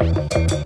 thank 0.00 0.52
you 0.52 0.59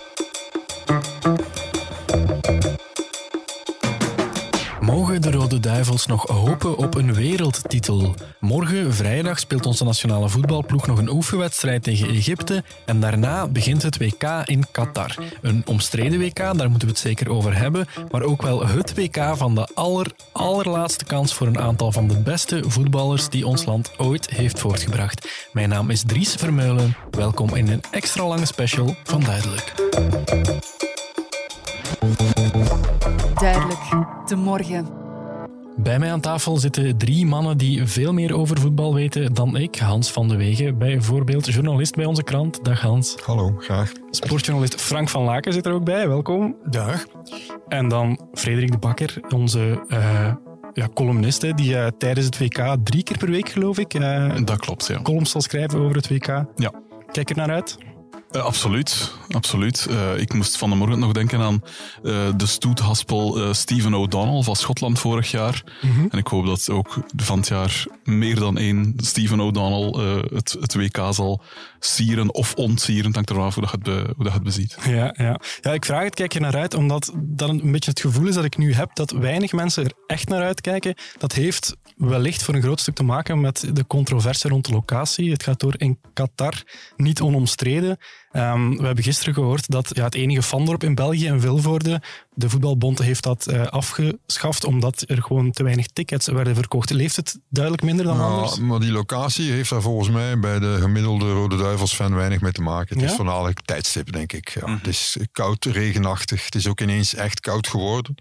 Duivels 5.65 6.07
nog 6.07 6.27
hopen 6.27 6.77
op 6.77 6.95
een 6.95 7.15
wereldtitel? 7.15 8.15
Morgen, 8.41 8.95
vrijdag, 8.95 9.39
speelt 9.39 9.67
onze 9.67 9.85
nationale 9.85 10.29
voetbalploeg 10.29 10.87
nog 10.87 10.99
een 10.99 11.09
oefenwedstrijd 11.09 11.83
tegen 11.83 12.09
Egypte. 12.09 12.65
En 12.87 13.01
daarna 13.01 13.49
begint 13.49 13.83
het 13.83 13.99
WK 13.99 14.23
in 14.45 14.65
Qatar. 14.71 15.15
Een 15.43 15.63
omstreden 15.67 16.19
WK, 16.19 16.37
daar 16.37 16.71
moeten 16.71 16.89
we 16.89 16.95
het 16.95 16.99
zeker 16.99 17.31
over 17.31 17.57
hebben. 17.57 17.87
Maar 18.11 18.23
ook 18.23 18.43
wel 18.43 18.67
het 18.67 18.95
WK 18.95 19.37
van 19.37 19.55
de 19.55 19.69
aller, 19.75 20.13
allerlaatste 20.33 21.05
kans 21.05 21.35
voor 21.35 21.47
een 21.47 21.59
aantal 21.59 21.93
van 21.93 22.09
de 22.09 22.19
beste 22.19 22.63
voetballers 22.67 23.29
die 23.29 23.47
ons 23.47 23.65
land 23.65 23.93
ooit 23.99 24.31
heeft 24.31 24.61
voortgebracht. 24.61 25.49
Mijn 25.53 25.69
naam 25.69 25.91
is 25.91 26.03
Dries 26.07 26.35
Vermeulen. 26.35 26.97
Welkom 27.11 27.55
in 27.55 27.69
een 27.69 27.83
extra 27.91 28.27
lange 28.27 28.47
special 28.47 28.97
van 29.05 29.21
Duidelijk. 29.21 29.75
Duidelijk, 33.35 33.83
de 34.27 34.37
morgen. 34.37 35.04
Bij 35.77 35.99
mij 35.99 36.13
aan 36.13 36.21
tafel 36.21 36.57
zitten 36.57 36.99
drie 36.99 37.27
mannen 37.27 37.59
die 37.59 37.87
veel 37.87 38.13
meer 38.13 38.35
over 38.35 38.61
voetbal 38.61 38.95
weten 38.95 39.35
dan 39.35 39.57
ik. 39.57 39.77
Hans 39.77 40.11
van 40.11 40.29
de 40.29 40.37
Wegen, 40.37 40.79
bijvoorbeeld 40.79 41.47
journalist 41.47 41.95
bij 41.95 42.05
onze 42.05 42.23
krant. 42.23 42.65
Dag 42.65 42.81
Hans. 42.81 43.17
Hallo, 43.25 43.55
graag. 43.59 43.93
Sportjournalist 44.11 44.81
Frank 44.81 45.09
van 45.09 45.23
Laken 45.23 45.53
zit 45.53 45.67
er 45.67 45.73
ook 45.73 45.85
bij. 45.85 46.09
Welkom. 46.09 46.57
Dag. 46.65 47.07
En 47.69 47.89
dan 47.89 48.29
Frederik 48.33 48.73
de 48.73 48.79
Bakker, 48.79 49.21
onze 49.29 49.85
uh, 49.89 50.35
ja, 50.73 50.89
columnist, 50.95 51.57
die 51.57 51.73
uh, 51.73 51.87
tijdens 51.99 52.27
het 52.27 52.39
WK 52.39 52.77
drie 52.83 53.03
keer 53.03 53.19
per 53.19 53.31
week, 53.31 53.49
geloof 53.49 53.79
ik, 53.79 53.95
uh, 53.95 54.37
dat 54.45 54.59
klopt, 54.59 54.87
ja. 54.87 55.03
columns 55.03 55.31
zal 55.31 55.41
schrijven 55.41 55.81
over 55.81 55.97
het 55.97 56.09
WK. 56.09 56.45
Ja. 56.57 56.73
Kijk 57.13 57.31
er 57.31 57.37
naar 57.37 57.51
uit. 57.51 57.79
Uh, 58.35 58.43
absoluut, 58.43 59.13
absoluut. 59.31 59.87
Uh, 59.91 60.19
ik 60.19 60.33
moest 60.33 60.59
van 60.59 60.71
de 60.71 60.77
morgen 60.77 60.99
nog 60.99 61.13
denken 61.13 61.41
aan 61.41 61.63
uh, 62.03 62.29
de 62.37 62.47
stoethaspel 62.47 63.55
Stephen 63.55 63.95
O'Donnell 63.95 64.43
van 64.43 64.57
Schotland 64.57 64.99
vorig 64.99 65.31
jaar. 65.31 65.63
-hmm. 65.81 66.09
En 66.11 66.19
ik 66.19 66.27
hoop 66.27 66.47
dat 66.47 66.71
ook 66.71 66.99
van 67.17 67.39
het 67.39 67.49
jaar 67.49 67.87
meer 68.05 68.39
dan 68.39 68.59
één 68.59 68.95
Stephen 68.97 69.41
O'Donnell 69.41 70.21
het, 70.35 70.57
het, 70.61 70.75
WK 70.75 70.99
zal 71.11 71.43
sieren 71.79 72.35
of 72.35 72.55
ontsieren. 72.55 73.07
Het 73.07 73.15
hangt 73.15 73.31
af 73.31 73.55
hoe 73.55 73.63
dat 73.63 73.73
het, 73.73 73.83
be, 73.83 74.13
hoe 74.17 74.25
dat 74.25 74.33
het 74.33 74.43
beziet. 74.43 74.77
Ja, 74.85 75.15
ja. 75.17 75.41
ja, 75.61 75.73
ik 75.73 75.85
vraag 75.85 76.05
het, 76.05 76.15
kijk 76.15 76.39
naar 76.39 76.57
uit, 76.57 76.75
omdat 76.75 77.13
dat 77.17 77.49
een 77.49 77.73
beetje 77.73 77.91
het 77.91 78.01
gevoel 78.01 78.27
is 78.27 78.35
dat 78.35 78.45
ik 78.45 78.57
nu 78.57 78.73
heb 78.73 78.91
dat 78.95 79.11
weinig 79.11 79.53
mensen 79.53 79.85
er 79.85 79.93
echt 80.07 80.29
naar 80.29 80.43
uitkijken. 80.43 80.95
Dat 81.19 81.33
heeft 81.33 81.77
wellicht 81.97 82.43
voor 82.43 82.55
een 82.55 82.63
groot 82.63 82.81
stuk 82.81 82.95
te 82.95 83.03
maken 83.03 83.41
met 83.41 83.71
de 83.73 83.87
controverse 83.87 84.49
rond 84.49 84.67
de 84.67 84.73
locatie. 84.73 85.31
Het 85.31 85.43
gaat 85.43 85.61
door 85.61 85.75
in 85.77 85.99
Qatar, 86.13 86.63
niet 86.97 87.21
onomstreden. 87.21 87.99
Um, 88.37 88.77
we 88.77 88.87
hebben 88.87 89.05
gisteren 89.05 89.35
gehoord 89.35 89.71
dat 89.71 89.91
ja, 89.93 90.05
het 90.05 90.15
enige 90.15 90.43
fandorp 90.43 90.85
in 90.85 90.95
België, 90.95 91.27
in 91.27 91.41
Vilvoorde, 91.41 92.03
de 92.31 92.51
voetbalbond 92.51 92.99
heeft 92.99 93.23
dat 93.23 93.47
uh, 93.51 93.67
afgeschaft 93.67 94.65
omdat 94.65 95.05
er 95.07 95.23
gewoon 95.23 95.51
te 95.51 95.63
weinig 95.63 95.87
tickets 95.87 96.27
werden 96.27 96.55
verkocht. 96.55 96.91
Leeft 96.91 97.17
het 97.17 97.39
duidelijk 97.49 97.85
minder 97.85 98.05
dan 98.05 98.17
ja, 98.17 98.23
anders? 98.23 98.59
Maar 98.59 98.81
die 98.81 98.93
locatie 98.93 99.51
heeft 99.51 99.71
daar 99.71 99.83
volgens 99.83 100.09
mij 100.09 100.39
bij 100.39 100.59
de 100.59 100.77
gemiddelde 100.81 101.33
Rode 101.33 101.57
Duivels-fan 101.57 102.15
weinig 102.15 102.41
mee 102.41 102.53
te 102.53 102.63
maken. 102.63 102.95
Het 102.95 103.05
ja? 103.05 103.11
is 103.11 103.17
voornamelijk 103.17 103.61
tijdstip, 103.61 104.13
denk 104.13 104.33
ik. 104.33 104.49
Ja. 104.49 104.61
Mm 104.61 104.67
-hmm. 104.67 104.77
Het 104.77 104.87
is 104.87 105.17
koud, 105.33 105.65
regenachtig. 105.65 106.45
Het 106.45 106.55
is 106.55 106.69
ook 106.69 106.81
ineens 106.81 107.15
echt 107.15 107.41
koud 107.41 107.69
geworden. 107.69 108.15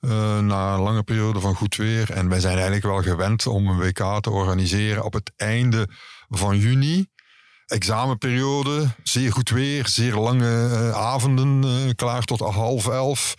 Uh, 0.00 0.38
na 0.38 0.74
een 0.74 0.80
lange 0.80 1.02
periode 1.02 1.40
van 1.40 1.54
goed 1.54 1.76
weer. 1.76 2.10
En 2.10 2.28
wij 2.28 2.40
zijn 2.40 2.54
eigenlijk 2.54 2.84
wel 2.84 3.02
gewend 3.02 3.46
om 3.46 3.68
een 3.68 3.78
WK 3.78 4.22
te 4.22 4.30
organiseren 4.30 5.04
op 5.04 5.12
het 5.12 5.32
einde 5.36 5.88
van 6.28 6.58
juni. 6.58 7.06
Examenperiode, 7.66 8.86
zeer 9.02 9.32
goed 9.32 9.50
weer, 9.50 9.88
zeer 9.88 10.14
lange 10.14 10.68
uh, 10.72 10.90
avonden, 10.90 11.64
uh, 11.64 11.90
klaar 11.94 12.22
tot 12.22 12.40
half 12.40 12.88
elf. 12.88 13.34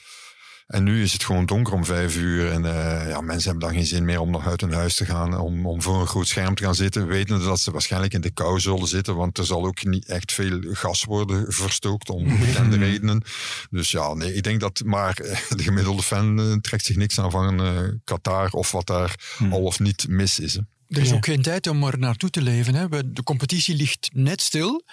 En 0.66 0.84
nu 0.84 1.04
is 1.04 1.14
het 1.14 1.24
gewoon 1.24 1.46
donker 1.46 1.74
om 1.74 1.86
vijf 1.86 2.16
uur. 2.16 2.52
En 2.52 2.64
uh, 2.64 3.10
ja, 3.10 3.22
mensen 3.22 3.50
hebben 3.50 3.68
dan 3.68 3.78
geen 3.78 3.88
zin 3.88 4.06
meer 4.06 4.20
om 4.20 4.32
nog 4.32 4.48
uit 4.48 4.62
hun 4.62 4.74
huis 4.74 4.96
te 4.96 5.06
gaan. 5.06 5.40
Om, 5.40 5.66
om 5.66 5.82
voor 5.82 6.00
een 6.00 6.08
groot 6.08 6.28
scherm 6.28 6.56
te 6.56 6.64
gaan 6.64 6.76
zitten. 6.76 7.08
Wetende 7.08 7.46
dat 7.46 7.60
ze 7.60 7.72
waarschijnlijk 7.72 8.14
in 8.14 8.22
de 8.22 8.32
kou 8.32 8.60
zullen 8.60 8.88
zitten. 8.88 9.16
Want 9.16 9.38
er 9.38 9.46
zal 9.46 9.66
ook 9.66 9.84
niet 9.84 10.06
echt 10.06 10.32
veel 10.32 10.60
gas 10.64 11.04
worden 11.04 11.54
verstookt. 11.54 12.10
Om 12.10 12.24
bekende 12.46 12.78
redenen. 12.78 13.24
Dus 13.70 13.92
ja, 13.92 14.14
nee, 14.14 14.34
ik 14.34 14.44
denk 14.44 14.60
dat. 14.60 14.82
Maar 14.86 15.16
de 15.56 15.64
gemiddelde 15.64 16.04
fan 16.04 16.40
uh, 16.40 16.54
trekt 16.54 16.86
zich 16.86 16.96
niks 16.96 17.20
aan 17.20 17.32
van 17.32 17.66
uh, 17.66 17.80
Qatar. 18.04 18.50
Of 18.52 18.72
wat 18.72 18.88
daar 18.88 19.16
hmm. 19.38 19.54
al 19.54 19.62
of 19.62 19.80
niet 19.80 20.08
mis 20.08 20.40
is. 20.40 20.54
Hè. 20.54 20.62
Er 20.88 21.02
is 21.02 21.14
ook 21.14 21.26
geen 21.26 21.42
tijd 21.42 21.68
om 21.68 21.84
er 21.84 22.00
naartoe 22.00 22.30
te 22.30 22.42
leven. 22.42 22.76
Hè. 22.76 23.12
De 23.12 23.24
competitie 23.24 23.76
ligt 23.76 24.10
net 24.14 24.42
stil. 24.42 24.84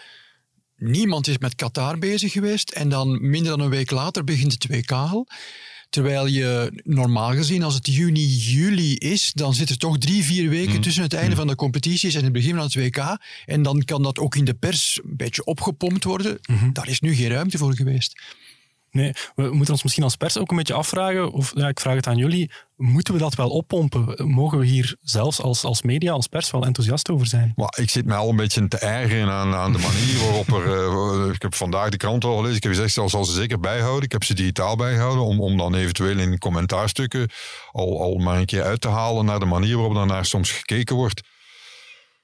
Niemand 0.77 1.27
is 1.27 1.39
met 1.39 1.55
Qatar 1.55 1.99
bezig 1.99 2.33
geweest. 2.33 2.71
En 2.71 2.89
dan 2.89 3.31
minder 3.31 3.51
dan 3.51 3.61
een 3.61 3.71
week 3.71 3.91
later 3.91 4.25
begint 4.25 4.53
het 4.53 4.67
WK 4.67 4.91
al. 4.91 5.27
Terwijl 5.91 6.27
je 6.27 6.81
normaal 6.85 7.33
gezien, 7.33 7.63
als 7.63 7.75
het 7.75 7.87
juni, 7.87 8.27
juli 8.27 8.97
is, 8.97 9.33
dan 9.33 9.55
zit 9.55 9.71
er 9.71 9.79
toch 9.79 9.99
drie, 9.99 10.25
vier 10.25 10.49
weken 10.49 10.75
mm. 10.75 10.81
tussen 10.81 11.03
het 11.03 11.13
einde 11.13 11.31
mm. 11.31 11.37
van 11.37 11.47
de 11.47 11.55
competities 11.55 12.15
en 12.15 12.25
het 12.25 12.33
begin 12.33 12.55
van 12.55 12.65
het 12.65 12.75
WK. 12.75 13.19
En 13.45 13.63
dan 13.63 13.85
kan 13.85 14.03
dat 14.03 14.19
ook 14.19 14.37
in 14.37 14.45
de 14.45 14.55
pers 14.55 15.01
een 15.05 15.17
beetje 15.17 15.45
opgepompt 15.45 16.05
worden. 16.05 16.39
Mm 16.43 16.57
-hmm. 16.57 16.73
Daar 16.73 16.89
is 16.89 17.01
nu 17.01 17.15
geen 17.15 17.29
ruimte 17.29 17.59
voor 17.59 17.75
geweest. 17.75 18.23
Nee, 18.93 19.13
we 19.35 19.43
moeten 19.43 19.73
ons 19.73 19.83
misschien 19.83 20.05
als 20.05 20.17
pers 20.17 20.39
ook 20.39 20.51
een 20.51 20.57
beetje 20.57 20.75
afvragen, 20.75 21.33
of 21.33 21.53
ja, 21.55 21.69
ik 21.69 21.81
vraag 21.81 21.95
het 21.95 22.07
aan 22.07 22.17
jullie, 22.17 22.51
moeten 22.77 23.15
we 23.15 23.21
dat 23.21 23.35
wel 23.35 23.51
oppompen? 23.51 24.31
Mogen 24.31 24.59
we 24.59 24.67
hier 24.67 24.97
zelfs 25.01 25.41
als, 25.41 25.65
als 25.65 25.83
media, 25.83 26.13
als 26.13 26.27
pers 26.27 26.51
wel 26.51 26.65
enthousiast 26.65 27.11
over 27.11 27.27
zijn? 27.27 27.53
Maar 27.57 27.75
ik 27.81 27.91
zit 27.91 28.07
mij 28.07 28.17
al 28.17 28.29
een 28.29 28.37
beetje 28.37 28.69
te 28.69 28.79
ergeren 28.79 29.31
aan, 29.31 29.55
aan 29.55 29.73
de 29.73 29.79
manier 29.79 30.19
waarop 30.19 30.49
er... 30.49 30.67
Uh, 31.27 31.35
ik 31.35 31.43
heb 31.43 31.55
vandaag 31.55 31.89
de 31.89 31.97
krant 31.97 32.25
al 32.25 32.37
gelezen, 32.37 32.57
ik 32.57 32.63
heb 32.63 32.73
gezegd, 32.73 32.95
dat 32.95 33.11
zal 33.11 33.25
ze 33.25 33.33
zeker 33.33 33.61
bijhouden. 33.61 34.03
Ik 34.03 34.13
heb 34.13 34.25
ze 34.25 34.35
digitaal 34.35 34.77
bijgehouden, 34.77 35.25
om, 35.25 35.41
om 35.41 35.57
dan 35.57 35.75
eventueel 35.75 36.19
in 36.19 36.39
commentaarstukken 36.39 37.31
al, 37.71 38.01
al 38.01 38.15
maar 38.15 38.39
een 38.39 38.47
keer 38.47 38.63
uit 38.63 38.81
te 38.81 38.89
halen 38.89 39.25
naar 39.25 39.39
de 39.39 39.45
manier 39.45 39.77
waarop 39.77 39.97
er 39.97 40.07
naar 40.07 40.27
soms 40.27 40.51
gekeken 40.51 40.97
wordt. 40.97 41.21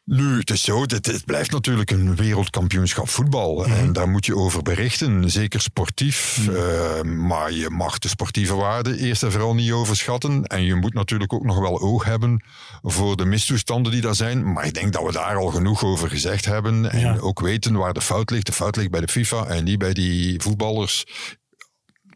Nu, 0.09 0.39
het 0.39 0.51
is 0.51 0.63
zo, 0.63 0.81
het, 0.81 1.07
het 1.07 1.25
blijft 1.25 1.51
natuurlijk 1.51 1.91
een 1.91 2.17
wereldkampioenschap 2.17 3.09
voetbal. 3.09 3.65
Mm. 3.67 3.73
En 3.73 3.93
daar 3.93 4.09
moet 4.09 4.27
je 4.27 4.37
over 4.37 4.63
berichten, 4.63 5.31
zeker 5.31 5.61
sportief. 5.61 6.39
Mm. 6.41 6.55
Uh, 6.55 7.03
maar 7.03 7.53
je 7.53 7.71
mag 7.71 7.99
de 7.99 8.09
sportieve 8.09 8.55
waarde 8.55 8.99
eerst 8.99 9.23
en 9.23 9.33
vooral 9.33 9.55
niet 9.55 9.73
overschatten. 9.73 10.45
En 10.45 10.63
je 10.63 10.75
moet 10.75 10.95
natuurlijk 10.95 11.33
ook 11.33 11.45
nog 11.45 11.59
wel 11.59 11.81
oog 11.81 12.05
hebben 12.05 12.45
voor 12.83 13.17
de 13.17 13.25
mistoestanden 13.25 13.93
die 13.93 14.01
daar 14.01 14.15
zijn. 14.15 14.53
Maar 14.53 14.67
ik 14.67 14.75
denk 14.75 14.93
dat 14.93 15.05
we 15.05 15.13
daar 15.13 15.37
al 15.37 15.51
genoeg 15.51 15.85
over 15.85 16.09
gezegd 16.09 16.45
hebben. 16.45 16.91
En 16.91 17.01
ja. 17.01 17.19
ook 17.19 17.41
weten 17.41 17.77
waar 17.77 17.93
de 17.93 18.01
fout 18.01 18.31
ligt. 18.31 18.47
De 18.47 18.53
fout 18.53 18.77
ligt 18.77 18.91
bij 18.91 19.01
de 19.01 19.09
FIFA 19.09 19.47
en 19.47 19.65
niet 19.65 19.79
bij 19.79 19.93
die 19.93 20.41
voetballers 20.41 21.05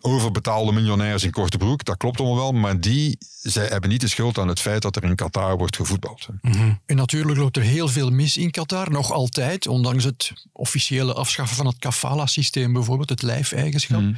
overbetaalde 0.03 0.73
miljonairs 0.73 1.23
in 1.23 1.31
korte 1.31 1.59
broek, 1.59 1.85
dat 1.85 1.97
klopt 1.97 2.21
allemaal 2.21 2.37
wel, 2.37 2.53
maar 2.53 2.81
die 2.81 3.19
zij 3.41 3.67
hebben 3.67 3.91
niet 3.91 4.01
de 4.01 4.09
schuld 4.09 4.39
aan 4.39 4.49
het 4.49 4.61
feit 4.61 4.83
dat 4.83 4.97
er 4.97 5.05
in 5.05 5.15
Qatar 5.15 5.57
wordt 5.57 5.77
gevoetbald. 5.77 6.29
Mm 6.41 6.53
-hmm. 6.53 6.81
En 6.87 6.97
natuurlijk 6.97 7.39
loopt 7.39 7.57
er 7.57 7.63
heel 7.63 7.89
veel 7.89 8.11
mis 8.11 8.37
in 8.37 8.51
Qatar, 8.51 8.91
nog 8.91 9.13
altijd, 9.13 9.67
ondanks 9.67 10.05
het 10.05 10.33
officiële 10.53 11.13
afschaffen 11.13 11.57
van 11.57 11.67
het 11.67 11.79
kafala-systeem 11.79 12.73
bijvoorbeeld, 12.73 13.09
het 13.09 13.23
lijfeigenschap. 13.23 14.01
Mm. 14.01 14.17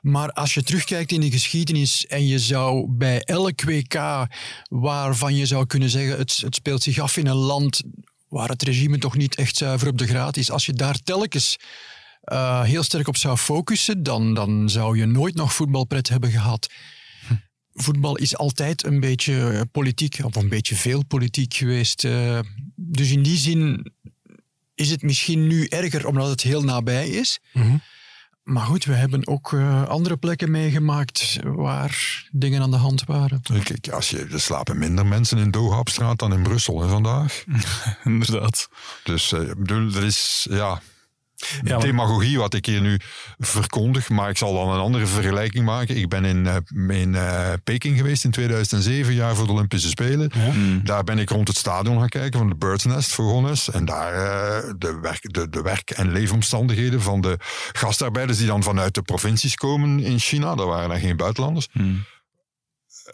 Maar 0.00 0.32
als 0.32 0.54
je 0.54 0.62
terugkijkt 0.62 1.12
in 1.12 1.20
de 1.20 1.30
geschiedenis 1.30 2.06
en 2.06 2.26
je 2.26 2.38
zou 2.38 2.86
bij 2.88 3.22
elk 3.22 3.62
WK 3.62 4.26
waarvan 4.68 5.34
je 5.34 5.46
zou 5.46 5.66
kunnen 5.66 5.90
zeggen 5.90 6.18
het, 6.18 6.36
het 6.36 6.54
speelt 6.54 6.82
zich 6.82 6.98
af 6.98 7.16
in 7.16 7.26
een 7.26 7.36
land 7.36 7.82
waar 8.28 8.48
het 8.48 8.62
regime 8.62 8.98
toch 8.98 9.16
niet 9.16 9.34
echt 9.34 9.56
zuiver 9.56 9.88
op 9.88 9.98
de 9.98 10.06
graad 10.06 10.36
is, 10.36 10.50
als 10.50 10.66
je 10.66 10.72
daar 10.72 10.98
telkens 11.02 11.56
uh, 12.32 12.62
heel 12.62 12.82
sterk 12.82 13.08
op 13.08 13.16
zou 13.16 13.36
focussen, 13.36 14.02
dan, 14.02 14.34
dan 14.34 14.70
zou 14.70 14.98
je 14.98 15.06
nooit 15.06 15.34
nog 15.34 15.54
voetbalpret 15.54 16.08
hebben 16.08 16.30
gehad. 16.30 16.68
Hm. 17.26 17.34
Voetbal 17.72 18.16
is 18.16 18.36
altijd 18.36 18.84
een 18.84 19.00
beetje 19.00 19.66
politiek, 19.72 20.18
of 20.22 20.36
een 20.36 20.48
beetje 20.48 20.74
veel 20.74 21.04
politiek 21.04 21.54
geweest. 21.54 22.04
Uh, 22.04 22.38
dus 22.74 23.10
in 23.10 23.22
die 23.22 23.38
zin 23.38 23.92
is 24.74 24.90
het 24.90 25.02
misschien 25.02 25.46
nu 25.46 25.66
erger 25.66 26.06
omdat 26.06 26.28
het 26.28 26.42
heel 26.42 26.62
nabij 26.62 27.08
is. 27.08 27.38
Mm 27.52 27.62
-hmm. 27.62 27.80
Maar 28.46 28.64
goed, 28.64 28.84
we 28.84 28.94
hebben 28.94 29.26
ook 29.26 29.52
uh, 29.52 29.88
andere 29.88 30.16
plekken 30.16 30.50
meegemaakt 30.50 31.38
waar 31.44 32.24
dingen 32.30 32.62
aan 32.62 32.70
de 32.70 32.76
hand 32.76 33.04
waren. 33.04 33.42
Kijk, 33.42 33.88
als 33.88 34.10
je, 34.10 34.26
er 34.32 34.40
slapen 34.40 34.78
minder 34.78 35.06
mensen 35.06 35.38
in 35.38 35.50
Doha 35.50 35.78
op 35.78 35.88
straat 35.88 36.18
dan 36.18 36.32
in 36.32 36.42
Brussel 36.42 36.82
hè, 36.82 36.88
vandaag. 36.88 37.44
Inderdaad. 38.04 38.68
Dus 39.04 39.32
ik 39.32 39.58
bedoel, 39.58 39.94
er 39.94 40.04
is, 40.04 40.46
ja, 40.50 40.80
ja, 41.64 41.76
maar... 41.76 41.86
Demagogie 41.86 42.38
wat 42.38 42.54
ik 42.54 42.66
hier 42.66 42.80
nu 42.80 43.00
verkondig, 43.38 44.08
maar 44.08 44.30
ik 44.30 44.38
zal 44.38 44.54
dan 44.54 44.68
een 44.68 44.80
andere 44.80 45.06
vergelijking 45.06 45.64
maken. 45.64 45.96
Ik 45.96 46.08
ben 46.08 46.24
in, 46.24 46.46
uh, 46.46 47.00
in 47.00 47.12
uh, 47.12 47.52
Peking 47.64 47.96
geweest 47.96 48.24
in 48.24 48.30
2007, 48.30 49.14
jaar 49.14 49.34
voor 49.34 49.46
de 49.46 49.52
Olympische 49.52 49.88
Spelen. 49.88 50.30
Ja. 50.34 50.52
Mm. 50.52 50.84
Daar 50.84 51.04
ben 51.04 51.18
ik 51.18 51.28
rond 51.28 51.48
het 51.48 51.56
stadion 51.56 51.98
gaan 51.98 52.08
kijken 52.08 52.38
van 52.38 52.48
de 52.48 52.56
Bird's 52.56 52.84
Nest 52.84 53.12
voor 53.12 53.24
Honnes. 53.24 53.70
En 53.70 53.84
daar 53.84 54.14
uh, 54.14 54.72
de, 54.78 54.98
werk, 55.02 55.32
de, 55.32 55.48
de 55.48 55.62
werk- 55.62 55.90
en 55.90 56.12
leefomstandigheden 56.12 57.02
van 57.02 57.20
de 57.20 57.38
gastarbeiders 57.72 58.38
die 58.38 58.46
dan 58.46 58.62
vanuit 58.62 58.94
de 58.94 59.02
provincies 59.02 59.54
komen 59.54 60.00
in 60.00 60.18
China. 60.18 60.54
Dat 60.54 60.66
waren 60.66 60.88
daar 60.88 60.98
geen 60.98 61.16
buitenlanders. 61.16 61.68
Mm 61.72 62.04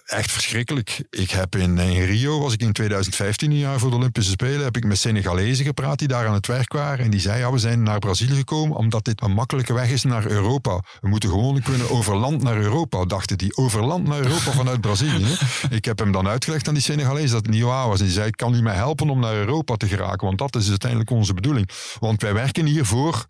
echt 0.05 0.33
verschrikkelijk. 0.33 1.03
Ik 1.11 1.31
heb 1.31 1.57
in, 1.57 1.79
in, 1.79 2.05
Rio, 2.05 2.41
was 2.41 2.53
ik 2.53 2.61
in 2.61 2.73
2015 2.73 3.51
een 3.51 3.57
jaar 3.57 3.79
voor 3.79 3.91
de 3.91 3.97
Olympische 3.97 4.31
Spelen, 4.31 4.65
heb 4.65 4.77
ik 4.77 4.85
met 4.85 4.99
Senegalezen 4.99 5.65
gepraat 5.65 5.99
die 5.99 6.09
daar 6.09 6.27
aan 6.27 6.35
het 6.35 6.47
werk 6.47 6.73
waren. 6.73 7.05
En 7.05 7.11
die 7.11 7.21
zeiden, 7.21 7.47
ja, 7.47 7.53
we 7.53 7.59
zijn 7.59 7.83
naar 7.83 7.99
Brazilië 7.99 8.37
gekomen 8.37 8.77
omdat 8.77 9.05
dit 9.05 9.23
een 9.23 9.33
makkelijke 9.33 9.73
weg 9.73 9.91
is 9.91 10.03
naar 10.03 10.27
Europa. 10.27 10.83
We 11.01 11.09
moeten 11.09 11.29
gewoon 11.29 11.63
kunnen 11.63 11.91
over 11.91 12.17
land 12.17 12.43
naar 12.43 12.57
Europa, 12.57 13.05
dachten 13.05 13.39
die. 13.39 13.57
Over 13.57 13.85
land 13.85 14.09
naar 14.09 14.21
Europa 14.21 14.51
vanuit 14.51 14.81
Brazilië. 14.81 15.37
ik 15.71 15.85
heb 15.85 15.99
hem 15.99 16.13
dan 16.13 16.29
uitgelegd 16.29 16.69
aan 16.69 16.75
die 16.75 16.83
Senegalezen 16.83 17.33
dat 17.33 17.47
het 17.47 17.55
niet 17.55 17.63
waar 17.63 17.89
was. 17.89 17.99
En 17.99 18.05
die 18.05 18.15
zei, 18.15 18.31
kan 18.31 18.55
u 18.55 18.63
mij 18.63 18.75
helpen 18.75 19.11
om 19.11 19.21
naar 19.21 19.35
Europa 19.35 19.77
te 19.77 19.89
geraken? 19.89 20.27
Want 20.27 20.39
dat 20.39 20.57
is 20.57 20.69
uiteindelijk 20.69 21.11
onze 21.11 21.35
bedoeling. 21.35 21.69
Want 21.99 22.23
wij 22.23 22.35
werken 22.35 22.67
hiervoor 22.67 23.27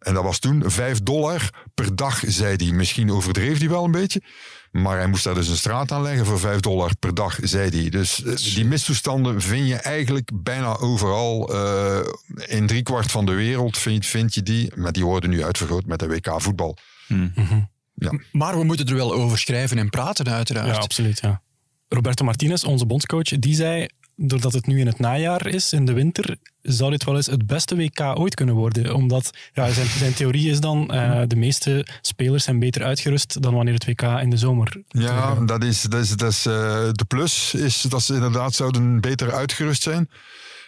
en 0.00 0.14
dat 0.14 0.24
was 0.24 0.38
toen 0.38 0.62
5 0.66 1.02
dollar 1.02 1.50
per 1.74 1.96
dag, 1.96 2.22
zei 2.26 2.56
hij. 2.56 2.72
Misschien 2.72 3.12
overdreef 3.12 3.58
hij 3.58 3.68
wel 3.68 3.84
een 3.84 3.90
beetje. 3.90 4.22
Maar 4.70 4.96
hij 4.96 5.06
moest 5.06 5.24
daar 5.24 5.34
dus 5.34 5.48
een 5.48 5.56
straat 5.56 5.92
aanleggen 5.92 6.26
voor 6.26 6.38
5 6.38 6.60
dollar 6.60 6.90
per 6.98 7.14
dag, 7.14 7.38
zei 7.42 7.80
hij. 7.80 7.90
Dus 7.90 8.24
eh, 8.24 8.36
die 8.54 8.64
mistoestanden 8.64 9.40
vind 9.40 9.68
je 9.68 9.74
eigenlijk 9.74 10.30
bijna 10.34 10.76
overal. 10.76 11.54
Uh, 11.54 11.98
in 12.46 12.66
driekwart 12.66 13.10
van 13.10 13.26
de 13.26 13.32
wereld 13.32 13.78
vind, 13.78 14.06
vind, 14.06 14.34
je 14.34 14.42
die. 14.42 14.72
Maar 14.74 14.92
die 14.92 15.04
worden 15.04 15.30
nu 15.30 15.44
uitvergroot 15.44 15.86
met 15.86 15.98
de 15.98 16.06
WK 16.06 16.34
voetbal. 16.36 16.76
Mm 17.08 17.32
-hmm. 17.34 17.70
ja. 17.94 18.12
Maar 18.32 18.58
we 18.58 18.64
moeten 18.64 18.86
er 18.86 18.94
wel 18.94 19.12
over 19.12 19.38
schrijven 19.38 19.78
en 19.78 19.90
praten, 19.90 20.28
uiteraard. 20.28 20.76
Ja, 20.76 20.82
absoluut. 20.82 21.20
Ja. 21.20 21.42
Roberto 21.88 22.24
Martinez, 22.24 22.64
onze 22.64 22.86
bondscoach, 22.86 23.38
die 23.38 23.54
zei 23.54 23.88
doordat 24.22 24.52
het 24.52 24.66
nu 24.66 24.80
in 24.80 24.86
het 24.86 24.98
najaar 24.98 25.46
is, 25.46 25.72
in 25.72 25.84
de 25.84 25.92
winter, 25.92 26.36
zou 26.62 26.90
dit 26.90 27.04
wel 27.04 27.16
eens 27.16 27.26
het 27.26 27.46
beste 27.46 27.76
WK 27.76 28.00
ooit 28.00 28.34
kunnen 28.34 28.54
worden. 28.54 28.94
Omdat 28.94 29.30
ja, 29.52 29.70
zijn, 29.70 29.86
zijn 29.86 30.14
theorie 30.14 30.50
is 30.50 30.60
dan, 30.60 30.90
uh, 30.94 31.22
de 31.26 31.36
meeste 31.36 31.86
spelers 32.00 32.44
zijn 32.44 32.58
beter 32.58 32.84
uitgerust 32.84 33.42
dan 33.42 33.54
wanneer 33.54 33.74
het 33.74 33.86
WK 33.86 34.02
in 34.02 34.30
de 34.30 34.36
zomer. 34.36 34.82
Ja, 34.88 35.34
dat 35.34 35.64
is, 35.64 35.82
dat 35.82 36.00
is, 36.00 36.10
dat 36.10 36.30
is 36.30 36.46
uh, 36.46 36.52
de 36.92 37.04
plus, 37.08 37.54
is 37.54 37.82
dat 37.82 38.02
ze 38.02 38.14
inderdaad 38.14 38.54
zouden 38.54 39.00
beter 39.00 39.32
uitgerust 39.32 39.82
zijn. 39.82 40.08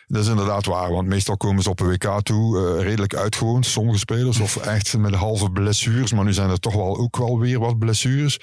Dat 0.07 0.23
is 0.23 0.29
inderdaad 0.29 0.67
waar, 0.67 0.91
want 0.91 1.09
meestal 1.09 1.37
komen 1.37 1.63
ze 1.63 1.71
op 1.71 1.81
een 1.81 1.89
WK 1.89 2.21
toe 2.23 2.59
uh, 2.59 2.83
redelijk 2.83 3.15
uitgewoond, 3.15 3.67
sommige 3.67 3.99
spelers, 3.99 4.41
of 4.41 4.57
echt 4.57 4.97
met 4.97 5.15
halve 5.15 5.51
blessures, 5.51 6.13
maar 6.13 6.25
nu 6.25 6.33
zijn 6.33 6.51
er 6.51 6.59
toch 6.59 6.75
wel 6.75 6.97
ook 6.97 7.17
wel 7.17 7.39
weer 7.39 7.59
wat 7.59 7.79
blessures. 7.79 8.41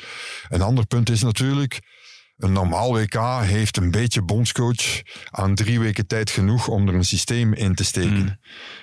Een 0.49 0.61
ander 0.61 0.85
punt 0.85 1.09
is 1.09 1.21
natuurlijk, 1.21 1.79
een 2.39 2.51
normaal 2.51 2.93
WK 2.93 3.19
heeft 3.41 3.77
een 3.77 3.91
beetje 3.91 4.21
bondscoach 4.21 5.01
aan 5.29 5.55
drie 5.55 5.79
weken 5.79 6.07
tijd 6.07 6.29
genoeg 6.29 6.67
om 6.67 6.87
er 6.87 6.93
een 6.93 7.05
systeem 7.05 7.53
in 7.53 7.75
te 7.75 7.83
steken. 7.83 8.11
Mm. 8.11 8.37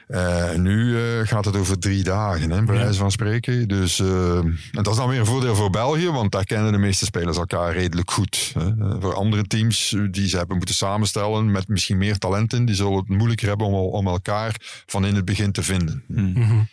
Uh, 0.09 0.55
nu 0.55 0.85
uh, 0.85 1.27
gaat 1.27 1.45
het 1.45 1.57
over 1.57 1.79
drie 1.79 2.05
dagen, 2.05 2.51
hè, 2.51 2.63
bij 2.63 2.75
wijze 2.75 2.99
van 2.99 3.11
spreken. 3.11 3.69
Dus 3.69 3.99
uh, 3.99 4.37
en 4.37 4.59
dat 4.71 4.87
is 4.87 4.97
dan 4.97 5.09
weer 5.09 5.21
een 5.21 5.27
voordeel 5.27 5.55
voor 5.55 5.71
België, 5.71 6.11
want 6.11 6.33
daar 6.33 6.45
kennen 6.45 6.73
de 6.73 6.79
meeste 6.79 7.05
spelers 7.05 7.37
elkaar 7.37 7.73
redelijk 7.73 8.11
goed. 8.11 8.53
Hè. 8.55 9.01
Voor 9.01 9.15
andere 9.15 9.43
teams 9.43 9.97
die 10.11 10.29
ze 10.29 10.37
hebben 10.37 10.57
moeten 10.57 10.75
samenstellen 10.75 11.51
met 11.51 11.69
misschien 11.69 11.99
meer 11.99 12.19
talenten, 12.19 12.65
die 12.65 12.75
zullen 12.75 12.97
het 12.97 13.09
moeilijker 13.09 13.49
hebben 13.49 13.67
om, 13.67 13.75
om 13.75 14.07
elkaar 14.07 14.55
van 14.87 15.07
in 15.07 15.15
het 15.15 15.25
begin 15.25 15.53
te 15.53 15.63
vinden. 15.63 16.05
Mm. 16.09 16.35
-hmm. 16.35 16.69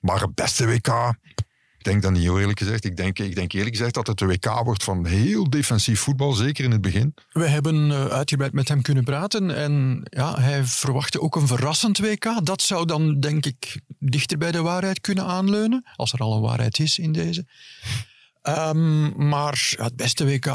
Maar 0.00 0.20
het 0.20 0.34
beste 0.34 0.66
WK, 0.66 1.14
denk 1.86 2.02
dat 2.02 2.12
niet 2.12 2.22
eerlijk 2.22 2.58
gezegd. 2.58 2.84
Ik 2.84 2.96
denk, 2.96 3.18
ik 3.18 3.34
denk 3.34 3.52
eerlijk 3.52 3.76
gezegd 3.76 3.94
dat 3.94 4.06
het 4.06 4.18
de 4.18 4.26
WK 4.26 4.60
wordt 4.64 4.84
van 4.84 5.06
heel 5.06 5.50
defensief 5.50 6.00
voetbal, 6.00 6.32
zeker 6.32 6.64
in 6.64 6.70
het 6.70 6.80
begin. 6.80 7.14
We 7.32 7.48
hebben 7.48 7.90
uh, 7.90 8.06
uitgebreid 8.06 8.52
met 8.52 8.68
hem 8.68 8.82
kunnen 8.82 9.04
praten 9.04 9.56
en 9.56 10.00
ja, 10.02 10.40
hij 10.40 10.64
verwachtte 10.64 11.20
ook 11.20 11.36
een 11.36 11.46
verrassend 11.46 11.98
WK. 11.98 12.40
Dat 12.42 12.62
zou 12.62 12.86
dan, 12.86 13.20
denk 13.20 13.46
ik, 13.46 13.80
dichter 13.98 14.38
bij 14.38 14.52
de 14.52 14.62
waarheid 14.62 15.00
kunnen 15.00 15.24
aanleunen, 15.24 15.84
als 15.96 16.12
er 16.12 16.18
al 16.18 16.34
een 16.34 16.40
waarheid 16.40 16.78
is 16.78 16.98
in 16.98 17.12
deze. 17.12 17.46
Um, 18.42 19.28
maar 19.28 19.74
het 19.76 19.96
beste 19.96 20.24
WK... 20.24 20.46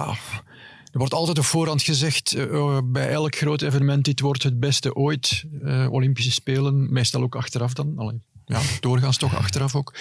Er 0.92 1.00
wordt 1.00 1.14
altijd 1.14 1.38
op 1.38 1.46
voorhand 1.46 1.82
gezegd 1.82 2.36
uh, 2.36 2.78
bij 2.84 3.10
elk 3.10 3.36
groot 3.36 3.62
evenement, 3.62 4.06
dit 4.06 4.20
wordt 4.20 4.44
het 4.44 4.60
beste 4.60 4.96
ooit. 4.96 5.44
Uh, 5.64 5.92
Olympische 5.92 6.32
Spelen, 6.32 6.94
meestal 6.94 7.22
ook 7.22 7.36
achteraf 7.36 7.74
dan. 7.74 7.94
Allee, 7.96 8.22
ja, 8.46 8.60
doorgaans 8.80 9.18
toch 9.18 9.36
achteraf 9.36 9.76
ook. 9.76 9.94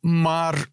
Maar 0.00 0.68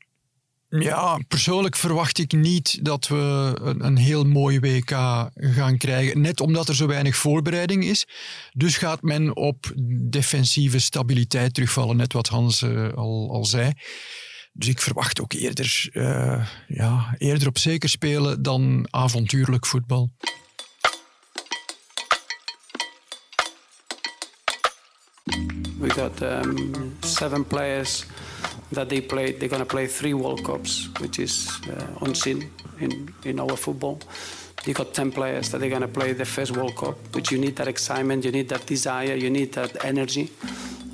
ja, 0.70 1.20
persoonlijk 1.28 1.76
verwacht 1.76 2.18
ik 2.18 2.32
niet 2.32 2.86
dat 2.86 3.08
we 3.08 3.54
een, 3.62 3.86
een, 3.86 3.98
heel 3.98 4.24
mooi 4.24 4.60
WK 4.60 4.92
gaan 5.36 5.78
krijgen. 5.78 6.22
Net 6.22 6.42
omdat 6.42 6.68
er 6.68 6.76
zo 6.76 6.88
weinig 6.88 7.16
voorbereiding 7.16 7.84
is. 7.84 8.08
Dus 8.54 8.78
gaat 8.78 9.02
men 9.02 9.36
op 9.36 9.72
defensieve 10.10 10.80
stabiliteit 10.80 11.54
terugvallen, 11.54 11.98
net 11.98 12.14
wat 12.14 12.28
Hans 12.28 12.62
uh, 12.62 12.94
al, 12.94 13.30
al 13.32 13.46
zei. 13.46 13.72
Dus 14.54 14.68
ik 14.68 14.82
verwacht 14.82 15.22
ook 15.22 15.34
eerder, 15.34 15.90
uh, 15.94 16.48
ja, 16.68 17.16
eerder 17.18 17.48
op 17.48 17.58
zeker 17.58 17.90
spelen 17.90 18.42
dan 18.42 18.88
avontuurlijk 18.90 19.66
voetbal. 19.66 20.12
We 25.80 25.90
got 25.90 26.22
um, 26.22 26.96
seven 27.00 27.48
players 27.48 28.06
that 28.72 28.90
they 28.90 29.02
play. 29.02 29.32
They're 29.32 29.50
going 29.50 29.62
to 29.62 29.66
play 29.66 29.88
three 29.88 30.14
World 30.14 30.44
Cups, 30.44 30.90
which 31.00 31.20
is 31.20 31.50
uh, 31.70 32.06
unseen 32.06 32.52
in, 32.80 33.14
in 33.24 33.40
our 33.40 33.56
football. 33.56 34.00
You 34.66 34.74
got 34.74 34.94
10 34.94 35.12
players 35.12 35.50
that 35.52 35.60
they're 35.60 35.70
going 35.70 35.82
to 35.82 35.88
play 35.88 36.14
the 36.14 36.26
first 36.26 36.56
World 36.56 36.76
Cup, 36.76 36.96
which 37.16 37.32
you 37.32 37.38
need 37.38 37.56
that 37.56 37.68
excitement, 37.68 38.26
you 38.26 38.32
need 38.32 38.50
that 38.50 38.66
desire, 38.66 39.16
you 39.16 39.30
need 39.30 39.54
that 39.54 39.86
energy. 39.86 40.30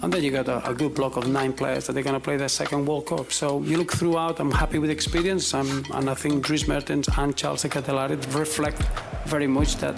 And 0.03 0.11
then 0.11 0.21
you 0.21 0.31
got 0.31 0.49
a, 0.49 0.69
a 0.69 0.73
good 0.73 0.93
block 0.93 1.15
of 1.15 1.27
nine 1.27 1.53
players 1.53 1.87
that 1.87 1.93
they're 1.93 2.03
going 2.03 2.13
to 2.13 2.19
play 2.19 2.35
their 2.35 2.49
second 2.49 2.85
World 2.85 3.07
Cup. 3.07 3.31
So 3.31 3.61
you 3.61 3.77
look 3.77 3.93
throughout, 3.93 4.39
I'm 4.39 4.51
happy 4.51 4.77
with 4.77 4.89
the 4.89 4.93
experience, 4.93 5.53
I'm, 5.53 5.85
and 5.93 6.09
I 6.09 6.13
think 6.13 6.45
Dries 6.45 6.67
Mertens 6.67 7.07
and 7.17 7.35
Charles 7.35 7.63
Catelari 7.63 8.17
reflect 8.37 8.81
very 9.25 9.47
much 9.47 9.77
that 9.77 9.95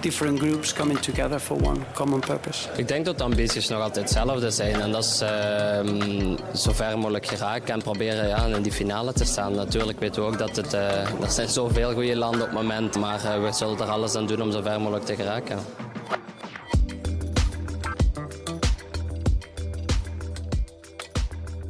different 0.00 0.38
groups 0.38 0.72
coming 0.72 0.98
together 0.98 1.38
for 1.38 1.56
one 1.62 1.78
common 1.94 2.20
purpose. 2.20 2.68
Ik 2.76 2.88
denk 2.88 3.04
dat 3.04 3.18
de 3.18 3.24
ambities 3.24 3.68
nog 3.68 3.80
altijd 3.80 4.04
hetzelfde 4.04 4.50
zijn. 4.50 4.80
En 4.80 4.90
dat 4.90 5.04
is 5.04 5.22
uh, 5.22 6.36
zo 6.54 6.72
ver 6.72 6.98
mogelijk 6.98 7.26
geraken 7.26 7.74
en 7.74 7.82
proberen 7.82 8.28
ja, 8.28 8.46
in 8.46 8.62
die 8.62 8.72
finale 8.72 9.12
te 9.12 9.24
staan. 9.24 9.54
Natuurlijk 9.54 10.00
weten 10.00 10.22
we 10.22 10.28
ook 10.28 10.38
dat 10.38 10.56
het, 10.56 10.74
uh, 10.74 11.22
er 11.22 11.30
zijn 11.30 11.48
zoveel 11.48 11.92
goede 11.92 12.16
landen 12.16 12.40
op 12.40 12.46
het 12.46 12.56
moment. 12.56 12.98
Maar 12.98 13.24
uh, 13.24 13.42
we 13.44 13.52
zullen 13.52 13.78
er 13.78 13.86
alles 13.86 14.14
aan 14.14 14.26
doen 14.26 14.42
om 14.42 14.52
zo 14.52 14.62
ver 14.62 14.80
mogelijk 14.80 15.04
te 15.04 15.14
geraken. 15.14 15.58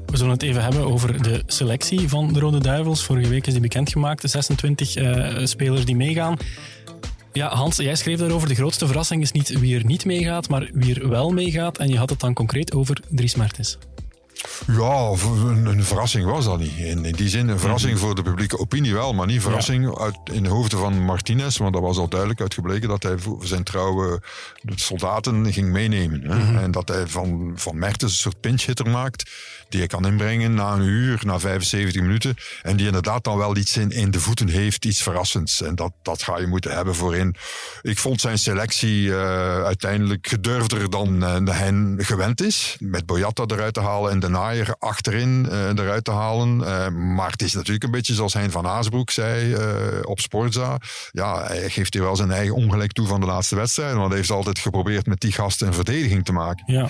We 0.07 0.17
zullen 0.17 0.33
het 0.33 0.43
even 0.43 0.63
hebben 0.63 0.85
over 0.85 1.23
de 1.23 1.43
selectie 1.47 2.09
van 2.09 2.33
de 2.33 2.41
Rode 2.41 2.61
Duivels. 2.61 3.05
Vorige 3.05 3.29
week 3.29 3.47
is 3.47 3.53
die 3.53 3.63
bekendgemaakt. 3.63 4.23
De 4.23 4.29
26 4.29 4.97
uh, 4.97 5.47
spelers 5.47 5.85
die 5.85 5.97
meegaan. 5.97 6.37
Ja, 7.33 7.55
Hans, 7.55 7.77
jij 7.77 7.95
schreef 7.95 8.19
daarover. 8.19 8.49
De 8.49 8.55
grootste 8.55 8.87
verrassing 8.87 9.23
is 9.23 9.33
niet 9.33 9.59
wie 9.59 9.77
er 9.77 9.85
niet 9.85 10.05
meegaat, 10.05 10.49
maar 10.49 10.71
wie 10.73 11.01
er 11.01 11.09
wel 11.09 11.31
meegaat. 11.31 11.79
En 11.79 11.89
je 11.89 11.99
had 11.99 12.11
het 12.11 12.21
dan 12.21 12.35
concreet 12.35 12.75
over 12.75 13.03
Dries 13.09 13.35
Mertens. 13.35 13.79
Ja, 14.67 15.13
een, 15.47 15.67
een, 15.67 15.85
verrassing 15.85 16.25
was 16.25 16.45
dat 16.45 16.59
niet. 16.59 16.77
In, 16.77 17.05
in 17.05 17.13
die 17.13 17.29
zin 17.29 17.49
een 17.49 17.59
verrassing 17.59 17.99
voor 17.99 18.15
de 18.15 18.23
publieke 18.23 18.59
opinie 18.59 18.93
wel, 18.93 19.15
maar 19.15 19.27
niet 19.27 19.43
verrassing 19.43 19.99
uit, 19.99 20.19
in 20.33 20.43
de 20.43 20.49
hoofden 20.49 20.79
van 20.79 21.05
Martinez. 21.05 21.57
Want 21.57 21.73
dat 21.73 21.83
was 21.83 21.97
al 21.97 22.09
duidelijk 22.09 22.41
uitgebleken 22.41 22.89
dat 22.89 23.03
hij 23.03 23.19
voor 23.19 23.47
zijn 23.47 23.65
trouwe 23.65 24.23
soldaten 24.75 25.53
ging 25.53 25.71
meenemen. 25.71 26.23
Hè? 26.23 26.37
Mhm. 26.37 26.57
En 26.57 26.71
dat 26.71 26.89
hij 26.89 27.07
van, 27.07 27.53
van 27.55 27.79
Mertens 27.79 28.13
een 28.13 28.19
soort 28.19 28.41
pinch 28.41 28.65
hitter 28.65 28.91
maakt 28.91 29.31
die 29.71 29.81
hij 29.81 29.89
kan 29.89 30.07
inbrengen 30.07 30.55
na 30.55 30.73
een 30.73 30.83
uur, 30.83 31.21
na 31.25 31.39
75 31.39 32.03
minuten. 32.03 32.35
En 32.63 32.77
die 32.77 32.87
inderdaad 32.87 33.25
dan 33.25 33.39
wel 33.39 33.57
iets 33.57 33.77
in, 33.77 33.91
in 33.91 34.11
de 34.11 34.21
voeten 34.21 34.49
heeft, 34.49 34.85
iets 34.85 35.03
verrassends. 35.03 35.63
En 35.63 35.75
dat, 35.75 35.93
dat 36.03 36.23
ga 36.23 36.39
je 36.39 36.47
moeten 36.47 36.75
hebben 36.75 36.95
voorin. 36.95 37.37
Ik 37.83 37.99
vond 37.99 38.21
zijn 38.21 38.39
selectie 38.39 39.03
uh, 39.03 39.65
uiteindelijk 39.65 40.27
gedurfder 40.27 40.91
dan 40.91 41.23
uh, 41.23 41.55
hij 41.57 41.95
gewend 41.97 42.43
is. 42.43 42.77
Met 42.79 43.07
Boyata 43.07 43.45
eruit 43.47 43.75
te 43.75 43.81
halen 43.81 44.11
en 44.11 44.21
de 44.21 44.29
Naaier 44.31 44.75
achterin 44.79 45.47
uh, 45.51 45.69
eruit 45.69 46.05
te 46.05 46.11
halen. 46.11 46.57
maar 47.15 47.31
het 47.31 47.43
is 47.43 47.55
natuurlijk 47.55 47.85
een 47.85 47.91
beetje 47.91 48.15
zoals 48.15 48.35
Hein 48.35 48.51
van 48.51 48.67
Aasbroek 48.67 49.11
zei 49.11 49.57
op 50.05 50.21
Sportza. 50.21 50.79
Ja, 51.11 51.45
hij 51.47 51.71
geeft 51.71 51.95
hier 51.95 52.03
wel 52.03 52.17
zijn 52.17 52.31
eigen 52.31 52.55
ongelijk 52.55 52.93
toe 52.93 53.07
van 53.07 53.21
de 53.21 53.27
laatste 53.27 53.57
wedstrijd. 53.57 53.95
Want 53.95 54.09
hij 54.09 54.17
heeft 54.17 54.31
altijd 54.31 54.59
geprobeerd 54.59 55.07
met 55.07 55.21
die 55.21 55.33
gasten 55.33 55.67
een 55.67 55.75
verdediging 55.75 56.25
te 56.25 56.33
maken. 56.33 56.63
Ja. 56.67 56.89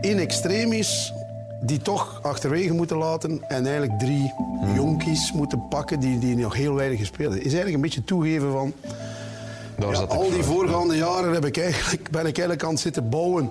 In 0.00 0.18
extremis 0.18 1.12
die 1.60 1.82
toch 1.82 2.22
achterwege 2.22 2.72
moeten 2.72 2.96
laten 2.96 3.42
en 3.48 3.66
eigenlijk 3.66 3.98
drie 3.98 4.32
jonkies 4.74 5.32
moeten 5.32 5.68
pakken 5.68 6.00
die, 6.00 6.18
die 6.18 6.36
nog 6.36 6.54
heel 6.54 6.74
weinig 6.74 6.98
gespeeld 6.98 7.32
hebben. 7.32 7.46
Is 7.46 7.54
eigenlijk 7.54 7.74
een 7.74 7.90
beetje 7.90 8.04
toegeven 8.04 8.52
van... 8.52 8.72
Ja, 9.78 10.00
al 10.00 10.30
die 10.30 10.42
voorgaande 10.42 10.96
jaren 10.96 11.32
heb 11.32 11.44
ik 11.44 11.56
eigenlijk, 11.56 12.10
ben 12.10 12.20
ik 12.20 12.38
eigenlijk 12.38 12.64
aan 12.64 12.70
het 12.70 12.80
zitten 12.80 13.08
bouwen 13.08 13.50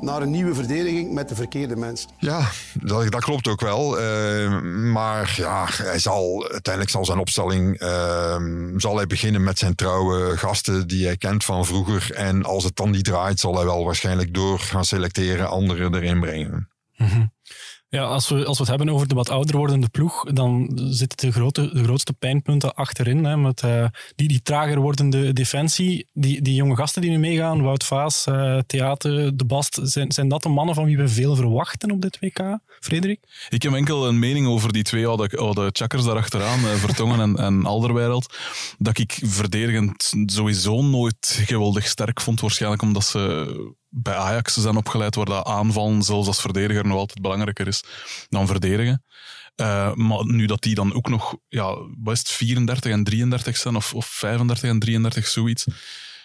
naar 0.00 0.22
een 0.22 0.30
nieuwe 0.30 0.54
verdediging 0.54 1.12
met 1.12 1.28
de 1.28 1.34
verkeerde 1.34 1.76
mensen. 1.76 2.10
Ja, 2.18 2.48
dat, 2.82 3.10
dat 3.10 3.24
klopt 3.24 3.48
ook 3.48 3.60
wel. 3.60 4.00
Uh, 4.00 4.60
maar 4.92 5.34
ja, 5.36 5.66
hij 5.68 5.98
zal, 5.98 6.48
uiteindelijk 6.50 6.94
zal 6.94 7.04
zijn 7.04 7.18
opstelling 7.18 7.82
uh, 7.82 8.36
zal 8.76 8.96
hij 8.96 9.06
beginnen 9.06 9.42
met 9.42 9.58
zijn 9.58 9.74
trouwe 9.74 10.36
gasten 10.36 10.88
die 10.88 11.06
hij 11.06 11.16
kent 11.16 11.44
van 11.44 11.66
vroeger. 11.66 12.14
En 12.14 12.44
als 12.44 12.64
het 12.64 12.76
dan 12.76 12.90
niet 12.90 13.04
draait, 13.04 13.40
zal 13.40 13.56
hij 13.56 13.64
wel 13.64 13.84
waarschijnlijk 13.84 14.34
door 14.34 14.58
gaan 14.58 14.84
selecteren, 14.84 15.48
anderen 15.48 15.94
erin 15.94 16.20
brengen. 16.20 16.68
Mm 16.96 17.06
-hmm. 17.06 17.32
Ja, 17.90 18.02
als 18.02 18.28
we, 18.28 18.44
als 18.44 18.58
we 18.58 18.64
het 18.64 18.76
hebben 18.76 18.94
over 18.94 19.08
de 19.08 19.14
wat 19.14 19.28
ouder 19.28 19.56
wordende 19.56 19.88
ploeg, 19.88 20.24
dan 20.32 20.70
zitten 20.74 21.28
de, 21.28 21.32
grote, 21.32 21.70
de 21.72 21.82
grootste 21.82 22.12
pijnpunten 22.12 22.74
achterin. 22.74 23.24
Hè, 23.24 23.36
met 23.36 23.62
uh, 23.62 23.86
die, 24.14 24.28
die 24.28 24.42
trager 24.42 24.80
wordende 24.80 25.32
defensie. 25.32 26.08
Die, 26.12 26.42
die 26.42 26.54
jonge 26.54 26.76
gasten 26.76 27.02
die 27.02 27.10
nu 27.10 27.18
meegaan, 27.18 27.62
Wout 27.62 27.84
Vaas, 27.84 28.26
uh, 28.26 28.58
Theater, 28.66 29.36
De 29.36 29.44
Bast, 29.44 29.78
zijn, 29.82 30.12
zijn 30.12 30.28
dat 30.28 30.42
de 30.42 30.48
mannen 30.48 30.74
van 30.74 30.84
wie 30.84 30.96
we 30.96 31.08
veel 31.08 31.36
verwachten 31.36 31.90
op 31.90 32.00
dit 32.00 32.18
WK, 32.20 32.58
Frederik? 32.80 33.20
Ik 33.48 33.62
heb 33.62 33.72
enkel 33.72 34.08
een 34.08 34.18
mening 34.18 34.46
over 34.46 34.72
die 34.72 34.82
twee 34.82 35.06
oude, 35.06 35.36
oude 35.36 35.70
daarachteraan, 35.88 36.60
uh, 36.60 36.70
Vertongen 36.70 37.20
en, 37.20 37.36
en 37.36 37.64
Alderweireld, 37.64 38.34
dat 38.78 38.98
ik 38.98 39.18
verdedigend 39.24 40.12
sowieso 40.26 40.82
nooit 40.82 41.42
geweldig 41.44 41.86
sterk 41.86 42.20
vond. 42.20 42.40
Waarschijnlijk 42.40 42.82
omdat 42.82 43.04
ze 43.04 43.76
bij 43.88 44.14
Ajax 44.14 44.54
zijn 44.54 44.76
opgeleid 44.76 45.14
waar 45.14 45.24
dat 45.24 45.46
aanvallen 45.46 46.02
zelfs 46.02 46.26
als 46.26 46.40
verdediger 46.40 46.86
nog 46.86 46.98
altijd 46.98 47.20
belangrijker 47.20 47.66
is 47.66 47.82
dan 48.28 48.46
verdedigen. 48.46 49.02
Uh, 49.56 49.94
maar 49.94 50.26
nu 50.26 50.46
dat 50.46 50.62
die 50.62 50.74
dan 50.74 50.94
ook 50.94 51.08
nog, 51.08 51.36
ja, 51.48 51.76
is 52.04 52.22
34 52.22 52.92
en 52.92 53.04
33 53.04 53.56
zijn, 53.56 53.76
of, 53.76 53.94
of 53.94 54.06
35 54.06 54.70
en 54.70 54.78
33, 54.78 55.26
zoiets. 55.26 55.66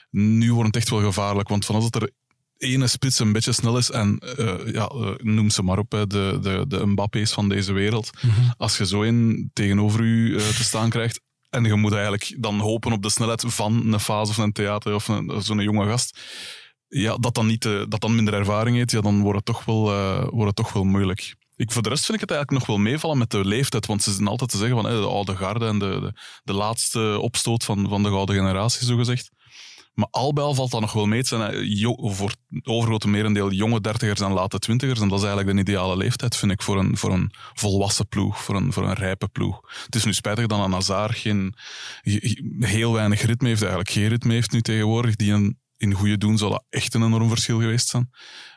Nu 0.10 0.54
wordt 0.54 0.68
het 0.68 0.76
echt 0.76 0.90
wel 0.90 1.00
gevaarlijk, 1.00 1.50
want 1.50 1.66
van 1.66 1.76
als 1.76 1.86
het 1.86 1.96
er 1.96 2.10
ene 2.58 2.88
spits 2.88 3.20
een 3.20 3.32
beetje 3.32 3.52
snel 3.52 3.78
is 3.78 3.92
en 3.92 4.22
uh, 4.40 4.74
ja, 4.74 4.92
uh, 4.96 5.12
noem 5.18 5.50
ze 5.50 5.64
maar 5.64 5.78
op, 5.78 5.90
de, 5.90 6.06
de, 6.42 6.66
de 6.68 6.86
Mbappé's 6.86 7.32
van 7.32 7.50
deze 7.50 7.74
wereld. 7.74 8.10
Mm 8.22 8.30
-hmm. 8.30 8.54
Als 8.58 8.78
je 8.78 8.86
zo 8.86 9.02
in 9.02 9.50
tegenover 9.54 10.00
u 10.00 10.38
te 10.38 10.64
staan 10.64 10.90
krijgt 10.90 11.22
en 11.50 11.64
je 11.64 11.76
moet 11.76 11.92
eigenlijk 11.94 12.36
dan 12.38 12.60
hopen 12.60 12.92
op 12.92 13.02
de 13.02 13.10
snelheid 13.10 13.44
van 13.48 13.94
een 13.94 14.00
fase 14.00 14.32
of 14.32 14.38
een 14.38 14.52
theater 14.52 14.94
of 14.94 15.10
zo'n 15.40 15.60
jonge 15.60 15.88
gast 15.88 16.20
ja, 16.94 17.18
dat, 17.18 17.36
dan 17.36 17.46
niet, 17.46 17.66
uh, 17.66 17.84
dat 17.88 18.02
dan 18.02 18.16
minder 18.16 18.34
ervaring 18.34 18.76
heeft, 18.78 18.92
ja, 18.92 19.02
dan 19.02 19.22
wordt 19.22 19.38
het, 19.38 19.46
toch 19.46 19.66
wel, 19.66 19.94
uh, 19.94 20.28
wordt 20.30 20.46
het 20.46 20.56
toch 20.56 20.74
wel 20.74 20.84
moeilijk. 20.84 21.36
Ik, 21.56 21.72
voor 21.72 21.82
de 21.82 21.90
rest 21.90 22.06
vind 22.06 22.22
ik 22.22 22.30
het 22.30 22.32
eigenlijk 22.32 22.60
nog 22.60 22.76
wel 22.76 22.86
meevallen 22.86 23.18
met 23.18 23.32
de 23.32 23.46
leeftijd, 23.46 23.86
want 23.86 24.04
ze 24.04 24.14
zijn 24.14 24.28
altijd 24.28 24.50
te 24.50 24.58
zeggen 24.58 24.76
van 24.76 24.86
hey, 24.86 25.00
de 25.00 25.08
oude 25.08 25.36
garde 25.36 25.66
en 25.66 25.80
de, 25.80 26.00
de, 26.02 26.14
de, 26.44 26.54
laatste 26.54 27.18
opstoot 27.22 27.64
van, 27.64 27.90
van 27.90 28.04
de 28.04 28.10
oude 28.10 28.34
generatie, 28.34 28.86
zogezegd. 28.86 29.32
Maar 29.94 30.08
al 30.12 30.34
bij 30.34 30.44
al 30.44 30.54
valt 30.54 30.72
dat 30.72 30.82
nog 30.82 30.94
wel 30.94 31.06
mee. 31.06 31.20
Het 31.20 31.28
zijn 31.28 31.68
voor 31.98 32.30
het 32.50 32.68
overgrote 32.68 33.08
merendeel 33.08 33.52
jonge 33.52 33.82
dertigers 33.82 34.20
en 34.20 34.32
late 34.32 34.60
twintigers. 34.60 35.00
En 35.00 35.08
dat 35.08 35.20
is 35.20 35.26
eigenlijk 35.26 35.56
de 35.56 35.62
ideale 35.62 35.98
leeftijd, 35.98 36.36
vind 36.36 36.52
ik, 36.52 36.62
voor 36.62 36.80
een, 36.80 36.98
voor 36.98 37.12
een 37.12 37.32
volwassen 37.54 38.08
ploeg, 38.08 38.44
voor 38.44 38.56
een, 38.56 38.74
voor 38.74 38.84
een 38.84 38.94
rijpe 38.94 39.28
ploeg. 39.28 39.62
Het 39.86 39.96
is 39.96 40.04
nu 40.04 40.14
spijtig 40.14 40.48
dat 40.48 40.60
een 40.60 40.72
Hazard 40.72 41.18
geen, 41.18 41.56
heel 42.60 42.94
weinig 42.94 43.22
ritme 43.22 43.48
heeft, 43.48 43.62
eigenlijk 43.62 43.92
geen 43.92 44.08
ritme 44.08 44.34
heeft 44.34 44.52
nu 44.52 44.62
tegenwoordig, 44.62 45.16
die 45.16 45.32
een 45.32 45.58
in 45.84 45.94
goede 45.94 46.18
doen 46.18 46.38
zou 46.38 46.52
dat 46.52 46.64
echt 46.70 46.94
een 46.94 47.04
enorm 47.04 47.30
verschil 47.30 47.60
geweest 47.60 47.88
zijn. 47.88 48.10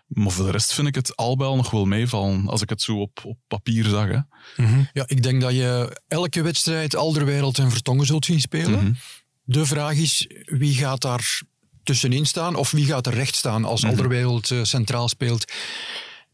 Maar 0.07 0.31
voor 0.31 0.45
de 0.45 0.51
rest 0.51 0.75
vind 0.75 0.89
ik 0.89 0.95
het 0.95 1.17
al 1.17 1.37
bij 1.37 1.47
al 1.47 1.57
nog 1.57 1.71
wel 1.71 1.85
meevallen, 1.85 2.49
als 2.49 2.63
ik 2.63 2.69
het 2.69 2.83
zo 2.83 3.01
op, 3.01 3.21
op 3.25 3.39
papier 3.49 3.85
zag. 3.85 4.09
Hè. 4.09 4.19
Mm 4.57 4.67
-hmm. 4.73 4.89
Ja, 4.93 5.05
ik 5.07 5.23
denk 5.23 5.41
dat 5.41 5.53
je 5.53 6.01
elke 6.09 6.43
wedstrijd 6.43 6.97
Alderwereld 6.97 7.59
en 7.59 7.71
Vertongen 7.71 8.07
zult 8.07 8.25
zien 8.25 8.41
spelen. 8.41 8.71
Mm 8.71 8.79
-hmm. 8.79 8.97
De 9.45 9.67
vraag 9.67 9.95
is, 9.95 10.27
wie 10.45 10.75
gaat 10.75 11.01
daar 11.01 11.41
tussenin 11.83 12.27
staan 12.27 12.55
of 12.55 12.71
wie 12.71 12.87
gaat 12.87 13.07
er 13.07 13.15
recht 13.15 13.35
staan 13.35 13.65
als 13.65 13.83
mm 13.83 13.89
-hmm. 13.89 13.99
Alderwereld 13.99 14.51
uh, 14.51 14.65
centraal 14.65 15.09
speelt? 15.09 15.53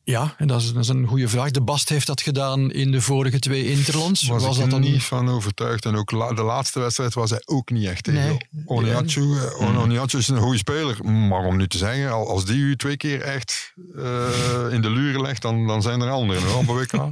Ja, 0.04 0.34
en 0.38 0.46
dat 0.46 0.60
is, 0.60 0.72
dat 0.72 0.82
is, 0.82 0.88
een 0.88 1.06
goede 1.06 1.28
vraag. 1.28 1.50
De 1.50 1.60
Bast 1.60 1.88
heeft 1.88 2.06
dat 2.06 2.20
gedaan 2.20 2.72
in 2.72 2.90
de 2.90 3.00
vorige 3.00 3.38
twee 3.38 3.70
Interlands. 3.70 4.26
Was, 4.26 4.44
was 4.44 4.54
ik 4.56 4.60
dat 4.60 4.70
dan 4.70 4.80
niet 4.80 5.02
van 5.02 5.28
overtuigd. 5.28 5.84
En 5.84 5.96
ook 5.96 6.10
la, 6.10 6.32
de 6.32 6.42
laatste 6.42 6.80
wedstrijd 6.80 7.14
was 7.14 7.30
hij 7.30 7.42
ook 7.44 7.70
niet 7.70 7.86
echt 7.86 8.04
tegen 8.04 8.20
nee. 8.20 8.64
Oniachu. 8.64 9.20
Mm. 9.20 9.76
Oniachu 9.76 10.18
is 10.18 10.28
een 10.28 10.38
goede 10.38 10.58
speler. 10.58 11.04
Maar 11.04 11.44
om 11.44 11.56
nu 11.56 11.68
te 11.68 11.78
zeggen, 11.78 12.12
als 12.12 12.44
die 12.44 12.58
u 12.58 12.76
twee 12.76 12.96
keer 12.96 13.20
echt 13.20 13.72
uh, 13.96 14.02
in 14.70 14.82
de 14.82 14.90
luren 14.90 15.20
legt, 15.20 15.42
dan, 15.42 15.66
dan 15.66 15.82
zijn 15.82 16.00
er 16.00 16.10
anderen 16.10 16.42
hoor, 16.42 16.58
op 16.58 16.66
WK. 16.66 16.92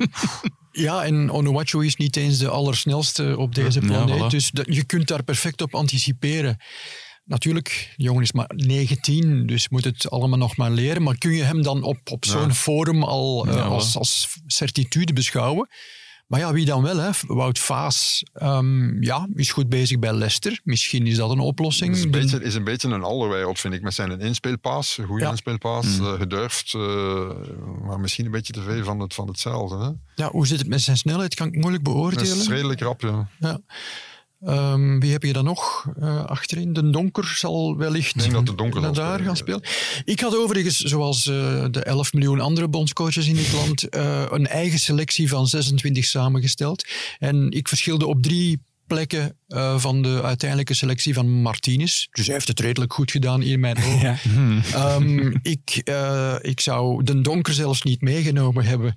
Ja, 0.73 1.05
en 1.05 1.31
Onuachu 1.31 1.85
is 1.85 1.97
niet 1.97 2.17
eens 2.17 2.39
de 2.39 2.49
allersnelste 2.49 3.35
op 3.39 3.55
deze 3.55 3.81
planeet. 3.81 4.19
Ja, 4.19 4.27
voilà. 4.27 4.31
Dus 4.31 4.51
dat, 4.51 4.67
je 4.69 4.85
kunt 4.85 5.09
daar 5.09 5.23
perfect 5.23 5.61
op 5.63 5.75
anticiperen. 5.75 6.57
Natuurlijk, 7.25 7.95
de 7.97 8.03
jongen 8.03 8.23
is 8.23 8.33
maar 8.33 8.51
19, 8.55 9.47
dus 9.47 9.69
moet 9.69 9.85
het 9.85 10.11
allemaal 10.11 10.39
nog 10.39 10.57
maar 10.57 10.71
leren. 10.71 11.03
Maar 11.03 11.19
kun 11.19 11.33
je 11.33 11.43
hem 11.43 11.63
dan 11.63 11.83
op, 11.83 11.99
op 12.11 12.25
zo'n 12.25 12.47
ja. 12.49 12.55
forum 12.55 13.03
al 13.03 13.47
uh, 13.47 13.55
ja, 13.55 13.63
als, 13.63 13.97
als 13.97 14.39
certitude 14.47 15.13
beschouwen? 15.13 15.69
Maar 16.31 16.41
ja, 16.41 16.53
wie 16.53 16.65
dan 16.65 16.83
wel? 16.83 16.97
Hè? 16.97 17.11
Wout 17.27 17.59
Vaas 17.59 18.23
um, 18.43 19.03
ja, 19.03 19.29
is 19.35 19.53
goed 19.53 19.69
bezig 19.69 19.99
bij 19.99 20.13
Leicester. 20.13 20.61
Misschien 20.65 21.07
is 21.07 21.17
dat 21.17 21.31
een 21.31 21.39
oplossing. 21.39 21.95
Is 21.95 22.03
een 22.03 22.11
beetje, 22.11 22.43
is 22.43 22.55
een, 22.55 22.65
beetje 22.65 22.89
een 22.89 23.03
allerwereld, 23.03 23.59
vind 23.59 23.75
ik, 23.75 23.83
met 23.83 23.95
zijn 23.95 24.21
inspeelpaas. 24.21 24.99
Een 24.99 25.07
goede 25.07 25.25
ja. 25.25 25.31
inspeelpaas, 25.31 25.99
mm. 25.99 26.07
uh, 26.07 26.13
gedurfd. 26.13 26.73
Uh, 26.73 27.31
maar 27.83 28.01
misschien 28.01 28.25
een 28.25 28.31
beetje 28.31 28.53
te 28.53 28.63
veel 28.63 28.85
van, 28.85 29.01
het, 29.01 29.15
van 29.15 29.29
hetzelfde. 29.29 29.77
Hè? 29.79 30.23
Ja, 30.23 30.31
hoe 30.31 30.47
zit 30.47 30.59
het 30.59 30.69
met 30.69 30.81
zijn 30.81 30.97
snelheid? 30.97 31.35
Kan 31.35 31.47
ik 31.47 31.55
moeilijk 31.55 31.85
beoordelen. 31.85 32.29
Dat 32.29 32.37
is 32.37 32.49
redelijk 32.49 32.81
rap, 32.81 33.01
ja. 33.01 33.29
ja. 33.39 33.61
Um, 34.47 35.01
wie 35.01 35.13
heb 35.13 35.23
je 35.23 35.33
dan 35.33 35.45
nog 35.45 35.87
uh, 35.99 36.25
achterin? 36.25 36.73
De 36.73 36.91
Donker 36.91 37.25
zal 37.25 37.77
wellicht 37.77 38.15
Ik 38.15 38.21
denk 38.21 38.33
dat 38.33 38.47
de 38.47 38.55
donker 38.55 38.93
daar 38.93 39.21
gaan 39.21 39.37
spelen. 39.37 39.63
Ik 40.05 40.21
had 40.21 40.37
overigens, 40.37 40.79
zoals 40.79 41.27
uh, 41.27 41.65
de 41.71 41.83
11 41.83 42.13
miljoen 42.13 42.41
andere 42.41 42.69
bondscoaches 42.69 43.29
in 43.29 43.35
dit 43.35 43.53
land, 43.53 43.95
uh, 43.95 44.25
een 44.31 44.47
eigen 44.47 44.79
selectie 44.79 45.29
van 45.29 45.47
26 45.47 46.05
samengesteld. 46.05 46.85
En 47.19 47.51
ik 47.51 47.69
verschilde 47.69 48.07
op 48.07 48.23
drie 48.23 48.61
plekken 48.95 49.37
uh, 49.49 49.79
van 49.79 50.03
de 50.03 50.23
uiteindelijke 50.23 50.75
selectie 50.75 51.15
van 51.15 51.29
Martinez. 51.29 52.07
Dus 52.11 52.27
hij 52.27 52.35
heeft 52.35 52.49
het 52.49 52.61
redelijk 52.61 52.93
goed 52.93 53.11
gedaan 53.11 53.43
in 53.43 53.61
mijn 53.61 53.77
ogen. 53.77 53.99
Ja. 54.71 54.95
Um, 54.95 55.39
ik, 55.43 55.81
uh, 55.85 56.35
ik 56.41 56.61
zou 56.61 57.05
de 57.05 57.21
Donker 57.21 57.53
zelfs 57.53 57.83
niet 57.83 58.01
meegenomen 58.01 58.65
hebben. 58.65 58.95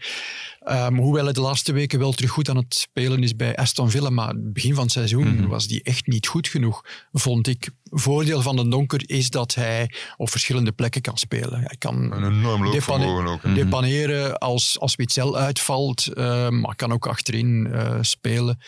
Um, 0.65 0.98
hoewel 0.98 1.24
hij 1.24 1.34
de 1.34 1.41
laatste 1.41 1.74
weken 1.74 2.00
wel 2.00 2.12
terug 2.12 2.32
goed 2.32 2.50
aan 2.50 2.58
het 2.58 2.75
spelen 2.75 3.24
is 3.24 3.36
bij 3.36 3.55
Aston 3.55 3.89
Villa. 3.89 4.10
Maar 4.10 4.27
het 4.27 4.53
begin 4.53 4.74
van 4.74 4.84
het 4.84 4.91
seizoen 4.91 5.27
mm 5.27 5.38
-hmm. 5.38 5.48
was 5.48 5.67
die 5.67 5.84
echt 5.84 6.08
niet 6.08 6.27
goed 6.27 6.48
genoeg, 6.48 6.86
vond 7.12 7.48
ik. 7.48 7.70
Voordeel 7.84 8.41
van 8.41 8.55
de 8.55 8.67
Donker 8.67 9.01
is 9.05 9.29
dat 9.29 9.55
hij 9.55 9.91
op 10.17 10.29
verschillende 10.29 10.72
plekken 10.72 11.01
kan 11.01 11.17
spelen. 11.17 11.60
Hij 11.60 11.75
kan 11.77 12.12
een 12.12 12.24
enorm 12.24 12.63
loopvermogen 12.63 13.27
ook. 13.27 13.43
Hè? 13.43 13.53
Depaneren 13.53 14.38
als, 14.38 14.79
als 14.79 14.96
Witzel 14.96 15.38
uitvalt, 15.38 16.08
uh, 16.13 16.50
maar 16.50 16.75
kan 16.75 16.93
ook 16.93 17.08
achterin 17.08 17.67
uh, 17.72 17.98
spelen. 18.01 18.60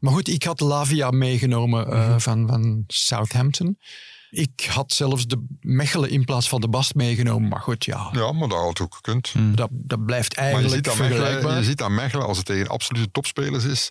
Maar 0.00 0.12
goed, 0.12 0.28
ik 0.28 0.42
had 0.42 0.60
Lavia 0.60 1.10
meegenomen 1.10 1.86
uh, 1.86 1.94
mm-hmm. 1.94 2.20
van, 2.20 2.46
van 2.48 2.84
Southampton. 2.86 3.78
Ik 4.34 4.66
had 4.70 4.92
zelfs 4.92 5.26
de 5.26 5.44
Mechelen 5.60 6.10
in 6.10 6.24
plaats 6.24 6.48
van 6.48 6.60
de 6.60 6.68
Bast 6.68 6.94
meegenomen. 6.94 7.48
Maar 7.48 7.60
goed, 7.60 7.84
ja. 7.84 8.08
Ja, 8.12 8.32
maar 8.32 8.48
dat 8.48 8.58
had 8.58 8.80
ook 8.80 8.94
gekund. 8.94 9.34
Mm. 9.34 9.56
Dat, 9.56 9.68
dat 9.72 10.04
blijft 10.04 10.34
eigenlijk 10.34 10.68
maar 10.68 10.78
je 10.78 10.84
ziet 10.84 10.98
Mechelen, 10.98 11.56
je 11.56 11.64
ziet 11.64 11.82
aan 11.82 11.94
Mechelen, 11.94 12.26
als 12.26 12.36
het 12.36 12.46
tegen 12.46 12.68
absolute 12.68 13.10
topspelers 13.10 13.64
is, 13.64 13.90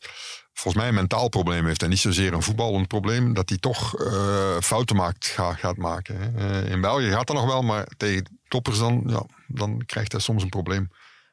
volgens 0.54 0.76
mij 0.76 0.88
een 0.88 0.94
mentaal 0.94 1.30
probleem 1.30 1.66
heeft. 1.66 1.84
En 1.84 1.90
niet 1.90 2.00
zozeer 2.00 2.34
een 2.34 2.44
voetballend 2.44 2.88
probleem, 2.88 3.34
dat 3.34 3.50
hij 3.50 3.58
toch 3.58 4.00
uh, 4.00 4.58
fouten 4.60 4.96
maakt, 4.96 5.26
ga, 5.26 5.54
gaat 5.54 5.78
maken. 5.78 6.18
Hè. 6.20 6.62
Uh, 6.64 6.72
in 6.72 6.82
België 6.82 7.10
gaat 7.10 7.28
dat 7.28 7.36
nog 7.36 7.46
wel, 7.46 7.62
maar 7.62 7.88
tegen 7.98 8.40
toppers 8.48 8.78
dan, 8.78 9.04
ja, 9.06 9.26
dan 9.48 9.82
krijgt 9.86 10.12
hij 10.12 10.22
soms 10.22 10.44
een 10.44 10.50
probleem. 10.50 10.90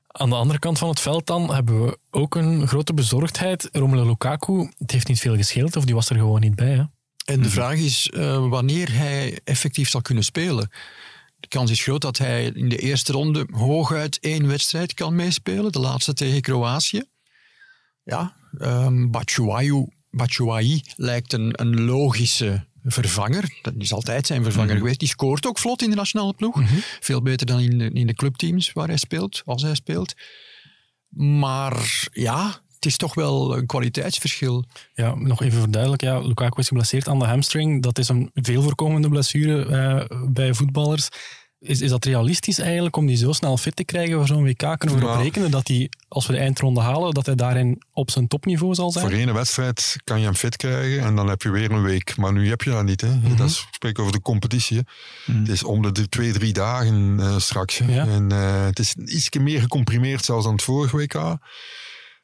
Aan 0.06 0.30
de 0.30 0.36
andere 0.36 0.58
kant 0.58 0.78
van 0.78 0.88
het 0.88 1.00
veld 1.00 1.26
dan 1.26 1.54
hebben 1.54 1.84
we 1.84 1.98
ook 2.10 2.34
een 2.34 2.68
grote 2.68 2.94
bezorgdheid. 2.94 3.68
Romelu 3.72 4.06
Lukaku, 4.06 4.72
het 4.78 4.90
heeft 4.90 5.08
niet 5.08 5.20
veel 5.20 5.36
gescheeld 5.36 5.76
of 5.76 5.84
die 5.84 5.94
was 5.94 6.10
er 6.10 6.16
gewoon 6.16 6.40
niet 6.40 6.54
bij. 6.54 6.72
Hè? 6.72 6.82
En 7.24 7.42
de 7.42 7.50
vraag 7.50 7.78
is 7.78 8.10
uh, 8.14 8.48
wanneer 8.48 8.92
hij 8.92 9.38
effectief 9.44 9.88
zal 9.88 10.02
kunnen 10.02 10.24
spelen. 10.24 10.70
De 11.40 11.48
kans 11.48 11.70
is 11.70 11.82
groot 11.82 12.00
dat 12.00 12.18
hij 12.18 12.44
in 12.44 12.68
de 12.68 12.78
eerste 12.78 13.12
ronde 13.12 13.46
hooguit 13.50 14.18
één 14.20 14.46
wedstrijd 14.46 14.94
kan 14.94 15.14
meespelen. 15.14 15.72
De 15.72 15.80
laatste 15.80 16.12
tegen 16.12 16.40
Kroatië. 16.40 17.02
Ja, 18.02 18.36
um, 18.58 19.10
Batshuayi, 19.10 19.86
Batshuayi 20.10 20.82
lijkt 20.96 21.32
een, 21.32 21.60
een 21.60 21.80
logische 21.80 22.68
vervanger. 22.84 23.58
Dat 23.62 23.74
is 23.78 23.92
altijd 23.92 24.26
zijn 24.26 24.42
vervanger 24.42 24.66
mm 24.66 24.72
-hmm. 24.72 24.80
geweest. 24.80 25.00
Die 25.00 25.08
scoort 25.08 25.46
ook 25.46 25.58
vlot 25.58 25.82
in 25.82 25.90
de 25.90 25.96
nationale 25.96 26.34
ploeg. 26.34 26.56
Mm 26.56 26.66
-hmm. 26.66 26.82
Veel 27.00 27.22
beter 27.22 27.46
dan 27.46 27.60
in 27.60 27.78
de, 27.78 27.90
in 27.90 28.06
de 28.06 28.14
clubteams 28.14 28.72
waar 28.72 28.88
hij 28.88 28.96
speelt, 28.96 29.42
als 29.44 29.62
hij 29.62 29.74
speelt. 29.74 30.14
Maar 31.16 32.08
ja, 32.12 32.60
het 32.80 32.88
is 32.88 32.96
toch 32.96 33.14
wel 33.14 33.56
een 33.56 33.66
kwaliteitsverschil. 33.66 34.64
Ja, 34.94 35.14
nog 35.14 35.42
even 35.42 35.60
verduidelijk. 35.60 36.02
Ja, 36.02 36.18
Lukaku 36.18 36.60
is 36.60 36.68
geblesseerd 36.68 37.08
aan 37.08 37.18
de 37.18 37.24
hamstring. 37.24 37.82
Dat 37.82 37.98
is 37.98 38.08
een 38.08 38.30
veel 38.34 38.62
voorkomende 38.62 39.08
blessure 39.08 39.66
uh, 39.66 40.18
bij 40.28 40.54
voetballers. 40.54 41.08
Is, 41.58 41.80
is 41.80 41.90
dat 41.90 42.04
realistisch 42.04 42.58
eigenlijk 42.58 42.96
om 42.96 43.06
die 43.06 43.16
zo 43.16 43.32
snel 43.32 43.56
fit 43.56 43.76
te 43.76 43.84
krijgen 43.84 44.16
voor 44.16 44.26
zo'n 44.26 44.44
WK? 44.44 44.78
Kunnen 44.78 44.98
we 44.98 45.04
erop 45.04 45.20
rekenen 45.20 45.50
dat 45.50 45.68
hij, 45.68 45.90
als 46.08 46.26
we 46.26 46.32
de 46.32 46.38
eindronde 46.38 46.80
halen, 46.80 47.14
dat 47.14 47.26
hij 47.26 47.34
daarin 47.34 47.82
op 47.92 48.10
zijn 48.10 48.28
topniveau 48.28 48.74
zal 48.74 48.90
zijn? 48.90 49.04
Voor 49.04 49.18
één 49.18 49.34
wedstrijd 49.34 49.96
kan 50.04 50.18
je 50.18 50.24
hem 50.24 50.34
fit 50.34 50.56
krijgen 50.56 51.04
en 51.04 51.16
dan 51.16 51.28
heb 51.28 51.42
je 51.42 51.50
weer 51.50 51.70
een 51.70 51.82
week. 51.82 52.16
Maar 52.16 52.32
nu 52.32 52.48
heb 52.48 52.62
je 52.62 52.70
dat 52.70 52.84
niet. 52.84 53.00
Hè? 53.00 53.14
Mm 53.14 53.20
-hmm. 53.22 53.36
Dat 53.36 53.48
is, 53.48 53.66
spreek 53.70 53.98
over 53.98 54.12
de 54.12 54.22
competitie. 54.22 54.76
Mm 54.76 54.84
-hmm. 55.24 55.40
Het 55.40 55.48
is 55.48 55.64
om 55.64 55.92
de 55.92 56.08
twee, 56.08 56.32
drie 56.32 56.52
dagen 56.52 57.18
uh, 57.18 57.38
straks. 57.38 57.78
Ja. 57.78 58.06
En 58.06 58.32
uh, 58.32 58.64
het 58.64 58.78
is 58.78 58.94
iets 58.94 59.28
meer 59.38 59.60
gecomprimeerd 59.60 60.24
zelfs 60.24 60.44
dan 60.44 60.52
het 60.52 60.62
vorige 60.62 60.96
WK. 60.96 61.38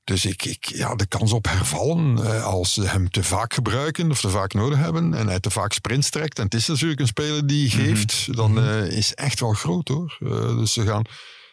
Dus 0.07 0.25
ik, 0.25 0.45
ik, 0.45 0.65
ja, 0.65 0.95
de 0.95 1.07
kans 1.07 1.33
op 1.33 1.47
hervallen, 1.49 2.19
uh, 2.19 2.45
als 2.45 2.75
ze 2.75 2.83
hem 2.83 3.11
te 3.11 3.23
vaak 3.23 3.55
gebruiken 3.55 4.11
of 4.11 4.21
te 4.21 4.29
vaak 4.29 4.55
nodig 4.55 4.79
hebben 4.79 5.15
en 5.15 5.27
hij 5.27 5.41
te 5.41 5.51
vaak 5.51 5.73
sprints 5.73 6.11
trekt, 6.11 6.39
en 6.39 6.45
het 6.45 6.55
is 6.55 6.67
natuurlijk 6.67 7.01
een 7.01 7.07
speler 7.07 7.47
die 7.47 7.71
geeft, 7.71 8.27
mm 8.27 8.35
-hmm. 8.35 8.55
dan 8.55 8.65
uh, 8.65 8.97
is 8.97 9.15
echt 9.15 9.41
wel 9.41 9.53
groot 9.53 9.89
hoor. 9.89 10.19
Uh, 10.21 10.31
dus 10.59 10.73
ze 10.73 10.83
gaan 10.83 11.05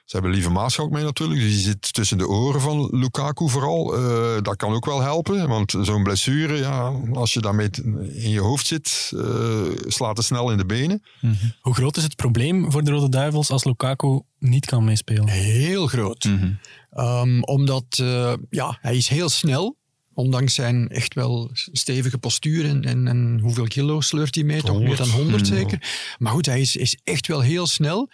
Ze 0.05 0.15
hebben 0.15 0.31
Lieve 0.31 0.49
Maarschalk 0.49 0.91
mee 0.91 1.03
natuurlijk, 1.03 1.39
dus 1.39 1.49
die 1.49 1.59
zit 1.59 1.93
tussen 1.93 2.17
de 2.17 2.27
oren 2.27 2.61
van 2.61 2.87
Lukaku 2.91 3.49
vooral. 3.49 3.99
Uh, 3.99 4.41
dat 4.41 4.55
kan 4.55 4.73
ook 4.73 4.85
wel 4.85 5.01
helpen, 5.01 5.47
want 5.47 5.75
zo'n 5.81 6.03
blessure, 6.03 6.57
ja, 6.57 6.93
als 7.13 7.33
je 7.33 7.39
daarmee 7.39 7.69
in 8.13 8.29
je 8.29 8.39
hoofd 8.39 8.67
zit, 8.67 9.11
uh, 9.15 9.61
slaat 9.87 10.17
het 10.17 10.25
snel 10.25 10.51
in 10.51 10.57
de 10.57 10.65
benen. 10.65 11.03
Mm 11.21 11.37
-hmm. 11.39 11.53
Hoe 11.61 11.73
groot 11.73 11.97
is 11.97 12.03
het 12.03 12.15
probleem 12.15 12.71
voor 12.71 12.83
de 12.83 12.91
Rode 12.91 13.09
Duivels 13.09 13.49
als 13.49 13.63
Lukaku 13.63 14.21
niet 14.39 14.65
kan 14.65 14.83
meespelen? 14.83 15.27
Heel 15.27 15.87
groot. 15.87 16.23
Mm 16.23 16.39
-hmm. 16.39 16.59
Um, 16.95 17.43
omdat 17.43 17.99
uh, 18.01 18.33
ja, 18.49 18.77
hij 18.81 18.95
is 18.95 19.07
heel 19.07 19.29
snel 19.29 19.77
ondanks 20.13 20.53
zijn 20.53 20.89
echt 20.89 21.13
wel 21.13 21.51
stevige 21.71 22.17
postuur 22.17 22.65
en, 22.65 22.83
en, 22.83 23.07
en 23.07 23.39
hoeveel 23.41 23.67
kilo 23.67 24.01
sleurt 24.01 24.35
hij 24.35 24.43
mee? 24.43 24.61
Toch 24.61 24.79
meer 24.79 24.95
dan 24.95 25.09
100 25.09 25.47
zeker. 25.47 26.15
Maar 26.17 26.31
goed, 26.31 26.45
hij 26.45 26.61
is, 26.61 26.75
is 26.75 26.97
echt 27.03 27.27
wel 27.27 27.41
heel 27.41 27.67
snel. 27.67 28.09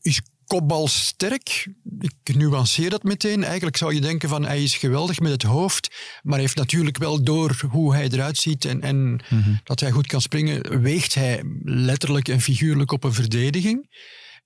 Is 0.00 0.20
kopbalsterk. 0.44 1.68
Ik 2.00 2.36
nuanceer 2.36 2.90
dat 2.90 3.02
meteen. 3.02 3.44
Eigenlijk 3.44 3.76
zou 3.76 3.94
je 3.94 4.00
denken 4.00 4.28
van 4.28 4.44
hij 4.44 4.62
is 4.62 4.76
geweldig 4.76 5.20
met 5.20 5.32
het 5.32 5.42
hoofd, 5.42 5.94
maar 6.22 6.38
heeft 6.38 6.56
natuurlijk 6.56 6.98
wel 6.98 7.22
door 7.22 7.60
hoe 7.70 7.94
hij 7.94 8.08
eruit 8.08 8.36
ziet 8.36 8.64
en, 8.64 8.80
en 8.80 8.96
mm 8.96 9.18
-hmm. 9.28 9.60
dat 9.64 9.80
hij 9.80 9.90
goed 9.90 10.06
kan 10.06 10.20
springen, 10.20 10.80
weegt 10.82 11.14
hij 11.14 11.42
letterlijk 11.64 12.28
en 12.28 12.40
figuurlijk 12.40 12.92
op 12.92 13.04
een 13.04 13.12
verdediging. 13.12 13.88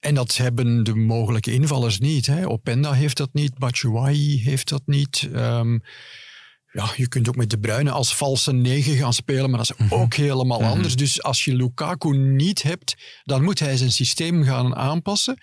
En 0.05 0.15
dat 0.15 0.37
hebben 0.37 0.85
de 0.85 0.95
mogelijke 0.95 1.53
invallers 1.53 1.99
niet. 1.99 2.27
Hè. 2.27 2.49
Openda 2.49 2.93
heeft 2.93 3.17
dat 3.17 3.29
niet, 3.33 3.59
Batshuayi 3.59 4.43
heeft 4.43 4.69
dat 4.69 4.83
niet. 4.87 5.29
Um, 5.35 5.83
ja, 6.73 6.93
je 6.97 7.09
kunt 7.09 7.29
ook 7.29 7.37
met 7.37 7.51
De 7.51 7.59
Bruyne 7.59 7.91
als 7.91 8.15
valse 8.15 8.53
negen 8.53 8.97
gaan 8.97 9.13
spelen, 9.13 9.51
maar 9.51 9.59
dat 9.59 9.71
is 9.71 9.73
ook 9.73 9.81
mm 9.81 9.89
-hmm. 9.89 10.25
helemaal 10.25 10.59
mm 10.59 10.65
-hmm. 10.65 10.75
anders. 10.75 10.97
Dus 10.97 11.23
als 11.23 11.45
je 11.45 11.55
Lukaku 11.55 12.17
niet 12.17 12.63
hebt, 12.63 12.95
dan 13.23 13.43
moet 13.43 13.59
hij 13.59 13.77
zijn 13.77 13.93
systeem 13.93 14.45
gaan 14.45 14.77
aanpassen. 14.77 15.39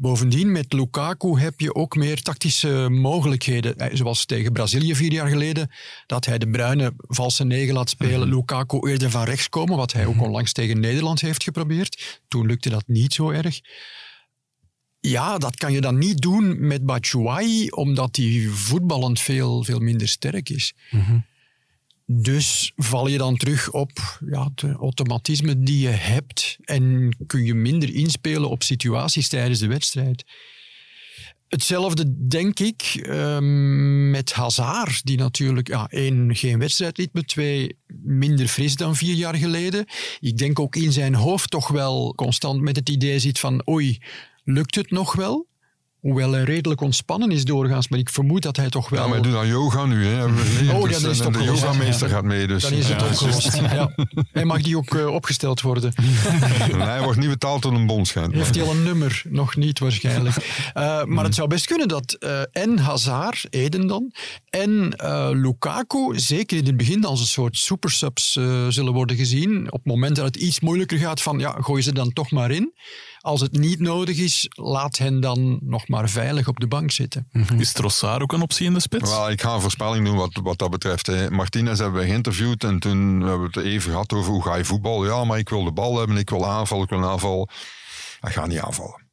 Bovendien, 0.00 0.52
met 0.52 0.72
Lukaku 0.72 1.40
heb 1.40 1.60
je 1.60 1.74
ook 1.74 1.96
meer 1.96 2.22
tactische 2.22 2.88
mogelijkheden. 2.90 3.96
Zoals 3.96 4.24
tegen 4.24 4.52
Brazilië 4.52 4.94
vier 4.94 5.12
jaar 5.12 5.28
geleden, 5.28 5.70
dat 6.06 6.24
hij 6.24 6.38
de 6.38 6.48
Bruyne 6.50 6.92
valse 6.96 7.44
negen 7.44 7.74
laat 7.74 7.90
spelen, 7.90 8.20
-hmm. 8.20 8.34
Lukaku 8.34 8.88
eerder 8.88 9.10
van 9.10 9.24
rechts 9.24 9.48
komen, 9.48 9.76
wat 9.76 9.92
hij 9.92 10.06
ook 10.06 10.20
onlangs 10.22 10.52
tegen 10.52 10.80
Nederland 10.80 11.20
heeft 11.20 11.42
geprobeerd. 11.42 12.20
Toen 12.28 12.46
lukte 12.46 12.68
dat 12.68 12.84
niet 12.86 13.14
zo 13.14 13.30
erg. 13.30 13.60
Ja, 15.00 15.38
dat 15.38 15.56
kan 15.56 15.72
je 15.72 15.80
dan 15.80 15.98
niet 15.98 16.20
doen 16.20 16.66
met 16.66 16.86
Batshuayi, 16.86 17.68
omdat 17.68 18.16
hij 18.16 18.48
voetballend 18.50 19.20
veel, 19.20 19.64
veel 19.64 19.78
minder 19.78 20.08
sterk 20.08 20.48
is. 20.48 20.74
Mm 20.90 21.00
-hmm. 21.00 21.26
Dus 22.10 22.72
val 22.76 23.08
je 23.08 23.18
dan 23.18 23.36
terug 23.36 23.70
op 23.70 24.18
ja, 24.30 24.50
de 24.54 24.72
automatismen 24.72 25.64
die 25.64 25.80
je 25.80 25.88
hebt 25.88 26.58
en 26.64 27.16
kun 27.26 27.44
je 27.44 27.54
minder 27.54 27.94
inspelen 27.94 28.50
op 28.50 28.62
situaties 28.62 29.28
tijdens 29.28 29.58
de 29.58 29.66
wedstrijd. 29.66 30.24
Hetzelfde 31.48 32.26
denk 32.28 32.60
ik 32.60 33.04
um, 33.06 34.10
met 34.10 34.32
Hazard, 34.32 35.04
die 35.04 35.16
natuurlijk 35.16 35.68
ja, 35.68 35.86
één, 35.88 36.36
geen 36.36 36.58
wedstrijdritme, 36.58 37.24
twee, 37.24 37.76
minder 38.02 38.46
fris 38.46 38.76
dan 38.76 38.96
vier 38.96 39.14
jaar 39.14 39.34
geleden. 39.34 39.86
Ik 40.20 40.38
denk 40.38 40.58
ook 40.58 40.76
in 40.76 40.92
zijn 40.92 41.14
hoofd 41.14 41.50
toch 41.50 41.68
wel 41.68 42.14
constant 42.14 42.60
met 42.60 42.76
het 42.76 42.88
idee 42.88 43.18
zit 43.18 43.38
van 43.38 43.68
oei, 43.68 43.98
lukt 44.44 44.74
het 44.74 44.90
nog 44.90 45.14
wel? 45.14 45.46
Hoewel 46.08 46.32
hij 46.32 46.42
redelijk 46.42 46.80
ontspannen 46.80 47.30
is 47.30 47.44
doorgaans, 47.44 47.88
maar 47.88 47.98
ik 47.98 48.08
vermoed 48.08 48.42
dat 48.42 48.56
hij 48.56 48.68
toch 48.68 48.88
wel... 48.88 49.00
Ja, 49.00 49.06
maar 49.06 49.14
hij 49.14 49.30
doet 49.30 49.38
aan 49.38 49.46
yoga 49.46 49.84
nu. 49.84 50.06
Hè. 50.06 50.24
Oh, 50.24 50.90
ja, 50.90 50.98
dat 50.98 51.10
is 51.10 51.20
en 51.20 51.32
de 51.32 51.42
yogameester 51.42 52.08
ja. 52.08 52.14
gaat 52.14 52.24
mee. 52.24 52.46
Dus. 52.46 52.62
Dan 52.62 52.72
is 52.72 52.88
het 52.88 53.00
ja, 53.00 53.06
opgelost. 53.06 53.56
Ja. 53.78 53.90
Hij 54.32 54.44
mag 54.44 54.62
die 54.62 54.76
ook 54.76 54.94
uh, 54.94 55.06
opgesteld 55.06 55.60
worden. 55.60 55.92
hij 56.78 57.02
wordt 57.02 57.18
niet 57.18 57.28
betaald 57.28 57.62
door 57.62 57.72
een 57.72 57.86
bondschuit. 57.86 58.32
Heeft 58.32 58.54
hij 58.54 58.64
al 58.64 58.70
een 58.70 58.82
nummer? 58.82 59.22
Nog 59.28 59.56
niet 59.56 59.78
waarschijnlijk. 59.78 60.36
Uh, 60.76 61.04
maar 61.04 61.24
het 61.24 61.34
zou 61.34 61.48
best 61.48 61.66
kunnen 61.66 61.88
dat 61.88 62.16
uh, 62.20 62.40
en 62.52 62.78
Hazard, 62.78 63.46
Eden 63.50 63.86
dan, 63.86 64.12
en 64.50 64.94
Lukaku, 65.32 66.18
zeker 66.18 66.56
in 66.56 66.66
het 66.66 66.76
begin 66.76 67.04
als 67.04 67.20
een 67.20 67.26
soort 67.26 67.56
supersubs 67.56 68.32
zullen 68.68 68.92
worden 68.92 69.16
gezien. 69.16 69.66
Op 69.66 69.78
het 69.78 69.92
moment 69.92 70.16
dat 70.16 70.24
het 70.24 70.36
iets 70.36 70.60
moeilijker 70.60 70.98
gaat 70.98 71.22
van, 71.22 71.38
ja, 71.38 71.56
gooi 71.60 71.82
ze 71.82 71.92
dan 71.92 72.12
toch 72.12 72.30
maar 72.30 72.50
in. 72.50 72.72
Als 73.20 73.40
het 73.40 73.52
niet 73.52 73.80
nodig 73.80 74.18
is, 74.18 74.46
laat 74.50 74.98
hen 74.98 75.20
dan 75.20 75.58
nog 75.62 75.88
maar 75.88 76.08
veilig 76.08 76.48
op 76.48 76.60
de 76.60 76.68
bank 76.68 76.90
zitten. 76.90 77.28
Mm 77.32 77.42
-hmm. 77.42 77.60
Is 77.60 77.72
Trossard 77.72 78.22
ook 78.22 78.32
een 78.32 78.42
optie 78.42 78.66
in 78.66 78.74
de 78.74 78.80
spits? 78.80 79.10
Well, 79.10 79.32
ik 79.32 79.40
ga 79.40 79.54
een 79.54 79.60
voorspelling 79.60 80.04
doen 80.04 80.16
wat, 80.16 80.40
wat 80.42 80.58
dat 80.58 80.70
betreft. 80.70 81.06
Hè. 81.06 81.30
Martinez 81.30 81.78
hebben 81.78 82.00
we 82.00 82.06
geïnterviewd 82.06 82.64
en 82.64 82.78
toen 82.78 83.20
hebben 83.20 83.50
we 83.50 83.60
het 83.60 83.66
even 83.66 83.90
gehad 83.90 84.12
over 84.12 84.32
hoe 84.32 84.42
ga 84.42 84.56
je 84.56 84.64
voetbal. 84.64 85.06
Ja, 85.06 85.24
maar 85.24 85.38
ik 85.38 85.48
wil 85.48 85.64
de 85.64 85.72
bal 85.72 85.98
hebben, 85.98 86.16
ik 86.16 86.30
wil 86.30 86.46
aanvallen, 86.46 86.84
ik 86.84 86.90
wil 86.90 87.04
aanvallen. 87.10 87.48
Hij 88.20 88.32
gaat 88.32 88.48
niet 88.48 88.60
aanvallen. 88.60 89.06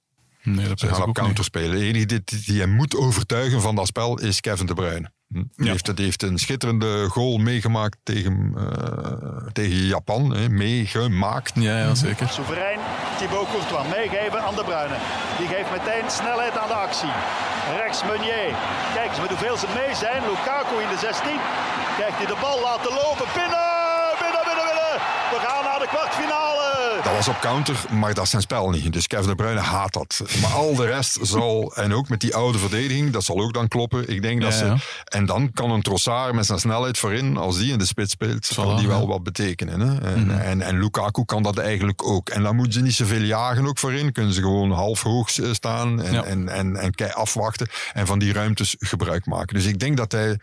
Nee, 0.43 0.67
dat 0.67 0.79
Ze 0.79 0.87
gaan 0.87 1.07
op 1.07 1.13
counter 1.13 1.37
niet. 1.37 1.45
spelen. 1.45 1.79
De 1.79 1.85
enige 1.85 2.05
die, 2.05 2.23
die 2.45 2.59
hem 2.59 2.69
moet 2.69 2.95
overtuigen 2.95 3.61
van 3.61 3.75
dat 3.75 3.87
spel 3.87 4.19
is 4.19 4.39
Kevin 4.39 4.65
De 4.65 4.73
Bruyne. 4.73 5.11
Die, 5.35 5.65
ja. 5.65 5.71
heeft, 5.71 5.95
die 5.95 6.05
heeft 6.05 6.23
een 6.23 6.37
schitterende 6.37 7.07
goal 7.09 7.37
meegemaakt 7.37 7.97
tegen, 8.03 8.53
uh, 8.57 9.47
tegen 9.51 9.85
Japan. 9.85 10.35
Hè, 10.35 10.49
meegemaakt. 10.49 11.51
Ja, 11.55 11.77
ja, 11.77 11.95
zeker. 11.95 12.29
Soeverein, 12.29 12.79
Thibaut 13.17 13.49
Courtois 13.49 13.87
meegeven 13.97 14.41
aan 14.41 14.55
De 14.55 14.63
Bruyne. 14.63 14.97
Die 15.37 15.47
geeft 15.47 15.71
meteen 15.71 16.07
snelheid 16.19 16.57
aan 16.57 16.67
de 16.67 16.79
actie. 16.87 17.13
Rechts 17.81 18.03
Meunier. 18.03 18.51
Kijk 18.93 19.09
eens 19.09 19.19
met 19.19 19.29
hoeveel 19.29 19.57
ze 19.57 19.67
mee 19.79 19.95
zijn. 19.95 20.21
Lukaku 20.29 20.75
in 20.85 20.91
de 20.95 20.99
16. 20.99 21.39
Krijgt 21.97 22.17
hij 22.21 22.29
de 22.33 22.39
bal 22.41 22.59
laten 22.69 22.93
lopen. 23.01 23.27
Binnen! 23.39 23.73
Binnen, 24.21 24.43
binnen, 24.47 24.65
binnen! 24.69 24.93
We 25.33 25.39
gaan 25.45 25.63
naar 25.69 25.79
de 25.79 25.89
kwartfinale. 25.93 26.54
Dat 27.05 27.13
was 27.13 27.27
op 27.27 27.39
counter, 27.39 27.75
maar 27.91 28.13
dat 28.13 28.23
is 28.23 28.29
zijn 28.29 28.41
spel 28.41 28.69
niet. 28.69 28.93
Dus 28.93 29.07
Kevin 29.07 29.27
De 29.27 29.35
Bruyne 29.35 29.59
haat 29.59 29.93
dat. 29.93 30.21
Maar 30.41 30.51
al 30.51 30.75
de 30.75 30.85
rest 30.85 31.17
zal, 31.27 31.75
en 31.75 31.93
ook 31.93 32.09
met 32.09 32.19
die 32.19 32.35
oude 32.35 32.57
verdediging, 32.57 33.11
dat 33.11 33.23
zal 33.23 33.41
ook 33.41 33.53
dan 33.53 33.67
kloppen. 33.67 34.09
Ik 34.09 34.21
denk 34.21 34.41
dat 34.41 34.59
ja, 34.59 34.65
ja. 34.65 34.77
ze... 34.77 34.83
En 35.03 35.25
dan 35.25 35.51
kan 35.53 35.71
een 35.71 35.81
Trossard 35.81 36.33
met 36.33 36.45
zijn 36.45 36.59
snelheid 36.59 36.97
voorin, 36.97 37.37
als 37.37 37.57
die 37.57 37.71
in 37.71 37.77
de 37.77 37.85
spits 37.85 38.11
speelt, 38.11 38.45
zal 38.45 38.75
die 38.75 38.87
wel 38.87 39.07
wat 39.07 39.23
betekenen. 39.23 39.79
Hè? 39.79 40.01
En, 40.01 40.19
mm 40.19 40.29
-hmm. 40.29 40.39
en, 40.39 40.61
en, 40.61 40.79
Lukaku 40.79 41.25
kan 41.25 41.43
dat 41.43 41.57
eigenlijk 41.57 42.03
ook. 42.03 42.29
En 42.29 42.43
dan 42.43 42.55
moeten 42.55 42.73
ze 42.73 42.81
niet 42.81 42.95
zoveel 42.95 43.21
jagen 43.21 43.67
ook 43.67 43.77
voorin. 43.77 44.11
Kunnen 44.11 44.33
ze 44.33 44.41
gewoon 44.41 44.71
half 44.71 45.01
hoog 45.01 45.29
staan 45.51 46.01
en, 46.01 46.25
en, 46.25 46.49
en, 46.49 46.75
en 46.75 47.13
afwachten. 47.13 47.67
En 47.93 48.07
van 48.07 48.19
die 48.19 48.33
ruimtes 48.33 48.75
gebruik 48.79 49.25
maken. 49.25 49.55
Dus 49.55 49.65
ik 49.65 49.79
denk 49.79 49.97
dat 49.97 50.11
hij 50.11 50.37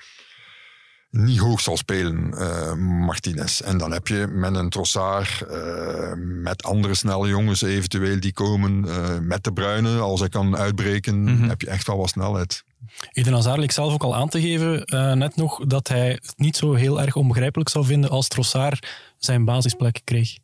niet 1.13 1.39
hoog 1.39 1.61
zal 1.61 1.77
spelen, 1.77 2.35
uh, 2.35 2.75
Martinez. 2.75 3.61
En 3.61 3.79
dan 3.79 3.93
heb 3.93 4.09
je 4.09 4.27
met 4.27 4.55
een 4.55 4.69
Trossard, 4.69 5.43
uh, 5.51 6.13
met 6.17 6.63
andere 6.63 6.95
snelle 6.95 7.29
jongens 7.29 7.63
eventueel 7.63 8.21
die 8.21 8.33
komen, 8.33 8.85
uh, 8.87 9.19
met 9.21 9.45
de 9.45 9.53
Bruine, 9.53 9.99
als 9.99 10.21
hij 10.21 10.29
kan 10.29 10.57
uitbreken, 10.57 11.21
mm 11.21 11.27
-hmm. 11.27 11.49
heb 11.49 11.61
je 11.61 11.67
echt 11.67 11.87
wel 11.87 11.97
wat 11.97 12.09
snelheid. 12.09 12.65
Eden 13.13 13.33
Hazard 13.33 13.59
leek 13.59 13.71
zelf 13.71 13.93
ook 13.93 14.03
al 14.03 14.15
aan 14.15 14.29
te 14.29 14.41
geven, 14.41 14.83
net 15.19 15.37
nog, 15.37 15.67
dat 15.67 15.89
hij 15.89 16.11
het 16.11 16.33
niet 16.37 16.57
zo 16.57 16.75
heel 16.75 17.01
erg 17.01 17.17
onbegrijpelijk 17.17 17.69
zou 17.71 17.85
vinden 17.85 18.11
als 18.11 18.29
Trossard 18.29 18.89
zijn 19.19 19.45
basisplek 19.45 20.01
kreeg. 20.05 20.37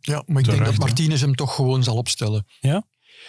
Ja, 0.00 0.22
maar 0.26 0.42
ik 0.42 0.48
denk 0.48 0.64
dat 0.64 0.78
Martinez 0.78 1.20
hem 1.20 1.34
toch 1.34 1.54
gewoon 1.54 1.82
zal 1.82 1.96
opstellen. 1.96 2.46
Ja? 2.60 2.84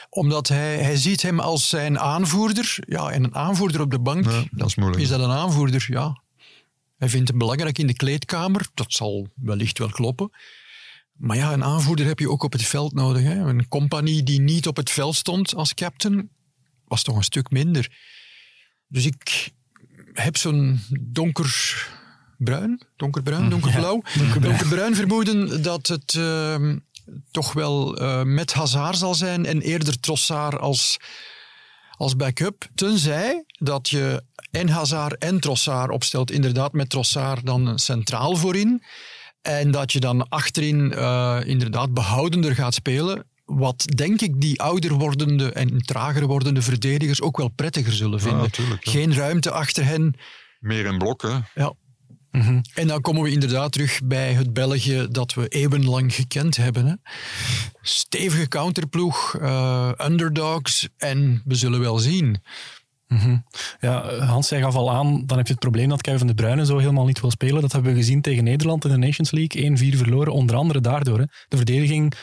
Omdat 0.09 0.47
hij, 0.47 0.77
hij 0.77 0.95
ziet 0.95 1.21
hem 1.21 1.39
als 1.39 1.69
zijn 1.69 1.99
aanvoerder. 1.99 2.77
Ja, 2.79 3.09
en 3.09 3.23
een 3.23 3.35
aanvoerder 3.35 3.81
op 3.81 3.91
de 3.91 3.99
bank, 3.99 4.25
ja, 4.25 4.43
dat 4.51 4.67
is, 4.67 4.75
moeilijk. 4.75 5.01
is 5.01 5.09
dat 5.09 5.19
een 5.19 5.31
aanvoerder? 5.31 5.85
Ja, 5.89 6.20
hij 7.01 7.09
vindt 7.09 7.29
hem 7.29 7.37
belangrijk 7.37 7.77
in 7.77 7.87
de 7.87 7.93
kleedkamer. 7.93 8.67
Dat 8.73 8.93
zal 8.93 9.27
wellicht 9.35 9.77
wel 9.77 9.89
kloppen. 9.89 10.31
Maar 11.13 11.37
ja, 11.37 11.53
een 11.53 11.63
aanvoerder 11.63 12.05
heb 12.05 12.19
je 12.19 12.29
ook 12.29 12.43
op 12.43 12.51
het 12.51 12.63
veld 12.63 12.93
nodig. 12.93 13.23
Hè? 13.23 13.35
Een 13.35 13.67
compagnie 13.67 14.23
die 14.23 14.41
niet 14.41 14.67
op 14.67 14.75
het 14.75 14.89
veld 14.89 15.15
stond 15.15 15.55
als 15.55 15.73
captain, 15.73 16.29
was 16.87 17.03
toch 17.03 17.15
een 17.15 17.23
stuk 17.23 17.49
minder. 17.49 17.97
Dus 18.87 19.05
ik 19.05 19.49
heb 20.13 20.37
zo'n 20.37 20.79
donkerbruin, 20.99 22.81
donkerbruin, 22.95 23.49
donkerblauw, 23.49 24.01
ja, 24.03 24.19
donkerbruin. 24.19 24.57
donkerbruin 24.57 24.95
vermoeden 24.95 25.63
dat 25.63 25.87
het 25.87 26.13
uh, 26.13 26.75
toch 27.31 27.53
wel 27.53 28.01
uh, 28.01 28.23
met 28.23 28.53
Hazard 28.53 28.97
zal 28.97 29.15
zijn 29.15 29.45
en 29.45 29.61
eerder 29.61 29.99
Trossard 29.99 30.59
als, 30.59 30.97
als 32.01 32.15
backup. 32.15 32.67
Tenzij 32.75 33.43
dat 33.51 33.89
je 33.89 34.23
en 34.51 34.69
Hazard 34.69 35.17
en 35.17 35.39
Trossard 35.39 35.91
opstelt. 35.91 36.31
Inderdaad, 36.31 36.73
met 36.73 36.89
Trossard 36.89 37.45
dan 37.45 37.79
centraal 37.79 38.35
voorin. 38.35 38.83
En 39.41 39.71
dat 39.71 39.91
je 39.91 39.99
dan 39.99 40.29
achterin 40.29 40.93
uh, 40.95 41.39
inderdaad 41.45 41.93
behoudender 41.93 42.55
gaat 42.55 42.73
spelen. 42.73 43.25
Wat 43.45 43.85
denk 43.95 44.21
ik 44.21 44.41
die 44.41 44.61
ouder 44.61 44.93
wordende 44.93 45.51
en 45.51 45.77
trager 45.77 46.27
wordende 46.27 46.61
verdedigers 46.61 47.21
ook 47.21 47.37
wel 47.37 47.47
prettiger 47.47 47.93
zullen 47.93 48.19
vinden. 48.19 48.49
Ja, 48.51 48.63
ja. 48.63 48.77
Geen 48.79 49.13
ruimte 49.15 49.51
achter 49.51 49.85
hen. 49.85 50.15
Meer 50.59 50.85
in 50.85 50.97
blokken. 50.97 51.47
Ja. 51.53 51.73
Mm 52.31 52.41
-hmm. 52.41 52.61
En 52.73 52.87
dan 52.87 53.01
komen 53.01 53.21
we 53.23 53.31
inderdaad 53.31 53.71
terug 53.71 53.99
bij 54.03 54.33
het 54.33 54.53
België 54.53 55.07
dat 55.09 55.33
we 55.33 55.47
eeuwenlang 55.47 56.13
gekend 56.13 56.57
hebben. 56.57 56.85
Hè. 56.85 56.93
Stevige 57.81 58.47
counterploeg, 58.47 59.37
uh, 59.41 59.91
underdogs 59.97 60.87
en 60.97 61.41
we 61.45 61.55
zullen 61.55 61.79
wel 61.79 61.97
zien. 61.97 62.41
Mm 63.07 63.17
-hmm. 63.17 63.45
Ja, 63.79 64.15
Hans, 64.25 64.49
jij 64.49 64.61
gaf 64.61 64.75
al 64.75 64.91
aan, 64.91 65.25
dan 65.25 65.37
heb 65.37 65.45
je 65.47 65.53
het 65.53 65.61
probleem 65.61 65.89
dat 65.89 66.01
Kevin 66.01 66.27
De 66.27 66.33
Bruyne 66.33 66.65
zo 66.65 66.77
helemaal 66.77 67.05
niet 67.05 67.21
wil 67.21 67.31
spelen. 67.31 67.61
Dat 67.61 67.71
hebben 67.71 67.91
we 67.91 67.97
gezien 67.97 68.21
tegen 68.21 68.43
Nederland 68.43 68.85
in 68.85 68.91
de 68.91 68.97
Nations 68.97 69.31
League. 69.31 69.93
1-4 69.93 69.97
verloren, 69.97 70.33
onder 70.33 70.55
andere 70.55 70.81
daardoor. 70.81 71.19
Hè. 71.19 71.25
De 71.47 71.57
verdediging 71.57 72.13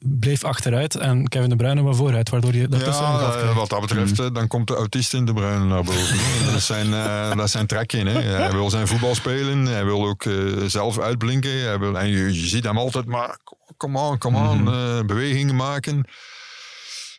bleef 0.00 0.44
achteruit 0.44 0.94
en 0.94 1.28
Kevin 1.28 1.48
De 1.48 1.56
Bruyne 1.56 1.82
wat 1.82 1.96
vooruit, 1.96 2.30
waardoor 2.30 2.54
je 2.54 2.68
dat 2.68 2.80
ja, 2.80 3.52
wat 3.54 3.68
dat 3.68 3.80
betreft, 3.80 4.18
mm. 4.18 4.32
dan 4.32 4.46
komt 4.46 4.66
de 4.66 4.74
autist 4.74 5.14
in 5.14 5.24
De 5.24 5.32
Bruyne 5.32 5.64
naar 5.64 5.82
boven. 5.84 6.16
dat, 6.52 6.62
zijn, 6.62 6.86
uh, 6.86 7.36
dat 7.36 7.50
zijn 7.50 7.66
trek 7.66 7.92
in. 7.92 8.06
Hè. 8.06 8.20
Hij 8.20 8.52
wil 8.52 8.70
zijn 8.70 8.86
voetbal 8.86 9.14
spelen, 9.14 9.64
hij 9.64 9.84
wil 9.84 10.06
ook 10.06 10.24
zelf 10.66 10.98
uitblinken. 10.98 11.60
Hij 11.60 11.78
wil, 11.78 11.98
en 11.98 12.08
je, 12.08 12.34
je 12.34 12.46
ziet 12.46 12.64
hem 12.64 12.78
altijd 12.78 13.06
maar, 13.06 13.38
come 13.76 13.98
on, 13.98 14.18
come 14.18 14.48
on, 14.48 14.60
mm. 14.60 15.06
bewegingen 15.06 15.56
maken. 15.56 16.06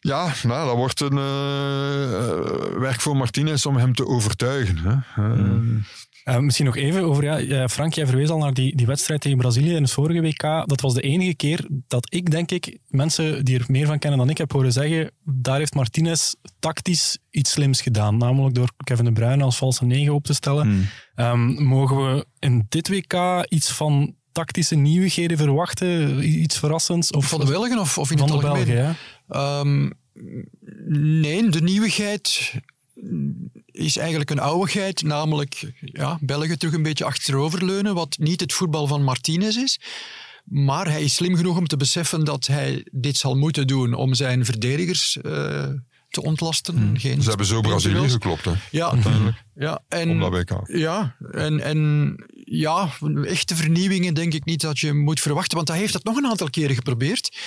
Ja, 0.07 0.33
nou, 0.43 0.67
dat 0.67 0.75
wordt 0.75 1.01
een 1.01 1.17
uh, 1.17 2.79
werk 2.79 3.01
voor 3.01 3.17
Martinez 3.17 3.65
om 3.65 3.77
hem 3.77 3.95
te 3.95 4.07
overtuigen. 4.07 4.77
Hè. 4.77 5.21
Mm. 5.21 5.83
Uh, 6.25 6.37
misschien 6.37 6.65
nog 6.65 6.75
even 6.75 7.03
over, 7.03 7.43
ja, 7.43 7.67
Frank, 7.69 7.93
jij 7.93 8.07
verwees 8.07 8.29
al 8.29 8.37
naar 8.37 8.53
die, 8.53 8.75
die 8.75 8.85
wedstrijd 8.85 9.21
tegen 9.21 9.37
Brazilië 9.37 9.75
in 9.75 9.81
het 9.81 9.91
vorige 9.91 10.21
WK. 10.21 10.41
Dat 10.41 10.81
was 10.81 10.93
de 10.93 11.01
enige 11.01 11.35
keer 11.35 11.65
dat 11.69 12.13
ik, 12.13 12.31
denk 12.31 12.51
ik, 12.51 12.77
mensen 12.87 13.45
die 13.45 13.59
er 13.59 13.65
meer 13.67 13.85
van 13.85 13.99
kennen 13.99 14.19
dan 14.19 14.29
ik 14.29 14.37
heb 14.37 14.51
horen 14.51 14.71
zeggen, 14.71 15.11
daar 15.23 15.57
heeft 15.57 15.75
Martinez 15.75 16.33
tactisch 16.59 17.17
iets 17.31 17.51
slims 17.51 17.81
gedaan. 17.81 18.17
Namelijk 18.17 18.55
door 18.55 18.69
Kevin 18.83 19.05
De 19.05 19.11
Bruyne 19.11 19.43
als 19.43 19.57
valse 19.57 19.85
negen 19.85 20.13
op 20.13 20.23
te 20.23 20.33
stellen. 20.33 20.67
Mm. 20.67 20.87
Um, 21.15 21.63
mogen 21.63 21.97
we 21.97 22.25
in 22.39 22.65
dit 22.69 22.89
WK 22.89 23.45
iets 23.49 23.71
van 23.71 24.15
tactische 24.31 24.75
nieuwigheden 24.75 25.37
verwachten? 25.37 26.23
Iets 26.41 26.59
verrassends? 26.59 27.11
Of, 27.11 27.25
van 27.25 27.39
de 27.39 27.45
Belgen 27.45 27.79
of, 27.79 27.97
of 27.97 28.11
in 28.11 28.17
van 28.17 28.31
het 28.31 28.41
de 28.41 28.47
Belgen, 28.47 28.95
um, 29.29 29.93
nee, 30.87 31.49
de 31.49 31.61
nieuwigheid 31.61 32.53
is 33.65 33.97
eigenlijk 33.97 34.29
een 34.29 34.39
ouwigheid, 34.39 35.01
namelijk 35.01 35.71
ja, 35.79 36.17
Belgen 36.21 36.59
terug 36.59 36.73
een 36.73 36.83
beetje 36.83 37.05
achteroverleunen, 37.05 37.93
wat 37.93 38.17
niet 38.19 38.39
het 38.39 38.53
voetbal 38.53 38.87
van 38.87 39.03
Martinez 39.03 39.55
is. 39.55 39.79
Maar 40.43 40.89
hij 40.89 41.03
is 41.03 41.15
slim 41.15 41.35
genoeg 41.35 41.57
om 41.57 41.67
te 41.67 41.77
beseffen 41.77 42.25
dat 42.25 42.47
hij 42.47 42.85
dit 42.91 43.17
zal 43.17 43.35
moeten 43.35 43.67
doen 43.67 43.93
om 43.93 44.13
zijn 44.13 44.45
verdedigers 44.45 45.17
uh, 45.21 45.65
te 46.09 46.21
ontlasten. 46.21 46.75
Hmm. 46.75 46.97
Geen 46.97 47.21
Ze 47.21 47.29
hebben 47.29 47.47
zo 47.47 47.61
Brazilië 47.61 48.09
geklopt, 48.09 48.45
hè? 48.45 48.51
Ja, 48.71 48.93
ja, 49.55 49.81
en, 49.87 50.19
ja, 50.65 51.15
en, 51.31 51.59
en 51.59 52.15
ja, 52.45 52.89
echte 53.23 53.55
vernieuwingen 53.55 54.13
denk 54.13 54.33
ik 54.33 54.45
niet 54.45 54.61
dat 54.61 54.79
je 54.79 54.93
moet 54.93 55.19
verwachten, 55.19 55.55
want 55.55 55.67
hij 55.67 55.77
heeft 55.77 55.93
dat 55.93 56.03
nog 56.03 56.17
een 56.17 56.27
aantal 56.27 56.49
keren 56.49 56.75
geprobeerd. 56.75 57.37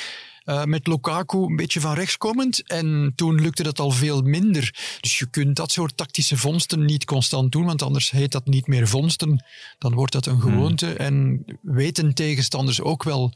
Uh, 0.51 0.65
met 0.65 0.87
Lukaku 0.87 1.39
een 1.39 1.57
beetje 1.57 1.81
van 1.81 1.95
rechts 1.95 2.17
komend. 2.17 2.69
En 2.69 3.13
toen 3.15 3.41
lukte 3.41 3.63
dat 3.63 3.79
al 3.79 3.91
veel 3.91 4.23
minder. 4.23 4.97
Dus 5.01 5.19
je 5.19 5.31
kunt 5.31 5.57
dat 5.57 5.73
soort 5.73 5.97
tactische 5.97 6.37
vondsten 6.37 6.85
niet 6.85 7.05
constant 7.05 7.53
doen, 7.53 7.65
want 7.65 7.83
anders 7.83 8.11
heet 8.11 8.33
dat 8.33 8.47
niet 8.47 8.67
meer 8.67 8.89
vondsten. 8.89 9.45
Dan 9.79 9.95
wordt 9.95 10.13
dat 10.13 10.27
een 10.27 10.41
hmm. 10.41 10.53
gewoonte. 10.53 10.93
En 10.93 11.45
weten 11.63 12.15
tegenstanders 12.15 12.81
ook 12.81 13.03
wel 13.03 13.33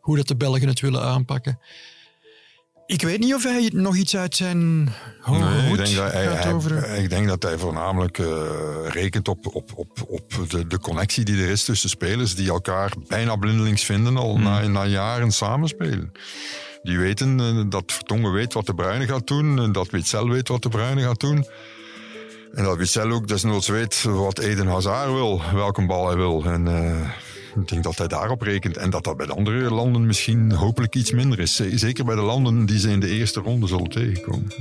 hoe 0.00 0.16
dat 0.16 0.28
de 0.28 0.36
Belgen 0.36 0.68
het 0.68 0.80
willen 0.80 1.02
aanpakken. 1.02 1.58
Ik 2.86 3.02
weet 3.02 3.18
niet 3.18 3.34
of 3.34 3.42
hij 3.42 3.70
nog 3.72 3.96
iets 3.96 4.16
uit 4.16 4.36
zijn 4.36 4.88
hoge 5.20 5.44
nee, 5.44 5.70
ik 5.70 5.76
denk 5.76 5.96
dat 5.96 6.12
hij, 6.12 6.52
over... 6.52 6.94
ik 6.94 7.10
denk 7.10 7.28
dat 7.28 7.42
hij 7.42 7.58
voornamelijk 7.58 8.18
uh, 8.18 8.26
rekent 8.84 9.28
op, 9.28 9.46
op, 9.54 9.70
op, 9.74 9.88
op 10.08 10.50
de, 10.50 10.66
de 10.66 10.78
connectie 10.78 11.24
die 11.24 11.42
er 11.42 11.50
is 11.50 11.64
tussen 11.64 11.88
spelers 11.88 12.34
die 12.34 12.48
elkaar 12.48 12.92
bijna 13.08 13.36
blindelings 13.36 13.84
vinden 13.84 14.16
al 14.16 14.34
hmm. 14.34 14.42
na, 14.42 14.66
na 14.66 14.84
jaren 14.84 15.32
samenspelen. 15.32 16.12
Die 16.82 16.98
weten 16.98 17.38
uh, 17.38 17.64
dat 17.68 17.92
Vertongen 17.92 18.32
weet 18.32 18.52
wat 18.52 18.66
de 18.66 18.74
Bruine 18.74 19.06
gaat 19.06 19.26
doen 19.26 19.58
en 19.58 19.72
dat 19.72 19.90
Witzel 19.90 20.28
weet 20.28 20.48
wat 20.48 20.62
de 20.62 20.68
Bruine 20.68 21.02
gaat 21.02 21.20
doen. 21.20 21.46
En 22.52 22.64
dat 22.64 22.76
Witzel 22.76 23.10
ook 23.10 23.28
desnoods 23.28 23.68
weet 23.68 24.02
wat 24.02 24.38
Eden 24.38 24.66
Hazard 24.66 25.12
wil, 25.12 25.42
welke 25.54 25.86
bal 25.86 26.06
hij 26.06 26.16
wil. 26.16 26.44
En 26.44 26.66
uh, 26.66 27.08
ik 27.60 27.68
denk 27.68 27.82
dat 27.82 27.98
hij 27.98 28.08
daarop 28.08 28.42
rekent 28.42 28.76
en 28.76 28.90
dat 28.90 29.04
dat 29.04 29.16
bij 29.16 29.26
de 29.26 29.34
andere 29.34 29.70
landen 29.70 30.06
misschien 30.06 30.52
hopelijk 30.52 30.94
iets 30.94 31.10
minder 31.10 31.38
is. 31.38 31.54
Zeker 31.54 32.04
bij 32.04 32.14
de 32.14 32.20
landen 32.20 32.66
die 32.66 32.78
ze 32.78 32.90
in 32.90 33.00
de 33.00 33.08
eerste 33.08 33.40
ronde 33.40 33.66
zullen 33.66 33.88
tegenkomen. 33.88 34.52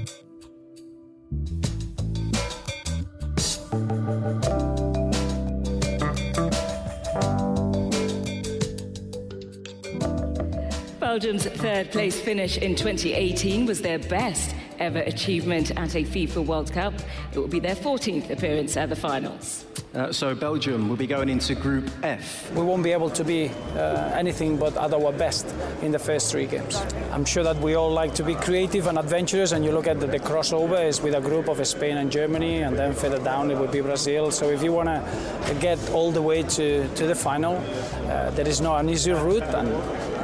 Belgium's 10.99 11.43
third 11.43 11.89
place 11.89 12.17
finish 12.17 12.57
in 12.57 12.75
2018 12.75 13.65
was 13.65 13.79
their 13.79 13.99
best 13.99 14.53
ever 14.79 14.99
achievement 14.99 15.71
at 15.71 15.95
a 15.95 16.03
FIFA 16.03 16.45
World 16.45 16.71
Cup. 16.71 16.93
It 17.33 17.39
will 17.39 17.47
be 17.47 17.59
their 17.59 17.75
14th 17.75 18.29
appearance 18.29 18.77
at 18.77 18.89
the 18.89 18.95
finals. 18.95 19.65
Uh, 19.93 20.11
so 20.11 20.35
Belgium 20.35 20.89
will 20.89 20.97
be 20.97 21.07
going 21.07 21.29
into 21.29 21.55
Group 21.55 21.89
F. 22.03 22.51
We 22.53 22.61
won't 22.63 22.83
be 22.83 22.91
able 22.91 23.09
to 23.11 23.23
be 23.23 23.49
uh, 23.75 24.11
anything 24.13 24.57
but 24.57 24.75
at 24.75 24.93
our 24.93 25.13
best 25.13 25.47
in 25.81 25.91
the 25.91 25.99
first 25.99 26.31
three 26.31 26.47
games. 26.47 26.75
I'm 27.11 27.23
sure 27.23 27.43
that 27.43 27.57
we 27.57 27.75
all 27.75 27.91
like 27.91 28.13
to 28.15 28.23
be 28.23 28.35
creative 28.35 28.87
and 28.87 28.97
adventurous, 28.97 29.53
and 29.53 29.63
you 29.63 29.71
look 29.71 29.87
at 29.87 30.01
the, 30.01 30.07
the 30.07 30.19
crossover 30.19 30.85
is 30.85 31.01
with 31.01 31.15
a 31.15 31.21
group 31.21 31.47
of 31.47 31.65
Spain 31.65 31.97
and 31.97 32.11
Germany, 32.11 32.63
and 32.63 32.77
then 32.77 32.93
further 32.93 33.19
down 33.19 33.51
it 33.51 33.57
would 33.57 33.71
be 33.71 33.79
Brazil. 33.79 34.31
So 34.31 34.49
if 34.49 34.61
you 34.61 34.73
want 34.73 34.89
to 34.89 35.55
get 35.61 35.79
all 35.91 36.11
the 36.11 36.21
way 36.21 36.43
to, 36.43 36.87
to 36.87 37.07
the 37.07 37.15
final, 37.15 37.55
uh, 37.55 38.31
there 38.31 38.47
is 38.47 38.59
no 38.59 38.75
an 38.75 38.89
easy 38.89 39.11
route, 39.11 39.43
and 39.43 39.69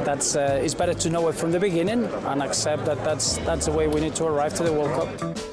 that's 0.04 0.34
uh, 0.34 0.62
it's 0.62 0.74
better 0.74 0.94
to 0.94 1.08
know 1.08 1.28
it 1.28 1.34
from 1.34 1.50
the 1.50 1.58
beginning 1.58 2.08
and 2.26 2.42
accept 2.42 2.84
that 2.84 3.04
that's 3.04 3.38
that's 3.44 3.64
the 3.64 3.72
way 3.72 3.88
we 3.88 4.00
need 4.00 4.14
to 4.14 4.26
arrive 4.26 4.54
to 4.54 4.64
the 4.64 4.72
World 4.72 4.92
Cup. 4.98 5.50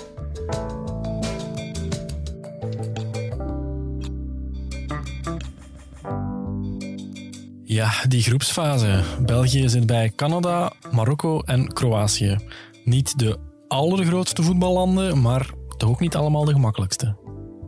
Ja, 7.64 7.92
die 8.08 8.22
groepsfase. 8.22 9.04
België 9.26 9.70
zit 9.70 9.86
bij 9.86 10.12
Canada, 10.16 10.72
Marokko 10.92 11.42
en 11.42 11.74
Kroatië. 11.74 12.38
Niet 12.84 13.20
de 13.20 13.38
allergrootste 13.68 14.44
voetballanden, 14.44 15.22
maar 15.22 15.50
toch 15.78 15.90
ook 15.90 16.00
niet 16.00 16.16
allemaal 16.16 16.46
de 16.46 16.52
gemakkelijkste. 16.52 17.16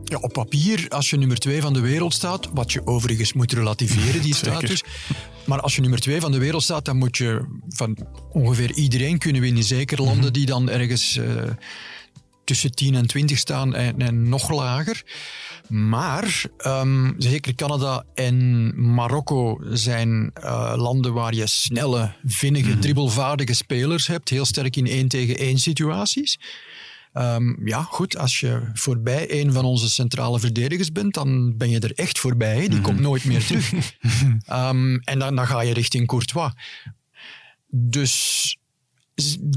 Ja, 0.04 0.18
op 0.18 0.32
papier, 0.32 0.86
als 0.88 1.10
je 1.10 1.16
nummer 1.16 1.38
twee 1.38 1.60
van 1.60 1.72
de 1.72 1.80
wereld 1.80 2.14
staat, 2.14 2.48
wat 2.52 2.72
je 2.72 2.86
overigens 2.86 3.32
moet 3.32 3.52
relativeren, 3.52 4.22
die 4.22 4.34
status. 4.44 4.84
Maar 5.44 5.60
als 5.60 5.74
je 5.74 5.80
nummer 5.80 6.00
twee 6.00 6.20
van 6.20 6.32
de 6.32 6.38
wereld 6.38 6.62
staat, 6.62 6.84
dan 6.84 6.96
moet 6.96 7.16
je 7.16 7.44
van 7.68 7.96
ongeveer 8.32 8.72
iedereen 8.72 9.18
kunnen 9.18 9.40
winnen. 9.40 9.62
Zeker 9.62 10.02
landen 10.02 10.24
mhm. 10.24 10.32
die 10.32 10.46
dan 10.46 10.70
ergens 10.70 11.16
uh, 11.16 11.42
tussen 12.44 12.74
10 12.74 12.94
en 12.94 13.06
20 13.06 13.38
staan 13.38 13.74
en, 13.74 14.00
en 14.00 14.28
nog 14.28 14.50
lager. 14.50 15.02
Maar 15.68 16.44
um, 16.66 17.14
zeker 17.18 17.54
Canada 17.54 18.04
en 18.14 18.72
Marokko 18.94 19.60
zijn 19.68 20.32
uh, 20.44 20.72
landen 20.76 21.12
waar 21.12 21.34
je 21.34 21.46
snelle, 21.46 22.12
vinnige, 22.24 22.74
mm 22.74 22.80
dribbelvaardige 22.80 23.54
spelers 23.54 24.06
hebt. 24.06 24.28
Heel 24.28 24.44
sterk 24.44 24.76
in 24.76 24.86
één 24.86 25.08
tegen 25.08 25.36
één 25.36 25.58
situaties. 25.58 26.38
Um, 27.14 27.66
ja, 27.68 27.82
goed, 27.82 28.16
als 28.16 28.40
je 28.40 28.70
voorbij 28.72 29.40
een 29.40 29.52
van 29.52 29.64
onze 29.64 29.90
centrale 29.90 30.40
verdedigers 30.40 30.92
bent, 30.92 31.14
dan 31.14 31.56
ben 31.56 31.70
je 31.70 31.80
er 31.80 31.92
echt 31.94 32.18
voorbij. 32.18 32.68
Die 32.68 32.78
mm 32.78 32.82
komt 32.82 33.00
nooit 33.00 33.24
meer 33.24 33.44
terug. 33.44 33.72
um, 34.50 35.00
en 35.10 35.18
dan, 35.18 35.36
dan 35.36 35.46
ga 35.46 35.60
je 35.60 35.72
richting 35.72 36.06
Courtois. 36.06 36.52
Dus 37.66 38.56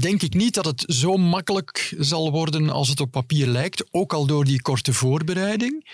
denk 0.00 0.22
ik 0.22 0.34
niet 0.34 0.54
dat 0.54 0.64
het 0.64 0.84
zo 0.86 1.16
makkelijk 1.16 1.94
zal 1.98 2.30
worden 2.30 2.70
als 2.70 2.88
het 2.88 3.00
op 3.00 3.10
papier 3.10 3.46
lijkt, 3.46 3.84
ook 3.90 4.12
al 4.12 4.26
door 4.26 4.44
die 4.44 4.62
korte 4.62 4.92
voorbereiding. 4.92 5.90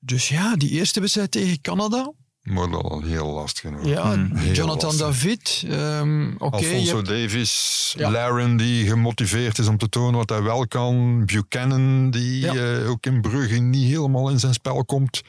Dus 0.00 0.28
ja, 0.28 0.56
die 0.56 0.70
eerste 0.70 1.00
wedstrijd 1.00 1.30
tegen 1.30 1.60
Canada. 1.60 2.12
Maar 2.48 2.76
al 2.76 3.02
heel 3.02 3.26
lastig. 3.26 3.70
Ja, 3.82 4.12
hmm. 4.12 4.52
Jonathan 4.52 4.96
David. 4.96 5.64
Um, 5.70 6.34
Alfonso 6.38 7.02
Davis, 7.02 7.94
ja. 7.98 8.10
Laren 8.10 8.56
die 8.56 8.86
gemotiveerd 8.86 9.58
is 9.58 9.68
om 9.68 9.78
te 9.78 9.88
tonen 9.88 10.16
wat 10.16 10.28
hij 10.28 10.42
wel 10.42 10.66
kan. 10.66 11.24
Buchanan 11.24 12.10
die 12.10 12.52
uh, 12.52 12.90
ook 12.90 13.06
in 13.06 13.20
Brugge 13.20 13.56
niet 13.58 13.88
helemaal 13.88 14.30
in 14.30 14.38
zijn 14.38 14.54
spel 14.54 14.84
komt. 14.84 15.22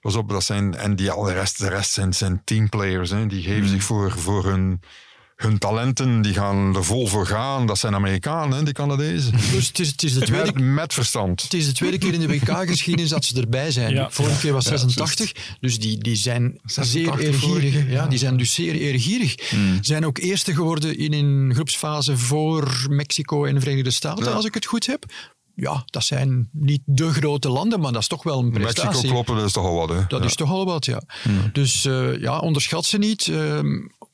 Pas 0.00 0.14
op, 0.14 0.28
dat 0.28 0.44
zijn, 0.44 0.74
en 0.74 0.96
die 0.96 1.10
al 1.10 1.22
de 1.22 1.32
rest, 1.32 1.58
de 1.58 1.68
rest 1.68 1.90
zijn, 1.90 2.14
zijn 2.14 2.42
teamplayers. 2.44 3.10
Hè. 3.10 3.26
Die 3.26 3.42
geven 3.42 3.60
hmm. 3.60 3.68
zich 3.68 3.82
voor, 3.82 4.10
voor 4.10 4.44
hun 4.44 4.80
hun 5.42 5.58
talenten 5.58 6.22
die 6.22 6.34
gaan 6.34 6.76
er 6.76 6.84
vol 6.84 7.06
voor 7.06 7.26
gaan. 7.26 7.66
Dat 7.66 7.78
zijn 7.78 7.94
Amerikanen, 7.94 8.64
die 8.64 8.74
Canadezen. 8.74 9.32
Dus 9.52 9.66
het 9.66 9.78
is, 9.78 9.88
het 9.88 10.02
is 10.02 10.14
de 10.14 10.20
tweede, 10.20 10.60
met, 10.60 10.94
verstand. 10.94 11.42
Het 11.42 11.54
is 11.54 11.66
de 11.66 11.72
tweede 11.72 11.98
keer 11.98 12.12
in 12.12 12.20
de 12.20 12.26
WK-geschiedenis 12.26 13.10
dat 13.10 13.24
ze 13.24 13.40
erbij 13.40 13.70
zijn. 13.70 13.94
Ja. 13.94 14.10
Vorige 14.10 14.40
keer 14.40 14.52
was 14.52 14.64
86. 14.64 15.32
dus 15.60 15.78
die, 15.78 15.98
die 15.98 16.16
zijn 16.16 16.60
zeer 16.64 17.18
eergierig. 17.18 17.90
Ja, 17.90 18.06
die 18.06 18.18
zijn 18.18 18.36
dus 18.36 18.54
zeer 18.54 18.74
eergierig. 18.74 19.50
Hmm. 19.50 19.78
Zijn 19.80 20.06
ook 20.06 20.18
eerste 20.18 20.54
geworden 20.54 20.98
in 20.98 21.12
een 21.12 21.54
groepsfase 21.54 22.16
voor 22.16 22.86
Mexico 22.88 23.44
en 23.44 23.54
de 23.54 23.60
Verenigde 23.60 23.90
Staten, 23.90 24.34
als 24.34 24.44
ik 24.44 24.54
het 24.54 24.66
goed 24.66 24.86
heb 24.86 25.04
ja, 25.54 25.82
dat 25.86 26.04
zijn 26.04 26.48
niet 26.52 26.80
de 26.84 27.12
grote 27.12 27.48
landen, 27.48 27.80
maar 27.80 27.92
dat 27.92 28.00
is 28.00 28.08
toch 28.08 28.22
wel 28.22 28.38
een 28.38 28.50
prestatie. 28.50 28.84
Mexico 28.84 29.12
kloppen, 29.12 29.36
dat 29.36 29.44
is 29.44 29.52
toch 29.52 29.64
al 29.64 29.74
wat, 29.74 29.88
hè? 29.88 30.04
Dat 30.08 30.24
is 30.24 30.34
toch 30.34 30.50
al 30.50 30.64
wat, 30.64 30.84
ja. 30.84 31.02
Hmm. 31.22 31.50
Dus 31.52 31.84
uh, 31.84 32.20
ja, 32.20 32.38
onderschat 32.38 32.84
ze 32.84 32.98
niet. 32.98 33.26
Uh, 33.26 33.60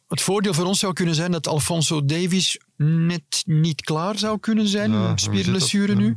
het 0.09 0.21
voordeel 0.21 0.55
voor 0.55 0.65
ons 0.65 0.79
zou 0.79 0.93
kunnen 0.93 1.15
zijn 1.15 1.31
dat 1.31 1.47
Alfonso 1.47 2.05
Davies 2.05 2.59
net 2.77 3.43
niet 3.47 3.81
klaar 3.81 4.19
zou 4.19 4.39
kunnen 4.39 4.69
zijn. 4.69 4.93
Ja, 4.93 5.17
spierblessure 5.17 5.95
nu. 5.95 6.15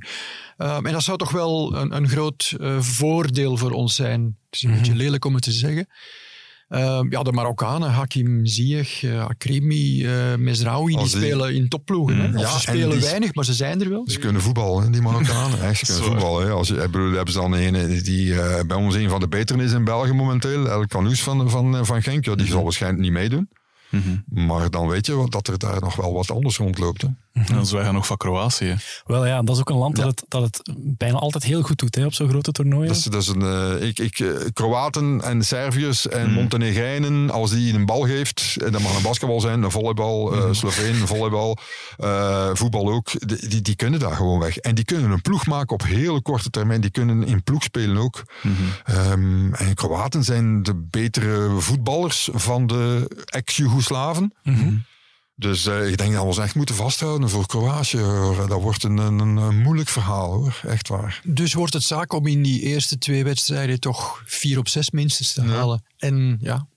Uh, 0.58 0.76
en 0.76 0.92
dat 0.92 1.04
zou 1.04 1.18
toch 1.18 1.32
wel 1.32 1.76
een, 1.76 1.96
een 1.96 2.08
groot 2.08 2.56
uh, 2.60 2.80
voordeel 2.80 3.58
voor 3.58 3.72
ons 3.72 3.96
zijn. 3.96 4.22
Het 4.22 4.56
is 4.56 4.62
een 4.62 4.70
mm 4.70 4.76
-hmm. 4.76 4.84
beetje 4.84 4.98
lelijk 4.98 5.26
om 5.26 5.34
het 5.34 5.44
te 5.44 5.52
zeggen. 5.52 5.88
Uh, 6.70 7.00
ja, 7.10 7.24
de 7.24 7.32
Marokkanen, 7.32 7.92
Hakim 7.92 8.46
Ziyech, 8.46 9.04
uh, 9.04 9.26
Akrimi, 9.26 10.04
uh, 10.04 10.36
Mesraoui, 10.36 10.96
die, 10.96 11.08
spelen 11.08 11.56
in 11.56 11.68
topploegen. 11.68 12.30
Mm, 12.30 12.38
ja, 12.38 12.50
ze 12.50 12.60
spelen 12.60 13.02
weinig, 13.02 13.34
maar 13.34 13.46
ze 13.46 13.54
zijn 13.54 13.82
er 13.82 13.90
wel. 13.90 14.04
Ze 14.10 14.20
kunnen 14.20 14.42
voetballen, 14.42 14.92
die 14.92 15.02
Marokkanen. 15.02 15.62
Echt, 15.62 15.86
ze 15.86 15.86
kunnen 15.86 16.04
voetballen. 16.04 16.52
Als, 16.52 16.70
bedoel, 16.70 17.12
hebben 17.12 17.34
ze 17.34 17.40
dan 17.40 17.54
een 17.54 18.04
die 18.04 18.36
bij 18.66 18.78
ons 18.78 18.96
een 18.96 19.10
van 19.10 19.20
de 19.20 19.28
beteren 19.28 19.62
is 19.62 19.72
in 19.72 19.84
België 19.84 20.12
momenteel. 20.12 20.70
El 20.70 20.86
Canoes 20.86 21.24
van, 21.24 21.50
van, 21.50 21.86
van 21.86 22.02
Genk. 22.02 22.26
Ja, 22.26 22.36
die 22.36 22.48
zal 22.48 22.64
waarschijnlijk 22.64 23.04
niet 23.04 23.12
meedoen. 23.12 23.50
Mhm. 23.92 24.46
Maar 24.46 24.70
dan 24.70 24.88
weet 24.88 25.06
je 25.06 25.26
dat 25.30 25.48
er 25.48 25.58
daar 25.58 25.82
nog 25.82 25.96
wel 25.96 26.14
wat 26.14 26.32
anders 26.32 26.58
rondloopt. 26.58 27.02
Hè. 27.02 27.08
Mm 27.34 27.44
-hmm. 27.44 27.70
wij 27.72 27.84
gaan 27.84 27.94
nog 27.94 28.06
van 28.06 28.18
Kroatië. 28.18 28.76
Wel 29.06 29.26
ja, 29.26 29.42
dat 29.42 29.56
is 29.56 29.62
ook 29.62 29.70
een 29.70 29.76
land 29.76 29.96
dat, 29.96 30.06
het, 30.06 30.24
dat 30.28 30.42
het 30.42 30.62
bijna 30.78 31.18
altijd 31.18 31.44
heel 31.44 31.62
goed 31.62 31.80
doet 31.80 31.96
hè, 31.96 32.06
op 32.06 32.14
zo'n 32.14 32.30
grote 32.30 32.52
toernooien. 32.52 32.88
Dat 32.88 32.98
is, 32.98 33.04
dat 33.04 33.22
is 33.22 33.28
een, 33.28 33.42
uh, 33.42 33.88
ik, 33.88 34.00
ik, 34.00 34.20
uh, 34.20 34.36
Kroaten 34.54 35.22
en 35.22 35.44
Serviërs 35.44 36.08
en 36.08 36.28
mm. 36.28 36.34
Montenegrijnen, 36.34 37.30
als 37.30 37.52
die 37.52 37.74
een 37.74 37.86
bal 37.86 38.02
geeft, 38.02 38.58
en 38.66 38.72
dat 38.72 38.82
mag 38.82 38.96
een 38.96 39.02
basketbal 39.02 39.40
zijn, 39.40 39.64
een 39.64 39.72
volleybal, 39.72 40.36
uh, 40.36 40.44
Sloveen, 40.52 41.02
een 41.02 41.08
volleybal, 41.08 41.58
voetbal 42.54 42.92
ook, 42.92 43.28
die, 43.28 43.48
die, 43.48 43.62
die, 43.62 43.76
kunnen 43.76 44.00
daar 44.00 44.16
gewoon 44.16 44.40
weg. 44.40 44.58
En 44.58 44.76
die 44.76 44.86
kunnen 44.86 45.12
een 45.12 45.22
ploeg 45.22 45.46
maken 45.46 45.74
op 45.74 45.84
hele 45.84 46.22
korte 46.22 46.50
termijn. 46.50 46.82
Die 46.82 46.92
kunnen 46.92 47.24
in 47.24 47.44
ploeg 47.44 47.64
spelen 47.64 47.98
ook. 47.98 48.24
Mm 48.42 48.56
-hmm. 48.56 49.12
um, 49.12 49.54
en 49.54 49.76
Kroaten 49.76 50.24
zijn 50.24 50.64
de 50.64 50.76
betere 50.76 51.50
voetballers 51.60 52.30
van 52.34 52.68
de 52.68 53.10
ex-Jugoslaven. 53.26 54.34
-hmm. 54.44 54.84
Dus 55.36 55.66
uh, 55.66 55.90
ik 55.90 55.98
denk 55.98 56.12
dat 56.12 56.22
we 56.22 56.28
ons 56.28 56.38
echt 56.38 56.56
moeten 56.56 56.76
vasthouden 56.76 57.30
voor 57.30 57.48
Kroatië. 57.48 57.98
Dat 58.48 58.62
wordt 58.62 58.84
een, 58.84 58.98
een, 58.98 59.20
een, 59.20 59.58
moeilijk 59.58 59.90
verhaal 59.90 60.34
hoor, 60.34 60.62
echt 60.68 60.88
waar. 60.88 61.22
Dus 61.26 61.54
wordt 61.54 61.74
het 61.74 61.84
zaak 61.84 62.14
om 62.14 62.28
in 62.28 62.44
die 62.44 62.62
eerste 62.62 62.98
twee 62.98 63.24
wedstrijden 63.24 63.80
toch 63.80 64.24
vier 64.26 64.58
op 64.58 64.68
zes 64.68 64.92
minstens 64.92 65.34
te 65.34 65.42
halen. 65.42 65.84
En 65.98 66.38
ja, 66.42 66.68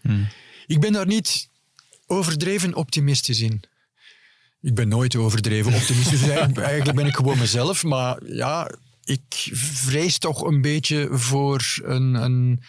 hmm. 0.00 0.28
ik 0.66 0.80
ben 0.80 0.92
daar 0.92 1.06
niet 1.06 1.48
overdreven 2.06 2.74
optimistisch 2.74 3.40
in. 3.40 3.62
Ik 4.60 4.74
ben 4.74 4.88
nooit 4.88 5.16
overdreven 5.16 5.74
optimistisch. 5.74 6.22
Eigenlijk 6.28 6.94
ben 6.94 7.06
ik 7.06 7.16
gewoon 7.16 7.38
mezelf. 7.38 7.84
Maar 7.84 8.18
ja, 8.24 8.70
ik 9.04 9.50
vrees 9.52 10.18
toch 10.18 10.42
een 10.42 10.60
beetje 10.60 11.08
voor 11.10 11.80
een, 11.82 12.14
een 12.14 12.62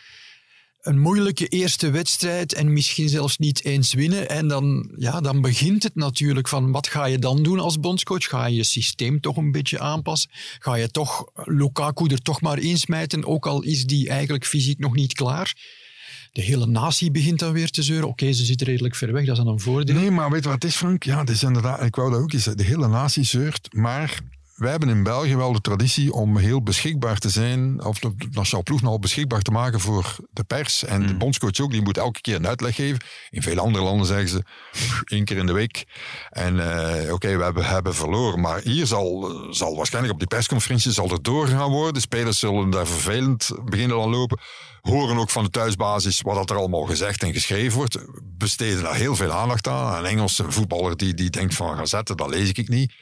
een 0.88 1.00
moeilijke 1.00 1.48
eerste 1.48 1.90
wedstrijd 1.90 2.54
en 2.54 2.74
misschien 2.74 3.10
zelfs 3.10 3.38
niet 3.38 3.64
eens 3.64 3.94
winnen. 3.94 4.30
En 4.30 4.48
dan, 4.48 4.92
ja, 4.98 5.22
dan 5.22 5.42
begint 5.42 5.84
het 5.84 5.96
natuurlijk 5.96 6.48
van 6.48 6.72
wat 6.72 6.88
ga 6.88 7.06
je 7.06 7.20
dan 7.20 7.44
doen 7.44 7.60
als 7.60 7.80
bondscoach? 7.80 8.24
Ga 8.24 8.46
je 8.46 8.56
je 8.56 8.64
systeem 8.64 9.20
toch 9.20 9.38
een 9.38 9.52
beetje 9.52 9.80
aanpassen? 9.80 10.30
Ga 10.60 10.76
je 10.76 10.92
toch 10.92 11.26
Lukaku 11.34 12.08
er 12.08 12.22
toch 12.22 12.42
maar 12.42 12.60
insmijten, 12.60 13.26
ook 13.26 13.46
al 13.46 13.64
is 13.64 13.86
die 13.86 14.10
eigenlijk 14.10 14.46
fysiek 14.46 14.80
nog 14.80 14.96
niet 14.96 15.14
klaar? 15.14 15.56
De 16.32 16.42
hele 16.42 16.66
natie 16.66 17.12
begint 17.12 17.40
dan 17.40 17.54
weer 17.54 17.70
te 17.70 17.84
zeuren. 17.84 18.08
Oké, 18.08 18.32
ze 18.32 18.46
zitten 18.46 18.68
redelijk 18.68 18.96
ver 18.96 19.14
weg, 19.14 19.26
dat 19.26 19.38
is 19.38 19.44
dan 19.44 19.54
een 19.54 19.60
voordeel. 19.60 19.96
Nee, 19.96 20.12
maar 20.12 20.30
weet 20.32 20.44
je 20.44 20.50
wat 20.50 20.62
het 20.62 20.72
is, 20.72 20.78
Frank? 20.78 21.04
Ja, 21.04 21.20
het 21.20 21.30
is 21.30 21.44
inderdaad, 21.44 21.84
ik 21.84 21.96
wou 21.96 22.12
dat 22.12 22.22
ook 22.22 22.34
eens 22.34 22.44
De 22.44 22.64
hele 22.64 22.88
natie 22.88 23.24
zeurt, 23.24 23.74
maar 23.74 24.20
wij 24.58 24.72
hebben 24.72 24.90
in 24.90 25.04
België 25.04 25.36
wel 25.36 25.54
de 25.54 25.62
traditie 25.62 26.14
om 26.14 26.38
heel 26.38 26.64
beschikbaar 26.64 27.18
te 27.18 27.30
zijn, 27.30 27.84
of 27.84 28.00
de 28.00 28.14
nationale 28.32 28.64
ploeg 28.64 28.82
nog 28.82 29.00
beschikbaar 29.00 29.42
te 29.42 29.52
maken 29.52 29.80
voor 29.80 30.16
de 30.32 30.44
pers. 30.44 30.84
En 30.84 31.02
de 31.02 31.08
hmm. 31.08 31.18
bondscoach 31.18 31.60
ook, 31.60 31.72
die 31.72 31.82
moet 31.82 31.98
elke 31.98 32.22
keer 32.22 32.36
een 32.36 32.48
uitleg 32.48 32.76
geven. 32.76 33.00
In 33.30 33.42
veel 33.42 33.58
andere 33.58 33.84
landen 33.84 34.06
zeggen 34.06 34.30
ze 34.30 34.44
één 35.16 35.26
keer 35.26 35.38
in 35.38 35.46
de 35.46 35.54
week. 35.54 35.86
En 36.30 36.56
uh, 36.56 37.14
oké, 37.14 37.38
we 37.38 37.44
hebben, 37.44 37.66
hebben 37.66 37.96
verloren, 37.96 38.40
maar 38.40 38.62
hier 38.64 38.86
zal, 38.86 39.36
zal 39.50 39.76
waarschijnlijk 39.76 40.14
op 40.14 40.20
die 40.20 40.28
persconferentie 40.28 40.92
zal 40.92 41.12
er 41.12 41.22
doorgaan 41.22 41.72
worden. 41.72 41.94
De 41.94 42.00
spelers 42.00 42.40
zullen 42.40 42.70
daar 42.70 42.88
vervelend 42.88 43.50
beginnen 43.66 43.98
dan 43.98 44.10
lopen. 44.10 44.40
Horen 44.82 45.18
ook 45.18 45.30
van 45.30 45.44
de 45.44 45.50
thuisbasis 45.50 46.22
wat 46.22 46.50
er 46.50 46.58
allemaal 46.58 46.86
gezegd 46.86 47.24
en 47.24 47.34
geschreven 47.34 47.78
wordt. 47.78 47.98
Besteden 48.24 48.84
daar 48.84 48.96
heel 48.96 49.16
veel 49.16 49.32
aandacht 49.32 49.68
aan. 49.68 49.98
Een 49.98 50.10
Engelse 50.10 50.52
voetballer 50.52 50.98
die, 50.98 51.14
die 51.14 51.30
denkt 51.30 51.56
van 51.56 51.78
ga 51.78 51.86
zetten, 51.86 52.18
dat 52.18 52.30
lees 52.30 52.52
ik 52.52 52.70
niet. 52.70 52.94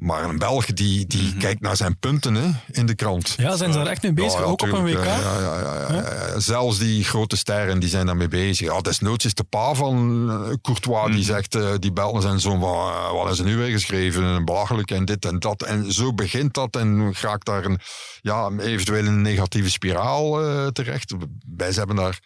Maar 0.00 0.24
een 0.24 0.38
Belg 0.38 0.66
die, 0.66 1.06
die 1.06 1.22
mm 1.22 1.30
-hmm. 1.30 1.38
kijkt 1.38 1.60
naar 1.60 1.76
zijn 1.76 1.98
punten 1.98 2.34
hè, 2.34 2.50
in 2.70 2.86
de 2.86 2.94
krant. 2.94 3.34
Ja, 3.36 3.56
zijn 3.56 3.72
ze 3.72 3.78
daar 3.78 3.86
echt 3.86 4.02
mee 4.02 4.12
bezig, 4.12 4.38
ja, 4.38 4.44
ook 4.44 4.62
op 4.62 4.72
een 4.72 4.84
WK? 4.84 5.04
Ja, 5.04 5.20
ja, 5.20 5.60
ja, 5.60 5.86
ja, 5.90 6.40
Zelfs 6.40 6.78
die 6.78 7.04
grote 7.04 7.36
sterren 7.36 7.80
die 7.80 7.88
zijn 7.88 8.06
daarmee 8.06 8.28
bezig. 8.28 8.66
Ja, 8.66 8.80
desnoods 8.80 9.24
is 9.24 9.34
de 9.34 9.44
pa 9.44 9.74
van 9.74 10.26
uh, 10.30 10.54
Courtois 10.62 11.06
die 11.06 11.14
mhm. 11.14 11.24
zegt, 11.24 11.54
uh, 11.54 11.70
die 11.78 11.92
Belgen 11.92 12.22
zijn 12.22 12.40
zo 12.40 12.50
van, 12.58 12.88
uh, 12.88 13.12
wat 13.12 13.32
is 13.32 13.38
er 13.38 13.44
nu 13.44 13.56
weer 13.56 13.70
geschreven? 13.70 14.44
Belachelijk 14.44 14.90
en 14.90 15.04
dit 15.04 15.24
en 15.24 15.38
dat. 15.38 15.62
En 15.62 15.92
zo 15.92 16.14
begint 16.14 16.54
dat 16.54 16.76
en 16.76 17.14
raakt 17.20 17.46
daar 17.46 17.64
een, 17.64 17.78
ja, 18.20 18.50
eventueel 18.58 19.06
een 19.06 19.22
negatieve 19.22 19.70
spiraal 19.70 20.32
terecht. 20.72 21.14
Wij 21.56 21.70
hebben 21.72 21.96
daar... 21.96 22.18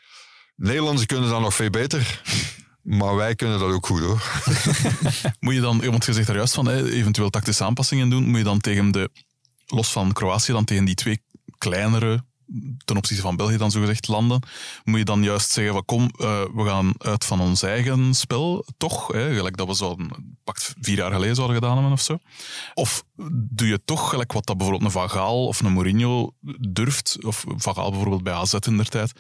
Nederlanders 0.57 1.07
kunnen 1.07 1.31
dan 1.31 1.43
nog 1.43 1.55
veel 1.55 1.71
beter. 1.71 2.23
Maar 2.85 3.17
wij 3.17 3.35
kunnen 3.35 3.59
dat 3.59 3.73
ook 3.73 3.87
goed 3.87 4.01
hoor. 4.01 4.23
moet 5.41 5.55
je 5.55 5.61
dan, 5.61 5.91
want 5.91 6.05
je 6.05 6.13
zegt 6.13 6.27
daar 6.27 6.37
juist 6.37 6.55
van, 6.55 6.71
eventueel 6.71 7.31
tactische 7.31 7.65
aanpassingen 7.65 8.11
doen, 8.11 8.29
moet 8.29 8.39
je 8.39 8.45
dan 8.45 8.61
tegen 8.61 8.91
de, 8.91 9.11
los 9.67 9.93
van 9.93 10.13
Kroatië, 10.13 10.53
dan 10.53 10.65
tegen 10.65 10.85
die 10.85 10.95
twee 10.95 11.23
kleinere 11.59 12.25
ten 12.85 12.97
opzichte 12.97 13.23
van 13.23 13.37
België 13.37 13.57
dan 13.57 13.71
zogezegd 13.71 14.09
landen, 14.09 14.43
moet 14.85 14.99
je 14.99 15.05
dan 15.05 15.23
juist 15.23 15.51
zeggen 15.51 15.73
van 15.73 15.85
kom, 15.85 16.03
uh, 16.03 16.43
we 16.55 16.65
gaan 16.65 16.95
uit 16.99 17.25
van 17.25 17.41
ons 17.41 17.63
eigen 17.63 18.15
spel, 18.15 18.65
toch? 18.77 19.07
Hè, 19.07 19.35
gelijk 19.35 19.57
dat 19.57 19.67
we 19.67 19.75
zouden, 19.75 20.37
pakt 20.45 20.75
vier 20.81 20.97
jaar 20.97 21.13
geleden 21.13 21.35
zouden 21.35 21.57
gedaan 21.57 21.75
hebben 21.75 21.93
of 21.93 22.01
zo. 22.01 22.19
Of 22.75 23.05
doe 23.33 23.69
je 23.69 23.81
toch, 23.85 24.09
gelijk 24.09 24.33
wat 24.33 24.47
dat 24.47 24.57
bijvoorbeeld 24.57 24.87
een 24.87 25.01
Van 25.01 25.11
Gaal 25.11 25.47
of 25.47 25.61
een 25.61 25.73
Mourinho 25.73 26.35
durft, 26.71 27.19
of 27.25 27.45
Van 27.57 27.75
Gaal 27.75 27.91
bijvoorbeeld 27.91 28.23
bij 28.23 28.33
AZ 28.33 28.55
in 28.55 28.77
der 28.77 28.89
tijd, 28.89 29.13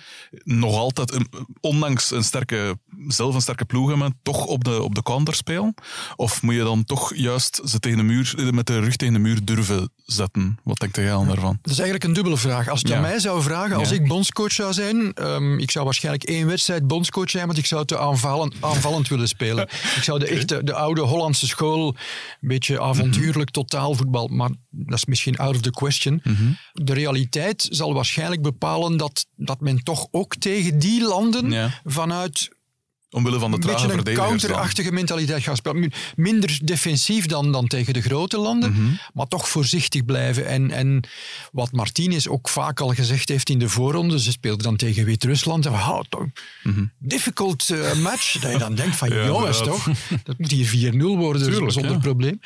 nog 0.44 0.76
altijd, 0.76 1.18
ondanks 1.60 2.10
een 2.10 2.24
sterke, 2.24 2.78
zelf 3.08 3.34
een 3.34 3.40
sterke 3.40 3.64
ploeg 3.64 3.88
hebben, 3.88 4.18
toch 4.22 4.46
op 4.46 4.64
de, 4.64 4.82
op 4.82 4.94
de 4.94 5.02
counter 5.02 5.34
spelen? 5.34 5.74
Of 6.16 6.42
moet 6.42 6.54
je 6.54 6.62
dan 6.62 6.84
toch 6.84 7.14
juist 7.14 7.60
ze 7.64 7.78
tegen 7.78 7.98
de 7.98 8.04
muur, 8.04 8.54
met 8.54 8.66
de 8.66 8.78
rug 8.78 8.96
tegen 8.96 9.14
de 9.14 9.20
muur 9.20 9.44
durven 9.44 9.92
zetten? 10.04 10.58
Wat 10.62 10.78
denkt 10.78 10.96
jij 10.96 11.06
dan 11.06 11.26
daarvan? 11.26 11.58
Dat 11.62 11.72
is 11.72 11.78
eigenlijk 11.78 12.04
een 12.04 12.12
dubbele 12.12 12.37
vraag. 12.37 12.68
Als 12.68 12.80
het 12.80 12.88
ja. 12.88 12.96
aan 12.96 13.02
mij 13.14 13.22
zou 13.22 13.42
vragen, 13.42 13.77
als 13.77 13.90
ik 13.90 14.09
bondscoach 14.09 14.53
zou 14.53 14.72
zijn, 14.72 15.12
um, 15.22 15.59
ik 15.59 15.70
zou 15.70 15.85
waarschijnlijk 15.85 16.24
één 16.24 16.46
wedstrijd 16.46 16.87
bondscoach 16.87 17.31
zijn, 17.31 17.46
want 17.46 17.59
ik 17.59 17.66
zou 17.66 17.85
te 17.85 17.98
aanvallend, 17.98 18.55
aanvallend 18.61 19.09
willen 19.09 19.29
spelen. 19.29 19.68
Ik 19.96 20.03
zou 20.03 20.18
de 20.18 20.27
echte, 20.27 20.64
de 20.64 20.74
oude 20.74 21.00
Hollandse 21.00 21.46
school, 21.46 21.88
een 21.88 22.48
beetje 22.48 22.81
avontuurlijk, 22.81 23.55
-hmm. 23.55 23.62
totaalvoetbal, 23.62 24.27
maar 24.27 24.50
dat 24.70 24.96
is 24.96 25.05
misschien 25.05 25.37
out 25.37 25.55
of 25.55 25.61
the 25.61 25.70
question. 25.70 26.20
Mm 26.22 26.37
-hmm. 26.37 26.57
De 26.72 26.94
realiteit 26.94 27.66
zal 27.70 27.94
waarschijnlijk 27.94 28.42
bepalen 28.42 28.96
dat, 28.96 29.27
dat 29.37 29.61
men 29.61 29.83
toch 29.83 30.07
ook 30.11 30.37
tegen 30.37 30.79
die 30.79 31.03
landen 31.03 31.50
ja. 31.50 31.81
vanuit 31.85 32.50
Omwille 33.14 33.38
van 33.38 33.50
de 33.50 33.59
trage 33.59 33.92
Een 33.92 33.96
beetje 33.96 34.11
een 34.11 34.16
counterachtige 34.16 34.92
mentaliteit 34.92 35.42
gaan 35.42 35.57
spelen. 35.57 35.92
Minder 36.16 36.59
defensief 36.64 37.27
dan, 37.27 37.53
dan 37.53 37.66
tegen 37.66 37.92
de 37.92 38.00
grote 38.00 38.38
landen, 38.38 38.70
mm 38.70 38.77
-hmm. 38.77 38.98
maar 39.14 39.27
toch 39.27 39.48
voorzichtig 39.48 40.05
blijven. 40.05 40.46
En, 40.46 40.70
en 40.70 41.09
wat 41.53 41.72
Martinez 41.72 42.27
ook 42.27 42.48
vaak 42.48 42.81
al 42.81 42.88
gezegd 42.88 43.29
heeft 43.29 43.50
in 43.50 43.59
de 43.59 43.68
voorronde, 43.68 44.20
ze 44.20 44.31
speelde 44.31 44.62
dan 44.62 44.77
tegen 44.77 45.05
Wit-Rusland. 45.05 45.66
Oh, 45.66 46.00
mm 46.00 46.33
-hmm. 46.62 46.92
Difficult 46.98 47.68
uh, 47.68 47.94
match. 47.94 48.38
Dat 48.40 48.53
je 48.53 48.59
dan 48.59 48.74
denkt 48.85 48.96
van, 48.96 49.09
ja, 49.09 49.27
jongens 49.27 49.59
toch, 49.59 49.88
dat 50.24 50.38
moet 50.38 50.50
hier 50.50 50.92
4-0 50.94 50.96
worden 50.96 51.42
Tuurlijk, 51.42 51.72
zonder 51.72 51.92
ja. 51.92 51.98
probleem. 51.98 52.40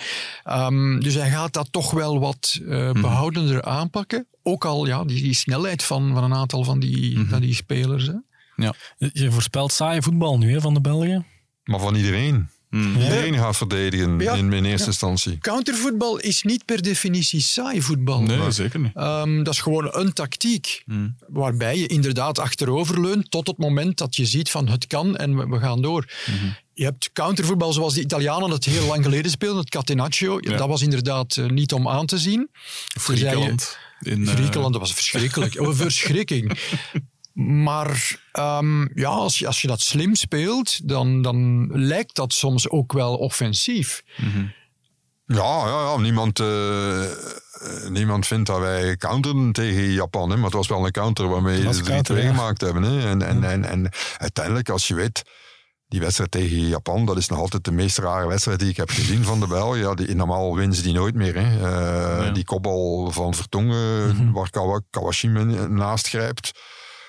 Um, 0.44 1.00
dus 1.00 1.14
hij 1.14 1.30
gaat 1.30 1.52
dat 1.52 1.68
toch 1.70 1.90
wel 1.90 2.20
wat 2.20 2.58
uh, 2.62 2.92
behoudender 2.92 3.54
mm 3.54 3.60
-hmm. 3.60 3.72
aanpakken. 3.72 4.26
Ook 4.42 4.64
al 4.64 4.86
ja, 4.86 5.04
die, 5.04 5.22
die 5.22 5.34
snelheid 5.34 5.82
van, 5.82 6.14
van 6.14 6.24
een 6.24 6.34
aantal 6.34 6.64
van 6.64 6.80
die, 6.80 7.26
van 7.28 7.40
die 7.40 7.54
spelers. 7.54 8.06
Hè. 8.06 8.14
Ja. 8.58 8.74
Je 9.12 9.30
voorspelt 9.30 9.72
saaie 9.72 10.02
voetbal 10.02 10.38
nu 10.38 10.52
hè, 10.52 10.60
van 10.60 10.74
de 10.74 10.80
Belgen. 10.80 11.26
Maar 11.64 11.80
van 11.80 11.94
iedereen. 11.94 12.48
Hmm. 12.70 12.96
Iedereen 12.96 13.34
gaat 13.34 13.56
verdedigen 13.56 14.18
ja, 14.18 14.34
in, 14.34 14.52
in 14.52 14.64
eerste 14.64 14.80
ja. 14.80 14.86
instantie. 14.86 15.38
Countervoetbal 15.38 16.18
is 16.18 16.42
niet 16.42 16.64
per 16.64 16.82
definitie 16.82 17.40
saai 17.40 17.82
voetbal. 17.82 18.22
Nee, 18.22 18.36
maar. 18.36 18.52
zeker 18.52 18.80
niet. 18.80 18.96
Um, 18.96 19.42
dat 19.42 19.54
is 19.54 19.60
gewoon 19.60 19.88
een 19.90 20.12
tactiek. 20.12 20.82
Hmm. 20.84 21.16
Waarbij 21.26 21.78
je 21.78 21.86
inderdaad 21.86 22.38
achterover 22.38 23.00
leunt 23.00 23.30
tot 23.30 23.46
het 23.46 23.58
moment 23.58 23.98
dat 23.98 24.16
je 24.16 24.26
ziet 24.26 24.50
van 24.50 24.68
het 24.68 24.86
kan 24.86 25.16
en 25.16 25.36
we, 25.36 25.46
we 25.46 25.58
gaan 25.58 25.82
door. 25.82 26.12
Hmm. 26.24 26.56
Je 26.72 26.84
hebt 26.84 27.10
countervoetbal 27.12 27.72
zoals 27.72 27.94
de 27.94 28.00
Italianen 28.00 28.50
het 28.50 28.64
heel 28.64 28.86
lang 28.86 29.04
geleden 29.04 29.30
speelden, 29.30 29.60
het 29.60 29.70
catenaccio. 29.70 30.38
Ja. 30.40 30.56
Dat 30.56 30.68
was 30.68 30.82
inderdaad 30.82 31.36
uh, 31.36 31.48
niet 31.48 31.72
om 31.72 31.88
aan 31.88 32.06
te 32.06 32.18
zien. 32.18 32.48
Griekenland. 32.86 33.78
In, 34.00 34.20
uh... 34.20 34.28
Griekenland, 34.28 34.72
dat 34.72 34.82
was 34.82 34.94
verschrikkelijk. 34.94 35.54
Een 35.54 35.74
verschrikking. 35.74 36.52
Maar 37.38 38.20
um, 38.32 38.90
ja, 38.94 39.08
als 39.08 39.38
je, 39.38 39.46
als 39.46 39.60
je 39.60 39.68
dat 39.68 39.80
slim 39.80 40.14
speelt, 40.14 40.88
dan, 40.88 41.22
dan 41.22 41.68
lijkt 41.72 42.14
dat 42.14 42.32
soms 42.32 42.68
ook 42.68 42.92
wel 42.92 43.16
offensief. 43.16 44.02
Mm 44.16 44.30
-hmm. 44.30 44.52
Ja, 45.26 45.66
ja, 45.66 45.82
ja, 45.82 45.96
niemand, 45.96 46.38
uh, 46.38 47.02
niemand 47.88 48.26
vindt 48.26 48.46
dat 48.46 48.58
wij 48.58 48.96
counteren 48.96 49.52
tegen 49.52 49.92
Japan. 49.92 50.30
Hè? 50.30 50.36
Maar 50.36 50.44
het 50.44 50.54
was 50.54 50.68
wel 50.68 50.86
een 50.86 50.92
counter 50.92 51.28
waarmee 51.28 51.72
ze 51.72 51.82
3-2 51.82 51.86
ja. 51.86 52.02
gemaakt 52.02 52.60
hebben. 52.60 52.82
Hè? 52.82 53.08
En, 53.08 53.22
en, 53.22 53.44
en, 53.44 53.64
en 53.64 53.90
uiteindelijk, 54.16 54.68
als 54.68 54.88
je 54.88 54.94
weet, 54.94 55.22
die 55.88 56.00
wedstrijd 56.00 56.30
tegen 56.30 56.68
Japan, 56.68 57.06
dat 57.06 57.16
is 57.16 57.28
nog 57.28 57.38
altijd 57.38 57.64
de 57.64 57.72
meest 57.72 57.98
rare 57.98 58.28
wedstrijd 58.28 58.58
die 58.58 58.68
ik 58.68 58.76
heb 58.76 58.90
gezien 58.90 59.24
van 59.24 59.40
de 59.40 59.46
Belgen. 59.46 59.78
Ja, 59.78 59.94
die, 59.94 60.14
normaal 60.14 60.56
winnen 60.56 60.76
ze 60.76 60.82
die 60.82 60.94
nooit 60.94 61.14
meer. 61.14 61.34
Hè. 61.34 61.56
Uh, 61.56 62.26
ja. 62.26 62.30
Die 62.30 62.44
kopbal 62.44 63.10
van 63.10 63.34
Vertongen, 63.34 64.08
mm 64.08 64.16
-hmm. 64.16 64.32
waar 64.32 64.82
Kawashima 64.90 65.42
naast 65.66 66.08
grijpt 66.08 66.52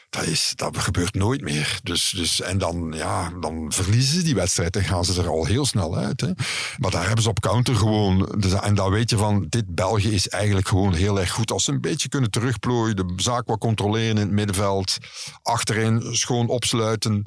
Dat, 0.10 0.26
is, 0.26 0.54
dat 0.56 0.78
gebeurt 0.78 1.14
nooit 1.14 1.42
meer. 1.42 1.80
Dus, 1.84 2.10
dus, 2.10 2.42
en 2.42 2.58
dan, 2.58 2.94
ja, 2.96 3.32
dan 3.40 3.72
verliezen 3.72 4.16
ze 4.16 4.24
die 4.24 4.36
wedstrijd 4.36 4.76
en 4.76 4.84
gaan 4.84 5.06
ze 5.06 5.22
er 5.22 5.30
al 5.30 5.46
heel 5.46 5.66
snel 5.66 5.98
uit. 5.98 6.22
Hè. 6.22 6.32
Maar 6.78 6.92
daar 6.92 7.06
hebben 7.06 7.24
ze 7.24 7.30
op 7.30 7.40
counter 7.40 7.76
gewoon. 7.76 8.36
Dus, 8.38 8.54
en 8.54 8.76
dan 8.76 8.92
weet 8.92 9.10
je 9.10 9.18
van, 9.18 9.46
dit 9.50 9.76
België 9.76 10.14
is 10.14 10.28
eigenlijk 10.28 10.68
gewoon 10.68 10.94
heel 10.94 11.20
erg 11.20 11.32
goed. 11.32 11.52
Als 11.52 11.64
ze 11.64 11.72
een 11.72 11.82
beetje 11.82 12.10
kunnen 12.10 12.32
terugplooien, 12.32 12.96
de 12.96 13.14
zaak 13.16 13.48
wat 13.48 13.60
controleren 13.60 14.10
in 14.10 14.18
het 14.18 14.32
middenveld, 14.32 14.98
achterin 15.42 16.16
schoon 16.16 16.48
opsluiten 16.48 17.26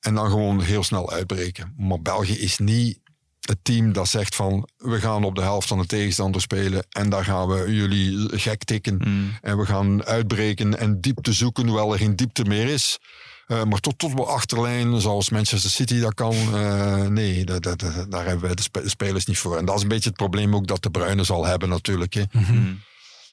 en 0.00 0.14
dan 0.14 0.30
gewoon 0.30 0.60
heel 0.60 0.82
snel 0.82 1.12
uitbreken. 1.12 1.74
Maar 1.76 2.02
België 2.02 2.38
is 2.38 2.58
niet 2.58 2.98
het 3.44 3.58
team 3.62 3.92
dat 3.92 4.08
zegt 4.08 4.34
van 4.34 4.68
we 4.76 5.00
gaan 5.00 5.24
op 5.24 5.34
de 5.34 5.42
helft 5.42 5.68
van 5.68 5.78
de 5.78 5.86
tegenstander 5.86 6.40
spelen 6.40 6.86
en 6.90 7.10
daar 7.10 7.24
gaan 7.24 7.48
we 7.48 7.74
jullie 7.74 8.38
gek 8.38 8.64
tikken 8.64 8.94
Mm. 9.04 9.30
en 9.40 9.58
we 9.58 9.66
gaan 9.66 10.04
uitbreken 10.04 10.78
en 10.78 11.00
diepte 11.00 11.32
zoeken, 11.32 11.66
hoewel 11.66 11.92
er 11.92 11.98
geen 11.98 12.16
diepte 12.16 12.44
meer 12.44 12.68
is. 12.68 12.98
Eh, 13.46 13.64
maar 13.64 13.80
tot, 13.80 13.98
tot 13.98 14.12
wel 14.14 14.28
achterlijn, 14.30 15.00
zoals 15.00 15.30
Manchester 15.30 15.70
City 15.70 16.00
dat 16.00 16.14
kan, 16.14 16.34
eh, 16.54 17.06
nee, 17.06 17.44
dat, 17.44 17.62
dat, 17.62 17.80
dat- 17.80 18.10
daar 18.10 18.26
hebben 18.26 18.48
we 18.48 18.54
de 18.56 18.62
spe- 18.62 18.88
spelers 18.88 19.24
niet 19.26 19.38
voor. 19.38 19.56
En 19.58 19.64
dat 19.64 19.76
is 19.76 19.82
een 19.82 19.88
beetje 19.88 20.08
het 20.08 20.18
probleem 20.18 20.54
ook 20.54 20.66
dat 20.66 20.82
de 20.82 20.90
Bruyne 20.90 21.24
zal 21.24 21.44
hebben 21.46 21.68
natuurlijk. 21.68 22.14
Hè. 22.14 22.22
Mm. 22.32 22.80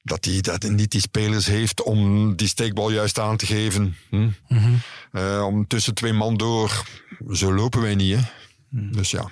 Dat 0.04 0.26
hij 0.26 0.41
dat 0.41 0.63
niet 0.63 0.91
die 0.91 1.02
spelers 1.02 1.45
heeft 1.45 1.84
om 1.84 2.36
die 2.36 2.47
steekbal 2.47 2.91
juist 2.91 3.19
aan 3.19 3.38
te 3.38 3.45
geven. 3.45 3.95
Hm? 4.10 4.30
Eh, 5.12 5.43
om 5.47 5.67
tussen 5.67 5.93
twee 5.93 6.13
man 6.13 6.38
door, 6.38 6.84
zo 7.32 7.54
lopen 7.54 7.82
wij 7.82 7.95
niet. 7.95 8.17
Hè. 8.17 8.21
Dus 8.91 9.12
ja, 9.12 9.30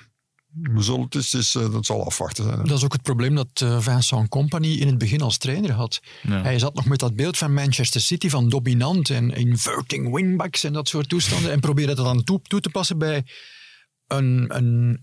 we 0.53 0.81
zullen, 0.81 1.01
het 1.01 1.33
is, 1.33 1.55
eh, 1.55 1.71
dat 1.71 1.85
zal 1.85 2.05
afwachten 2.05 2.43
zijn. 2.43 2.57
hè. 2.57 2.63
Dat 2.63 2.77
is 2.77 2.83
ook 2.83 2.93
het 2.93 3.01
probleem 3.01 3.35
dat 3.35 3.61
eh, 3.61 3.79
Vincent 3.79 4.29
Company 4.29 4.67
in 4.67 4.87
het 4.87 4.97
begin 4.97 5.21
als 5.21 5.37
trainer 5.37 5.71
had. 5.71 6.01
Ja. 6.21 6.41
Hij 6.41 6.59
zat 6.59 6.73
nog 6.73 6.85
met 6.85 6.99
dat 6.99 7.15
beeld 7.15 7.37
van 7.37 7.53
Manchester 7.53 8.01
City 8.01 8.29
van 8.29 8.49
dominant 8.49 9.09
en 9.09 9.31
inverting 9.31 10.13
wingbacks 10.13 10.63
en 10.63 10.73
dat 10.73 10.87
soort 10.87 11.09
toestanden 11.09 11.51
en 11.51 11.59
probeerde 11.59 11.95
dat 11.95 12.05
dan 12.05 12.23
toe, 12.23 12.41
toe 12.41 12.61
te 12.61 12.69
passen 12.69 12.97
bij 12.97 13.25
een, 14.07 14.45
een 14.57 15.01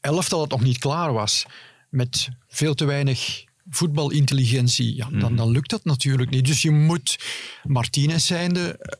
elftal 0.00 0.38
dat 0.38 0.50
nog 0.50 0.60
niet 0.60 0.78
klaar 0.78 1.12
was 1.12 1.46
met 1.88 2.28
veel 2.48 2.74
te 2.74 2.84
weinig 2.84 3.44
voetbalintelligentie. 3.70 4.96
Ja, 4.96 5.08
dan, 5.10 5.36
dan 5.36 5.50
lukt 5.50 5.70
dat 5.70 5.84
natuurlijk 5.84 6.30
niet. 6.30 6.46
Dus 6.46 6.62
je 6.62 6.70
moet 6.70 7.18
Martinez 7.62 8.26
zijnde 8.26 8.76
eh, 8.78 8.98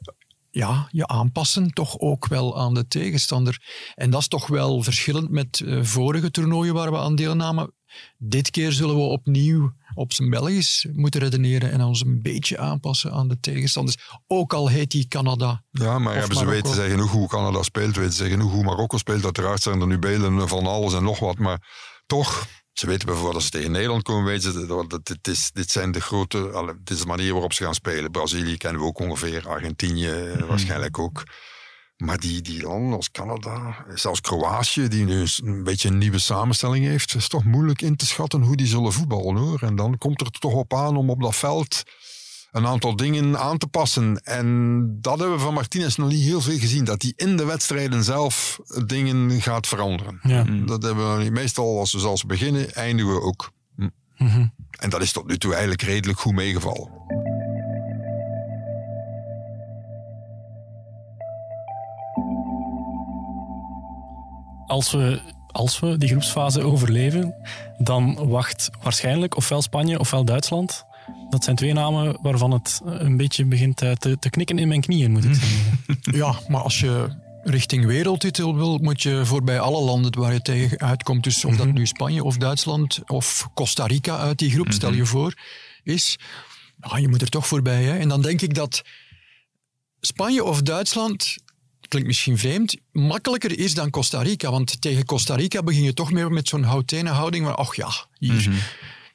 ja, 0.51 0.89
je 0.91 1.07
aanpassen 1.07 1.73
toch 1.73 1.99
ook 1.99 2.27
wel 2.27 2.59
aan 2.59 2.75
de 2.75 2.87
tegenstander. 2.87 3.63
En 3.95 4.11
dat 4.11 4.21
is 4.21 4.29
toch 4.29 4.47
wel 4.47 4.83
verschillend 4.83 5.31
met 5.31 5.61
eh, 5.61 5.83
vorige 5.83 6.31
toernooien 6.31 6.75
waar 6.75 6.91
we 6.91 6.99
aan 6.99 7.15
deelnamen. 7.15 7.75
Dit 8.19 8.51
keer 8.51 8.73
zullen 8.73 8.95
we 8.95 9.01
opnieuw 9.01 9.73
op 9.95 10.13
zijn 10.13 10.31
Belgisch 10.31 10.87
moeten 10.93 11.21
redeneren 11.21 11.71
en 11.71 11.83
ons 11.83 12.01
een 12.01 12.23
beetje 12.23 12.59
aanpassen 12.59 13.13
aan 13.13 13.29
de 13.29 13.41
tegenstanders. 13.41 13.97
Ook 14.27 14.53
al 14.53 14.69
heet 14.69 14.91
die 14.91 15.09
Canada. 15.09 15.65
Ja, 15.71 15.99
maar 15.99 16.17
hebben 16.17 16.37
ze 16.37 16.45
Marokko. 16.45 16.69
weten 16.69 16.83
ze 16.83 16.91
genoeg 16.91 17.11
hoe 17.11 17.29
Canada 17.29 17.63
speelt, 17.63 17.97
weten 17.97 18.13
ze 18.13 18.29
genoeg 18.29 18.53
hoe 18.53 18.65
Marokko 18.65 18.97
speelt. 18.97 19.25
Uiteraard 19.25 19.63
zijn 19.63 19.81
er 19.81 19.87
nu 19.87 19.99
beelden 19.99 20.49
van 20.49 20.67
alles 20.67 20.95
en 20.95 21.03
nog 21.03 21.19
wat, 21.19 21.39
maar 21.39 21.69
toch, 22.07 22.47
ze 22.73 22.87
weten 22.87 23.07
bijvoorbeeld 23.07 23.35
als 23.35 23.45
ze 23.45 23.51
tegen 23.51 23.71
Nederland 23.71 24.03
komen, 24.03 24.25
weten 24.25 24.53
ze 24.53 24.67
dat 24.67 25.07
dit, 25.07 25.29
is, 25.29 25.51
dit 25.53 25.71
zijn 25.71 25.93
de 25.93 26.01
grote, 26.01 26.75
dit 26.83 26.97
is 26.97 27.03
de 27.03 27.07
manier 27.07 27.33
waarop 27.33 27.53
ze 27.53 27.65
gaan 27.65 27.75
spelen. 27.75 28.11
Brazilië 28.11 28.57
kennen 28.57 28.81
we 28.81 28.87
ook 28.87 28.99
ongeveer, 28.99 29.49
Argentinië 29.49 30.09
eh, 30.09 30.49
waarschijnlijk 30.49 30.99
ook. 30.99 31.23
Maar 31.97 32.19
die, 32.19 32.41
die 32.41 32.63
landen 32.63 32.97
als 32.97 33.11
Canada, 33.11 33.85
zelfs 33.95 34.21
Kroatië, 34.21 34.89
die 34.89 35.05
nu 35.05 35.27
een 35.45 35.65
beetje 35.65 35.89
een 35.89 35.99
nieuwe 35.99 36.19
samenstelling 36.19 36.85
heeft, 36.85 37.15
is 37.15 37.29
toch 37.29 37.45
moeilijk 37.45 37.83
in 37.83 37.97
te 37.97 38.07
schatten 38.07 38.43
hoe 38.43 38.57
die 38.57 38.67
zullen 38.67 38.93
voetballen 38.93 39.37
hoor. 39.37 39.63
En 39.63 39.77
dan 39.77 39.99
komt 39.99 40.21
er 40.21 40.31
toch 40.31 40.53
op 40.53 40.75
aan 40.75 40.97
om 40.97 41.11
op 41.11 41.23
dat 41.23 41.37
veld 41.37 41.83
een 42.53 42.67
aantal 42.67 42.97
dingen 42.97 43.39
aan 43.39 43.59
te 43.59 43.67
passen. 43.67 44.21
En 44.25 44.99
dat 45.01 45.19
hebben 45.19 45.37
we 45.37 45.43
van 45.43 45.55
Martinez 45.55 45.97
nog 45.97 46.09
niet 46.09 46.23
heel 46.23 46.41
veel 46.41 46.59
gezien. 46.59 46.85
Dat 46.85 47.03
hij 47.03 47.13
in 47.17 47.37
de 47.37 47.45
wedstrijden 47.45 48.05
zelf 48.05 48.61
dingen 48.87 49.43
gaat 49.43 49.67
veranderen. 49.67 50.21
Ja. 50.23 50.45
Dat 50.67 50.83
hebben 50.83 51.17
we 51.17 51.23
niet. 51.23 51.33
meestal 51.33 51.79
als 51.79 51.93
we 51.93 51.99
zelfs 51.99 52.25
beginnen, 52.25 52.75
eindigen 52.75 53.15
we 53.15 53.21
ook. 53.21 53.51
Hm. 53.77 53.89
Mhm. 54.17 54.47
En 54.79 54.91
dat 54.91 55.03
is 55.03 55.13
tot 55.13 55.27
nu 55.27 55.39
toe 55.39 55.51
eigenlijk 55.51 55.83
redelijk 55.83 56.19
goed 56.19 56.35
meegevallen. 56.35 56.89
Als 64.67 64.91
we, 64.91 65.21
als 65.47 65.81
we 65.81 65.99
die 65.99 66.09
groepsfase 66.09 66.63
overleven, 66.63 67.35
dan 67.79 68.29
wacht 68.29 68.71
waarschijnlijk 68.83 69.37
ofwel 69.37 69.63
Spanje 69.63 69.99
ofwel 69.99 70.25
Duitsland. 70.25 70.85
Dat 71.31 71.45
zijn 71.45 71.57
twee 71.57 71.73
namen 71.73 72.19
waarvan 72.23 72.51
het 72.51 72.81
een 72.85 73.17
beetje 73.17 73.45
begint 73.45 73.83
eh, 73.83 73.93
te, 73.93 74.17
te 74.19 74.31
knikken 74.31 74.59
in 74.59 74.69
mijn 74.69 74.81
knieën, 74.81 75.11
moet 75.11 75.25
ik 75.25 75.35
zeggen. 75.35 75.79
Ja, 76.21 76.35
maar 76.49 76.63
als 76.63 76.81
je 76.81 77.09
richting 77.43 77.87
wereldtitel 77.87 78.57
wil, 78.57 78.79
moet 78.79 79.03
je 79.03 79.25
voorbij 79.25 79.61
alle 79.61 79.81
landen 79.81 80.19
waar 80.19 80.33
je 80.33 80.43
tegen 80.43 80.79
uitkomt. 80.79 81.25
Dus 81.25 81.45
of 81.45 81.57
dat 81.57 81.73
nu 81.73 81.87
Spanje 81.87 82.25
of 82.25 82.37
Duitsland 82.37 83.01
of 83.07 83.49
Costa 83.55 83.87
Rica 83.87 84.19
uit 84.19 84.39
die 84.39 84.51
groep, 84.51 84.73
stel 84.73 84.93
je 84.93 85.07
voor, 85.07 85.35
is. 85.83 86.19
Ja, 86.81 86.97
je 86.97 87.09
moet 87.09 87.23
er 87.23 87.29
toch 87.29 87.47
voorbij. 87.47 87.83
Hè? 87.83 87.99
En 87.99 88.09
dan 88.09 88.23
denk 88.23 88.41
ik 88.41 88.55
dat 88.55 88.83
Spanje 90.01 90.45
of 90.45 90.63
Duitsland, 90.63 91.37
klinkt 91.89 92.09
misschien 92.09 92.39
vreemd, 92.39 92.77
makkelijker 92.93 93.59
is 93.59 93.75
dan 93.75 93.91
Costa 93.91 94.23
Rica. 94.23 94.51
Want 94.51 94.81
tegen 94.81 95.05
Costa 95.05 95.35
Rica 95.35 95.63
begin 95.63 95.83
je 95.83 95.95
toch 95.95 96.13
meer 96.13 96.31
met 96.31 96.49
zo'n 96.49 96.63
houtenen 96.63 97.13
houding. 97.13 97.45
Maar 97.45 97.55
ach 97.55 97.77
ja, 97.77 97.91
hier, 98.19 98.51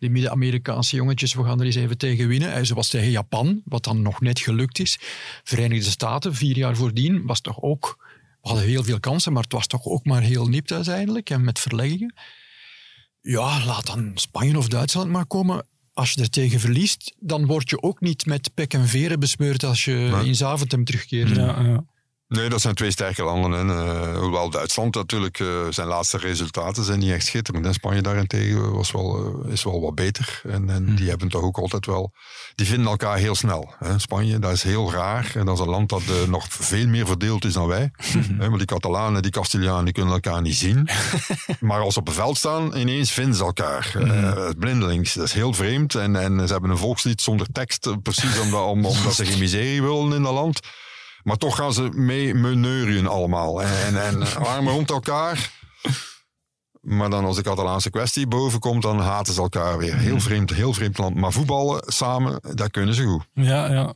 die 0.05 0.13
Midden-Amerikaanse 0.13 0.95
jongetjes, 0.95 1.33
we 1.33 1.43
gaan 1.43 1.59
er 1.59 1.65
eens 1.65 1.75
even 1.75 1.97
tegen 1.97 2.27
winnen. 2.27 2.51
En 2.51 2.65
zoals 2.65 2.89
tegen 2.89 3.11
Japan, 3.11 3.61
wat 3.65 3.83
dan 3.83 4.01
nog 4.01 4.21
net 4.21 4.39
gelukt 4.39 4.79
is. 4.79 4.99
Verenigde 5.43 5.89
Staten, 5.89 6.35
vier 6.35 6.57
jaar 6.57 6.75
voordien, 6.75 7.25
was 7.25 7.41
toch 7.41 7.61
ook... 7.61 8.03
We 8.41 8.51
hadden 8.51 8.69
heel 8.69 8.83
veel 8.83 8.99
kansen, 8.99 9.33
maar 9.33 9.43
het 9.43 9.51
was 9.51 9.67
toch 9.67 9.85
ook 9.85 10.05
maar 10.05 10.21
heel 10.21 10.47
nipt 10.47 10.71
uiteindelijk. 10.71 11.29
En 11.29 11.43
met 11.43 11.59
verleggingen. 11.59 12.13
Ja, 13.21 13.65
laat 13.65 13.85
dan 13.85 14.11
Spanje 14.15 14.57
of 14.57 14.67
Duitsland 14.67 15.09
maar 15.09 15.25
komen. 15.25 15.65
Als 15.93 16.11
je 16.11 16.21
er 16.21 16.29
tegen 16.29 16.59
verliest, 16.59 17.15
dan 17.19 17.45
word 17.45 17.69
je 17.69 17.81
ook 17.81 18.01
niet 18.01 18.25
met 18.25 18.53
pek 18.53 18.73
en 18.73 18.87
veren 18.87 19.19
besmeurd 19.19 19.63
als 19.63 19.85
je 19.85 20.21
in 20.25 20.35
Zaventem 20.35 20.83
terugkeert. 20.83 21.35
Ja, 21.35 21.61
ja. 21.61 21.83
Nee, 22.27 22.49
dat 22.49 22.61
zijn 22.61 22.75
twee 22.75 22.91
sterke 22.91 23.23
landen. 23.23 23.53
En, 23.53 23.69
eh, 23.69 24.17
hoewel 24.17 24.49
Duitsland 24.49 24.95
natuurlijk, 24.95 25.39
eh, 25.39 25.47
zijn 25.69 25.88
laatste 25.88 26.17
resultaten 26.17 26.83
zijn 26.83 26.99
niet 26.99 27.11
echt 27.11 27.25
schitterend. 27.25 27.65
En 27.65 27.73
Spanje 27.73 28.01
daarentegen 28.01 28.73
was 28.73 28.91
wel, 28.91 29.35
eh, 29.45 29.51
is 29.51 29.63
wel 29.63 29.81
wat 29.81 29.95
beter. 29.95 30.41
En, 30.43 30.69
en 30.69 30.95
die 30.95 31.09
hebben 31.09 31.27
toch 31.27 31.41
ook 31.41 31.57
altijd 31.57 31.85
wel... 31.85 32.13
Die 32.55 32.65
vinden 32.65 32.88
elkaar 32.88 33.17
heel 33.17 33.35
snel. 33.35 33.73
Hè. 33.79 33.99
Spanje, 33.99 34.39
dat 34.39 34.51
is 34.51 34.63
heel 34.63 34.91
raar. 34.91 35.31
En 35.35 35.45
dat 35.45 35.55
is 35.55 35.61
een 35.65 35.69
land 35.69 35.89
dat 35.89 36.01
nog 36.27 36.45
veel 36.49 36.88
meer 36.88 37.05
verdeeld 37.05 37.45
is 37.45 37.53
dan 37.53 37.67
wij. 37.67 37.91
Hè, 38.39 38.45
want 38.45 38.57
die 38.57 38.65
Catalanen, 38.65 39.21
die 39.21 39.31
Castilianen, 39.31 39.85
die 39.85 39.93
kunnen 39.93 40.13
elkaar 40.13 40.41
niet 40.41 40.55
zien. 40.55 40.89
maar 41.59 41.79
als 41.79 41.93
ze 41.93 41.99
op 41.99 42.05
het 42.05 42.15
veld 42.15 42.38
staan, 42.38 42.75
ineens 42.75 43.11
vinden 43.11 43.35
ze 43.35 43.43
elkaar. 43.43 43.95
Eh, 43.95 44.49
blindelings, 44.59 45.13
dat 45.13 45.25
is 45.25 45.33
heel 45.33 45.53
vreemd. 45.53 45.95
En, 45.95 46.15
en 46.15 46.47
ze 46.47 46.53
hebben 46.53 46.71
een 46.71 46.77
volkslied 46.77 47.21
zonder 47.21 47.47
tekst, 47.51 48.01
precies 48.01 48.39
omdat, 48.39 48.65
om, 48.65 48.85
omdat 48.85 49.13
ze 49.13 49.25
geen 49.25 49.39
miserie 49.39 49.81
willen 49.81 50.13
in 50.13 50.23
dat 50.23 50.33
land. 50.33 50.59
Maar 51.25 51.38
toch 51.38 51.55
gaan 51.55 51.73
ze 51.73 51.89
mee 51.93 52.33
meneurien 52.33 53.07
allemaal. 53.07 53.61
En, 53.61 54.03
en 54.05 54.35
armen 54.35 54.73
rond 54.73 54.89
elkaar. 54.89 55.51
Maar 56.81 57.09
dan 57.09 57.25
als 57.25 57.35
de 57.35 57.41
Catalaanse 57.41 57.89
kwestie 57.89 58.27
boven 58.27 58.59
komt, 58.59 58.81
dan 58.81 58.99
haten 58.99 59.33
ze 59.33 59.41
elkaar 59.41 59.77
weer. 59.77 59.97
Heel 59.97 60.19
vreemd, 60.19 60.49
heel 60.49 60.73
vreemd 60.73 60.97
land. 60.97 61.15
Maar 61.15 61.31
voetballen 61.31 61.83
samen, 61.85 62.41
dat 62.55 62.71
kunnen 62.71 62.95
ze 62.95 63.03
goed. 63.03 63.25
Ja, 63.33 63.71
ja. 63.71 63.93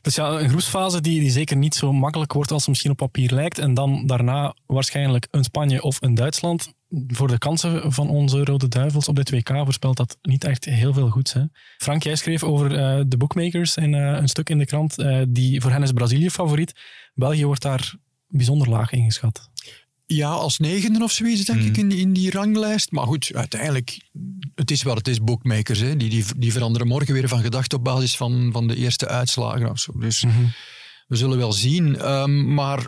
Dus 0.00 0.14
ja, 0.14 0.28
een 0.28 0.48
groepsfase 0.48 1.00
die, 1.00 1.20
die 1.20 1.30
zeker 1.30 1.56
niet 1.56 1.74
zo 1.74 1.92
makkelijk 1.92 2.32
wordt 2.32 2.50
als 2.50 2.60
het 2.60 2.68
misschien 2.68 2.90
op 2.90 2.96
papier 2.96 3.30
lijkt. 3.32 3.58
En 3.58 3.74
dan 3.74 4.06
daarna 4.06 4.54
waarschijnlijk 4.66 5.28
een 5.30 5.44
Spanje 5.44 5.82
of 5.82 5.96
een 6.00 6.14
Duitsland. 6.14 6.72
Voor 7.06 7.28
de 7.28 7.38
kansen 7.38 7.92
van 7.92 8.08
onze 8.08 8.44
Rode 8.44 8.68
Duivels 8.68 9.08
op 9.08 9.16
dit 9.16 9.30
WK 9.30 9.48
voorspelt 9.48 9.96
dat 9.96 10.18
niet 10.22 10.44
echt 10.44 10.64
heel 10.64 10.92
veel 10.92 11.08
goeds. 11.08 11.32
Hè? 11.32 11.42
Frank, 11.78 12.02
jij 12.02 12.16
schreef 12.16 12.42
over 12.42 12.78
eh, 12.78 13.00
de 13.06 13.16
bookmakers 13.16 13.76
in 13.76 13.94
eh, 13.94 14.00
een 14.20 14.28
stuk 14.28 14.50
in 14.50 14.58
de 14.58 14.66
krant. 14.66 14.98
eh, 14.98 15.22
die, 15.28 15.60
voor 15.60 15.70
hen 15.70 15.82
is 15.82 15.92
Brazilië 15.92 16.30
favoriet. 16.30 16.72
België 17.14 17.44
wordt 17.46 17.62
daar 17.62 17.94
bijzonder 18.28 18.68
laag 18.68 18.90
ingeschat. 18.92 19.48
Ja, 20.06 20.28
als 20.30 20.58
negende 20.58 21.02
of 21.02 21.12
zoiets, 21.12 21.44
denk 21.44 21.60
ik, 21.62 21.76
in 21.76 21.88
die, 21.88 21.98
in 22.00 22.12
die 22.12 22.30
ranglijst. 22.30 22.90
Maar 22.90 23.06
goed, 23.06 23.30
uiteindelijk, 23.34 24.00
het 24.54 24.70
is 24.70 24.82
wat 24.82 24.96
het 24.96 25.08
is, 25.08 25.20
bookmakers. 25.20 25.78
Hè. 25.80 25.96
Die, 25.96 26.10
die, 26.10 26.24
die 26.36 26.52
veranderen 26.52 26.86
morgen 26.86 27.14
weer 27.14 27.28
van 27.28 27.40
gedachte 27.40 27.76
op 27.76 27.84
basis 27.84 28.16
van, 28.16 28.48
van 28.52 28.66
de 28.68 28.76
eerste 28.76 29.08
uitslagen 29.08 29.70
of 29.70 29.78
zo. 29.78 29.92
Dus 29.98 30.24
we 31.06 31.16
zullen 31.16 31.38
wel 31.38 31.52
zien. 31.52 31.98
Ehm, 31.98 32.54
maar 32.54 32.86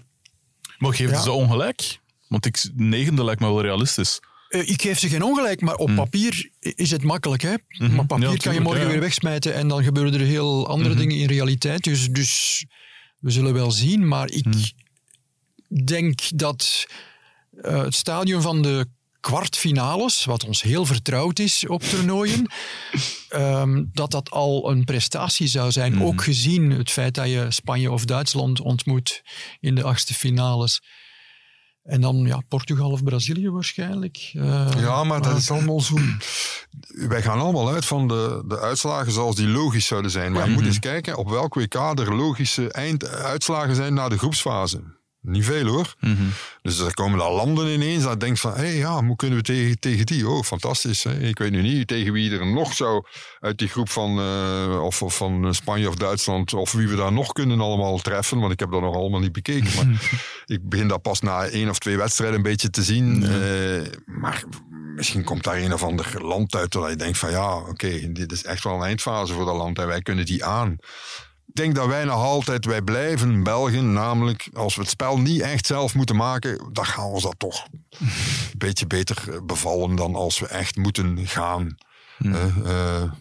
Maar 0.78 0.94
geven 0.94 1.14
Ja. 1.14 1.22
ze 1.22 1.30
ongelijk? 1.32 1.98
Want 2.28 2.46
ik, 2.46 2.70
negende 2.74 3.24
lijkt 3.24 3.40
me 3.40 3.46
wel 3.46 3.62
realistisch. 3.62 4.20
eh, 4.48 4.68
ik 4.68 4.82
geef 4.82 4.98
ze 4.98 5.08
geen 5.08 5.22
ongelijk, 5.22 5.60
maar 5.60 5.74
op 5.74 5.94
papier 5.94 6.50
is 6.60 6.90
het 6.90 7.02
makkelijk. 7.02 7.42
Hè? 7.42 7.54
Maar 7.78 7.98
op 7.98 8.06
papier 8.06 8.30
Ja, 8.30 8.36
kan 8.36 8.54
je 8.54 8.60
morgen 8.60 8.82
ja. 8.82 8.88
weer 8.88 9.00
wegsmijten 9.00 9.54
en 9.54 9.68
dan 9.68 9.82
gebeuren 9.82 10.14
er 10.14 10.26
heel 10.26 10.68
andere 10.68 10.94
dingen 10.94 11.16
in 11.16 11.26
realiteit. 11.26 11.84
Dus, 11.84 12.08
dus 12.08 12.64
we 13.18 13.30
zullen 13.30 13.52
wel 13.52 13.70
zien. 13.70 14.08
Maar 14.08 14.30
ik 14.30 14.72
denk 15.84 16.38
dat 16.38 16.86
eh, 17.62 17.82
het 17.82 17.94
stadium 17.94 18.40
van 18.40 18.62
de 18.62 18.86
kwartfinales, 19.20 20.24
wat 20.24 20.44
ons 20.44 20.62
heel 20.62 20.86
vertrouwd 20.86 21.38
is 21.38 21.66
op 21.66 21.82
toernooien, 21.82 22.46
ehm, 23.28 23.84
dat 23.92 24.10
dat 24.10 24.30
al 24.30 24.70
een 24.70 24.84
prestatie 24.84 25.46
zou 25.46 25.70
zijn. 25.72 25.92
Mhm. 25.92 26.02
Ook 26.02 26.22
gezien 26.22 26.70
het 26.70 26.90
feit 26.90 27.14
dat 27.14 27.28
je 27.28 27.46
Spanje 27.48 27.90
of 27.90 28.04
Duitsland 28.04 28.60
ontmoet 28.60 29.22
in 29.60 29.74
de 29.74 29.82
achtste 29.82 30.14
finales. 30.14 30.80
En 31.86 32.00
dan 32.00 32.16
ja, 32.16 32.40
Portugal 32.48 32.90
of 32.90 33.04
Brazilië 33.04 33.50
waarschijnlijk. 33.50 34.30
Eh, 34.34 34.68
Ja, 34.78 35.04
maar 35.04 35.22
dat 35.22 35.36
is 35.36 35.50
allemaal 35.50 35.80
zo. 35.80 35.94
Wij 37.08 37.22
gaan 37.22 37.38
allemaal 37.38 37.72
uit 37.72 37.84
van 37.84 38.08
de, 38.08 38.44
de 38.46 38.60
uitslagen 38.60 39.12
zoals 39.12 39.36
die 39.36 39.48
logisch 39.48 39.86
zouden 39.86 40.10
zijn. 40.10 40.32
Maar 40.32 40.48
je 40.48 40.54
moet 40.54 40.66
eens 40.66 40.78
kijken 40.78 41.16
op 41.16 41.28
welk 41.30 41.54
WK 41.54 41.74
er 41.74 42.16
logische 42.16 42.72
einduitslagen 42.72 43.74
zijn 43.74 43.94
na 43.94 44.08
de 44.08 44.18
groepsfase. 44.18 44.95
Niet 45.26 45.44
veel 45.44 45.66
hoor. 45.66 45.94
Dus 46.62 46.78
er 46.78 46.94
komen 46.94 47.18
dan 47.18 47.32
landen 47.32 47.68
ineens 47.68 48.02
dat 48.02 48.20
denkt 48.20 48.40
van, 48.40 48.52
hé 48.52 48.58
hey, 48.58 48.76
ja, 48.76 49.04
hoe 49.04 49.16
kunnen 49.16 49.38
we 49.38 49.44
tegen, 49.44 49.78
tegen 49.78 50.06
die? 50.06 50.28
Oh, 50.28 50.42
fantastisch. 50.42 51.02
Hè? 51.04 51.18
Ik 51.18 51.38
weet 51.38 51.50
nu 51.50 51.62
niet 51.62 51.88
tegen 51.88 52.12
wie 52.12 52.38
er 52.38 52.46
nog 52.46 52.72
zou 52.72 53.04
uit 53.40 53.58
die 53.58 53.68
groep 53.68 53.88
van, 53.88 54.18
eh, 54.18 54.82
of, 54.82 55.02
of 55.02 55.16
van 55.16 55.54
Spanje 55.54 55.88
of 55.88 55.94
Duitsland, 55.94 56.54
of 56.54 56.72
wie 56.72 56.88
we 56.88 56.96
daar 56.96 57.12
nog 57.12 57.32
kunnen 57.32 57.60
allemaal 57.60 57.98
treffen, 57.98 58.38
want 58.38 58.52
ik 58.52 58.60
heb 58.60 58.70
dat 58.70 58.80
nog 58.80 58.94
allemaal 58.94 59.20
niet 59.20 59.32
bekeken. 59.32 59.74
Maar 59.76 60.10
ik 60.56 60.68
begin 60.68 60.88
dat 60.88 61.02
pas 61.02 61.20
na 61.20 61.44
één 61.44 61.68
of 61.68 61.78
twee 61.78 61.96
wedstrijden 61.96 62.36
een 62.36 62.42
beetje 62.42 62.70
te 62.70 62.82
zien. 62.82 63.22
Eh, 63.22 63.92
maar 64.06 64.44
misschien 64.96 65.24
komt 65.24 65.44
daar 65.44 65.56
een 65.56 65.72
of 65.72 65.82
ander 65.82 66.24
land 66.24 66.54
uit 66.54 66.72
dat 66.72 66.90
je 66.90 66.96
denkt 66.96 67.18
van, 67.18 67.30
ja, 67.30 67.56
oké, 67.56 68.12
dit 68.12 68.32
is 68.32 68.44
echt 68.44 68.64
wel 68.64 68.74
een 68.74 68.82
eindfase 68.82 69.32
voor 69.32 69.44
dat 69.44 69.56
land 69.56 69.78
en 69.78 69.86
wij 69.86 70.02
kunnen 70.02 70.26
die 70.26 70.44
aan. 70.44 70.76
Ik 71.46 71.54
denk 71.62 71.74
dat 71.74 71.86
wij 71.86 72.04
nog 72.04 72.22
altijd, 72.22 72.64
wij 72.64 72.82
blijven 72.82 73.42
Belgen, 73.42 73.92
namelijk 73.92 74.48
als 74.52 74.74
we 74.74 74.80
het 74.80 74.90
spel 74.90 75.18
niet 75.18 75.40
echt 75.40 75.66
zelf 75.66 75.94
moeten 75.94 76.16
maken, 76.16 76.70
dan 76.72 76.86
gaan 76.86 77.04
we 77.04 77.10
ons 77.10 77.22
dat 77.22 77.38
toch 77.38 77.66
een 77.98 78.58
beetje 78.58 78.86
beter 78.86 79.24
eh, 79.32 79.40
bevallen 79.42 79.96
dan 79.96 80.14
als 80.14 80.38
we 80.38 80.46
echt 80.46 80.76
moeten 80.76 81.26
gaan. 81.26 81.76
Eh, 82.18 82.56
eh, 82.56 83.12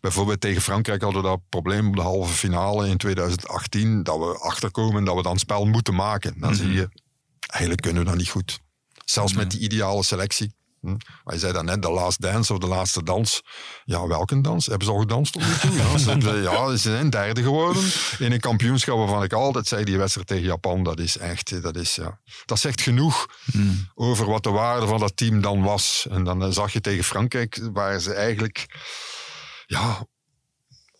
bijvoorbeeld 0.00 0.40
tegen 0.40 0.62
Frankrijk 0.62 1.02
hadden 1.02 1.22
we 1.22 1.28
dat 1.28 1.40
probleem 1.48 1.88
op 1.88 1.96
de 1.96 2.02
halve 2.02 2.32
finale 2.34 2.88
in 2.88 2.96
2018, 2.96 4.02
dat 4.02 4.18
we 4.18 4.38
achterkomen 4.38 4.96
en 4.96 5.04
dat 5.04 5.16
we 5.16 5.22
dan 5.22 5.32
het 5.32 5.40
spel 5.40 5.64
moeten 5.64 5.94
maken. 5.94 6.40
Dan 6.40 6.54
zie 6.54 6.72
je, 6.72 6.88
eigenlijk 7.46 7.82
kunnen 7.82 8.02
we 8.02 8.08
dat 8.08 8.18
niet 8.18 8.28
goed. 8.28 8.60
Zelfs 9.04 9.34
met 9.34 9.50
die 9.50 9.60
ideale 9.60 10.02
selectie. 10.02 10.54
Hm. 10.82 10.96
Maar 11.24 11.34
je 11.34 11.40
zei 11.40 11.52
dan 11.52 11.64
net, 11.64 11.82
de 11.82 11.90
last 11.90 12.20
dance 12.20 12.52
of 12.52 12.58
de 12.58 12.66
laatste 12.66 13.02
dans. 13.02 13.42
Ja, 13.84 14.06
welke 14.06 14.40
dans? 14.40 14.66
Hebben 14.66 14.86
ze 14.86 14.92
al 14.92 14.98
gedanst 14.98 15.32
tot 15.32 15.42
nu 15.42 15.56
toe? 15.60 15.72
Ja, 15.72 15.98
ze, 15.98 16.40
ja, 16.42 16.70
ze 16.70 16.76
zijn 16.76 17.10
derde 17.10 17.42
geworden 17.42 17.82
in 18.18 18.32
een 18.32 18.40
kampioenschap 18.40 18.96
waarvan 18.96 19.22
ik 19.22 19.32
altijd 19.32 19.66
zei, 19.66 19.84
die 19.84 19.98
wedstrijd 19.98 20.26
tegen 20.26 20.44
Japan, 20.44 20.82
dat 20.82 20.98
is 21.00 21.18
echt, 21.18 21.62
dat 21.62 21.76
is, 21.76 21.94
ja. 21.94 22.20
Dat 22.44 22.58
zegt 22.58 22.80
genoeg 22.80 23.26
over 23.94 24.26
wat 24.26 24.42
de 24.42 24.50
waarde 24.50 24.86
van 24.86 24.98
dat 24.98 25.16
team 25.16 25.40
dan 25.40 25.62
was. 25.62 26.06
En 26.10 26.24
dan 26.24 26.42
eh, 26.42 26.50
zag 26.50 26.72
je 26.72 26.80
tegen 26.80 27.04
Frankrijk, 27.04 27.60
waar 27.72 28.00
ze 28.00 28.14
eigenlijk, 28.14 28.66
ja, 29.66 30.06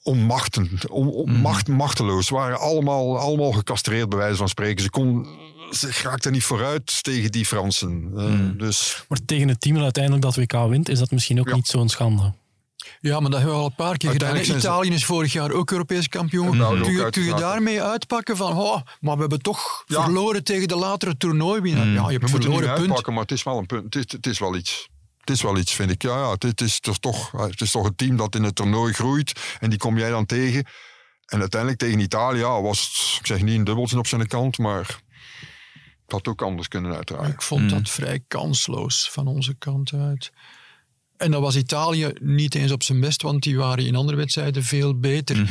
onmachtend, 0.03 0.88
on, 0.88 1.09
on- 1.09 1.30
macht, 1.32 1.68
machteloos. 1.68 2.26
Ze 2.26 2.34
waren 2.34 2.59
allemaal, 2.59 3.18
allemaal 3.18 3.53
gecastreerd, 3.53 4.09
bij 4.09 4.18
wijze 4.18 4.36
van 4.36 4.48
spreken. 4.48 4.82
Ze, 4.82 4.90
kon, 4.90 5.26
ze 5.70 6.00
raakten 6.03 6.32
niet 6.32 6.44
vooruit 6.44 7.03
tegen 7.03 7.30
die 7.32 7.46
Fransen. 7.46 8.12
Eh, 8.16 8.59
Dus 8.59 9.05
Maar 9.09 9.18
tegen 9.26 9.48
het 9.48 9.61
team 9.61 9.74
dat 9.74 9.82
uiteindelijk 9.84 10.22
dat 10.24 10.36
WK 10.36 10.68
wint, 10.68 10.88
is 10.88 10.98
dat 10.98 11.11
misschien 11.11 11.40
ook 11.40 11.48
Ja. 11.48 11.55
niet 11.55 11.66
zo'n 11.66 11.88
schande. 11.88 12.32
Ja, 13.00 13.20
maar 13.20 13.30
dat 13.30 13.38
hebben 13.40 13.57
we 13.57 13.62
al 13.62 13.68
een 13.68 13.74
paar 13.74 13.96
keer 13.96 14.11
gedaan. 14.11 14.36
Italië 14.36 14.90
is 14.90 15.05
vorig 15.05 15.32
jaar 15.32 15.50
ook 15.53 15.70
Europees 15.70 16.09
kampioen. 16.09 16.57
Nou, 16.57 16.80
kun, 16.82 16.92
je, 16.92 17.11
kun 17.11 17.22
je 17.22 17.34
daarmee 17.34 17.82
uitpakken 17.82 18.36
van, 18.36 18.59
oh, 18.59 18.80
maar 19.00 19.14
we 19.14 19.20
hebben 19.20 19.40
toch 19.42 19.84
Ja. 19.86 20.03
verloren 20.05 20.44
tegen 20.44 20.68
de 20.68 20.76
latere 20.76 21.16
toernooiwinnaar. 21.16 21.86
Ja, 21.86 21.92
je 21.92 22.00
we 22.07 22.11
hebt 22.12 22.22
niet 22.22 22.30
verloren 22.30 22.74
punt. 22.74 23.07
maar 23.07 23.18
het 23.20 23.30
is 23.30 23.42
wel 23.42 23.59
een 23.59 23.66
punt. 23.66 23.94
Het 23.94 23.96
is, 24.07 24.12
het 24.12 24.26
is 24.26 24.38
wel 24.38 24.57
iets. 24.57 24.88
Het 25.32 25.40
is 25.40 25.46
wel 25.46 25.58
iets, 25.58 25.72
vind 25.72 25.90
ik. 25.90 26.02
Ja, 26.02 26.16
ja 26.16 26.30
het, 26.30 26.42
het 26.42 26.60
is 26.60 26.80
toch, 26.80 26.98
toch, 26.98 27.30
het 27.30 27.60
is 27.60 27.70
toch 27.70 27.84
een 27.84 27.94
team 27.94 28.16
dat 28.16 28.34
in 28.34 28.42
het 28.42 28.54
toernooi 28.54 28.92
groeit. 28.92 29.56
En 29.60 29.70
die 29.70 29.78
kom 29.78 29.98
jij 29.98 30.10
dan 30.10 30.26
tegen. 30.26 30.64
En 31.26 31.40
uiteindelijk 31.40 31.80
tegen 31.80 31.98
Italië 31.98 32.38
ja, 32.38 32.62
was 32.62 32.80
het, 32.80 33.18
ik 33.20 33.26
zeg 33.26 33.42
niet 33.42 33.58
een 33.58 33.64
dubbeltje 33.64 33.98
op 33.98 34.06
zijn 34.06 34.26
kant, 34.26 34.58
maar 34.58 34.86
het 36.02 36.12
had 36.12 36.28
ook 36.28 36.42
anders 36.42 36.68
kunnen 36.68 36.94
uiteraard. 36.94 37.32
Ik 37.32 37.42
vond 37.42 37.70
dat 37.70 37.90
vrij 37.90 38.20
kansloos 38.28 39.10
van 39.10 39.26
onze 39.26 39.54
kant 39.54 39.92
uit. 39.92 40.32
En 41.16 41.30
dat 41.30 41.40
was 41.40 41.56
Italië 41.56 42.12
niet 42.20 42.54
eens 42.54 42.72
op 42.72 42.82
zijn 42.82 43.00
best, 43.00 43.22
want 43.22 43.42
die 43.42 43.56
waren 43.56 43.86
in 43.86 43.96
andere 43.96 44.16
wedstrijden 44.16 44.64
veel 44.64 44.98
beter. 44.98 45.48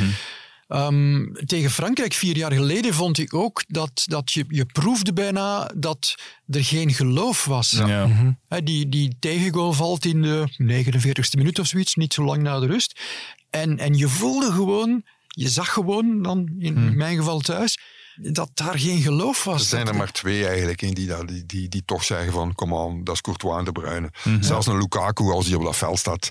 Ehm, 0.72 1.34
tegen 1.46 1.72
Frankrijk 1.72 2.14
vier 2.14 2.38
jaar 2.38 2.52
geleden 2.52 2.94
vond 2.94 3.18
ik 3.18 3.34
ook 3.34 3.64
dat, 3.68 4.04
dat 4.06 4.32
je, 4.32 4.46
je 4.48 4.66
proefde 4.66 5.14
bijna 5.14 5.72
dat 5.76 6.16
er 6.50 6.64
geen 6.64 6.94
geloof 6.94 7.46
was. 7.46 7.72
Ja. 7.72 8.36
Hè, 8.48 8.64
die, 8.64 8.90
die 8.90 9.16
tegengoal 9.20 9.74
valt 9.74 10.06
in 10.06 10.22
de 10.22 10.48
49ste 10.64 11.38
minuut 11.38 11.60
of 11.60 11.68
zoiets, 11.68 11.96
niet 11.96 12.14
zo 12.14 12.24
lang 12.24 12.42
na 12.42 12.60
de 12.60 12.66
rust. 12.66 13.02
En, 13.50 13.78
en 13.78 13.98
je 13.98 14.08
voelde 14.08 14.52
gewoon, 14.52 15.04
je 15.28 15.50
zag 15.50 15.74
gewoon 15.74 16.22
dan, 16.22 16.50
in 16.60 16.98
mijn 16.98 17.18
geval 17.18 17.40
thuis, 17.40 17.78
dat 18.24 18.50
daar 18.54 18.80
geen 18.80 19.02
geloof 19.02 19.44
was. 19.44 19.62
Er 19.62 19.68
zijn 19.68 19.88
er 19.88 19.96
maar 19.96 20.12
twee 20.12 20.48
eigenlijk 20.48 20.82
in 20.82 20.94
die, 20.94 21.26
die, 21.26 21.46
die, 21.46 21.70
die 21.70 21.84
toch 21.86 22.04
zeggen 22.04 22.32
van, 22.32 22.56
kom 22.56 22.76
aan, 22.76 23.04
dat 23.04 23.16
is 23.16 23.22
Courtois 23.22 23.58
en 23.60 23.66
De 23.66 23.72
Bruyne. 23.72 24.10
Mhm. 24.24 24.42
Zelfs 24.44 24.68
een 24.68 24.78
Lukaku, 24.78 25.24
als 25.24 25.46
hij 25.48 25.56
op 25.56 25.64
dat 25.64 25.76
veld 25.78 26.00
staat, 26.00 26.30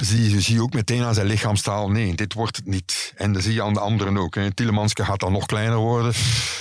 zie, 0.00 0.30
je- 0.30 0.40
zie 0.40 0.54
je 0.54 0.62
ook 0.62 0.72
meteen 0.72 1.02
aan 1.02 1.14
zijn 1.14 1.26
lichaamstaal, 1.26 1.90
nee, 1.90 2.14
dit 2.14 2.32
wordt 2.32 2.56
het 2.56 2.66
niet. 2.66 3.12
En 3.16 3.32
dat 3.32 3.42
zie 3.42 3.52
je 3.54 3.62
aan 3.62 3.72
de 3.74 3.80
anderen 3.80 4.16
ook. 4.18 4.34
Hè. 4.34 4.54
Tielemans 4.54 4.92
gaat 4.94 5.20
dan 5.20 5.32
nog 5.32 5.46
kleiner 5.46 5.76
worden. 5.78 6.12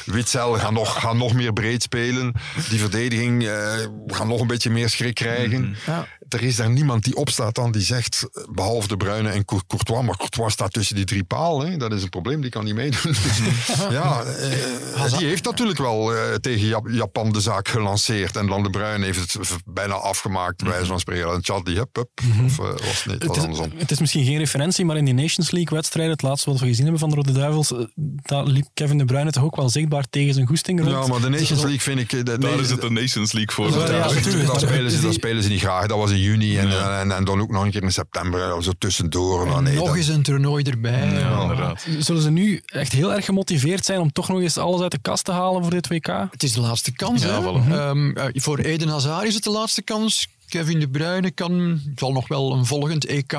Witzel 0.06 0.54
gaat 0.54 0.72
nog, 0.72 1.00
gaat 1.02 1.16
nog 1.16 1.34
meer 1.34 1.54
breed 1.54 1.82
spelen. 1.84 2.34
Die 2.70 2.80
verdediging 2.80 3.48
eh, 3.48 3.74
gaat 4.08 4.28
nog 4.28 4.42
een 4.42 4.48
beetje 4.48 4.70
meer 4.70 4.90
schrik 4.90 5.16
krijgen. 5.16 5.76
Ja. 5.86 6.08
Er 6.30 6.44
is 6.44 6.56
daar 6.56 6.70
niemand 6.70 7.04
die 7.04 7.16
opstaat 7.16 7.56
dan 7.56 7.72
die 7.72 7.82
zegt, 7.82 8.28
eh, 8.34 8.44
behalve 8.52 8.88
De 8.88 8.98
Bruyne 8.98 9.30
en 9.30 9.46
Cour- 9.46 9.64
Courtois, 9.68 10.06
maar 10.06 10.18
Courtois 10.18 10.54
staat 10.54 10.74
tussen 10.74 10.96
die 10.96 11.06
drie 11.06 11.24
palen. 11.24 11.72
Hè. 11.72 11.78
Dat 11.78 11.94
is 11.94 12.04
een 12.04 12.10
probleem, 12.10 12.42
die 12.42 12.50
kan 12.50 12.64
niet 12.64 12.76
meedoen. 12.76 13.02
Dus, 13.14 13.78
ja, 13.90 14.22
eh, 14.24 15.18
die 15.18 15.28
heeft 15.28 15.44
natuurlijk 15.44 15.80
wel 15.80 16.16
eh, 16.16 16.34
tegen 16.36 16.68
Jap- 16.68 16.88
Japan 16.90 17.32
de 17.32 17.42
zaak 17.42 17.68
gelanceerd. 17.68 18.36
En 18.36 18.48
dan 18.48 18.64
De 18.64 18.70
Bruyne 18.70 19.06
heeft 19.06 19.34
het 19.34 19.50
bijna 19.66 19.94
afgemaakt, 19.94 20.58
bij 20.64 20.72
wijze 20.72 20.86
van 20.86 21.00
spreken. 21.00 21.32
En 21.34 21.40
Chad 21.44 21.66
die, 21.66 21.76
hup, 21.78 21.96
hup. 21.96 22.10
Of 22.46 22.60
eh, 22.60 22.66
was 22.66 22.80
het 22.82 23.06
niet, 23.06 23.14
het 23.14 23.26
was 23.26 23.38
is, 23.38 23.44
andersom. 23.44 23.72
het 23.78 23.92
is 23.92 24.00
misschien 24.00 24.26
geen 24.26 24.38
referentie, 24.38 24.86
maar 24.86 24.98
in 24.98 25.06
die 25.06 25.14
Nations 25.14 25.52
League-wedstrijd, 25.52 26.10
het 26.10 26.22
laatste 26.22 26.50
wat 26.50 26.60
we 26.60 26.66
gezien 26.66 26.82
hebben 26.84 27.00
van 27.00 27.10
de 27.10 27.16
Rode 27.16 27.32
Duivels, 27.32 27.74
daar 28.22 28.44
liep 28.46 28.66
Kevin 28.74 28.98
De 28.98 29.06
Bruyne 29.06 29.32
toch 29.32 29.44
ook 29.44 29.56
wel 29.56 29.70
zichtbaar 29.70 30.06
tegen 30.10 30.34
zijn 30.34 30.48
goesting 30.48 30.80
rond. 30.80 30.92
Ja, 30.92 31.08
maar 31.08 31.22
de 31.22 31.30
Nations 31.30 31.62
League 31.62 31.80
vind 31.80 32.00
ik... 32.00 32.10
de- 32.10 32.24
Daar 32.24 32.38
nee, 32.40 32.56
is 32.60 32.70
het 32.70 32.82
de 32.82 32.90
Nations 32.90 33.32
League 33.32 33.54
voor. 33.56 33.80
Ja, 33.90 33.96
ja, 33.96 34.58
spelen 34.58 34.92
ze, 34.92 35.12
spelen 35.12 35.44
ze 35.44 35.50
niet 35.50 35.60
graag. 35.60 35.88
Dat 35.88 35.98
was 35.98 36.12
in 36.14 36.20
juni 36.20 36.58
en, 36.58 37.00
en, 37.00 37.12
en 37.12 37.24
dan 37.24 37.42
ook 37.42 37.52
nog 37.52 37.64
een 37.64 37.72
keer 37.72 37.84
in 37.84 37.92
september. 37.92 38.64
Zo 38.64 38.72
tussendoor. 38.78 39.46
Nou, 39.46 39.62
nee, 39.62 39.76
nog 39.76 39.96
eens 39.96 40.08
een 40.08 40.24
toernooi 40.24 40.64
erbij. 40.64 41.14
Ja, 41.14 41.42
inderdaad. 41.42 41.86
Zullen 42.00 42.22
ze 42.22 42.32
nu 42.32 42.62
echt 42.66 42.92
heel 42.92 43.14
erg 43.14 43.26
gemotiveerd 43.26 43.86
zijn 43.86 44.00
om 44.00 44.12
toch 44.12 44.28
nog 44.28 44.42
eens 44.42 44.58
alles 44.58 44.82
uit 44.82 44.92
de 44.92 45.02
kast 45.02 45.26
te 45.26 45.32
halen 45.32 45.62
voor 45.62 45.72
dit 45.72 45.88
WK? 45.88 46.08
Het 46.32 46.44
is 46.44 46.54
de 46.54 46.62
laatste 46.62 46.92
kans. 46.92 47.24
Ja, 47.24 47.42
hè? 47.42 47.42
voilà. 47.42 47.72
Ehm, 47.72 48.12
eh, 48.12 48.26
voor 48.34 48.60
Eden 48.60 48.88
Hazard 48.88 49.28
is 49.28 49.34
het 49.34 49.44
de 49.44 49.50
laatste 49.50 49.82
kans. 49.82 50.28
Kevin 50.48 50.80
De 50.80 50.90
Bruyne 50.90 51.32
kan, 51.32 51.82
zal 51.96 52.12
nog 52.12 52.28
wel 52.28 52.54
een 52.54 52.66
volgend 52.66 53.06
EK 53.06 53.34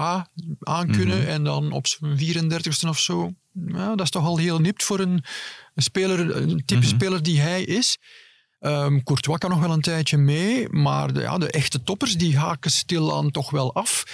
aankunnen. 0.61 1.27
En 1.27 1.45
dan 1.45 1.73
op 1.73 1.87
zijn 1.87 2.19
34ste 2.19 2.89
of 2.89 2.99
zo. 2.99 3.33
Ja, 3.67 3.89
dat 3.89 4.01
is 4.01 4.11
toch 4.11 4.25
al 4.25 4.37
heel 4.37 4.59
nipt 4.59 4.83
voor 4.85 5.01
een, 5.01 5.25
een 5.75 5.83
speler, 5.83 6.37
een 6.37 6.63
type 6.65 6.87
speler 6.87 7.23
die 7.23 7.41
hij 7.41 7.63
is. 7.63 7.99
Ehm, 8.65 9.03
Courtois 9.03 9.39
kan 9.39 9.51
nog 9.51 9.61
wel 9.61 9.71
een 9.71 9.81
tijdje 9.81 10.17
mee, 10.17 10.69
maar 10.69 11.13
de, 11.13 11.21
ja, 11.21 11.39
de 11.39 11.51
echte 11.51 11.83
toppers 11.83 12.17
die 12.17 12.39
haken 12.39 12.71
stilaan 12.71 13.31
toch 13.31 13.51
wel 13.51 13.75
af 13.75 14.05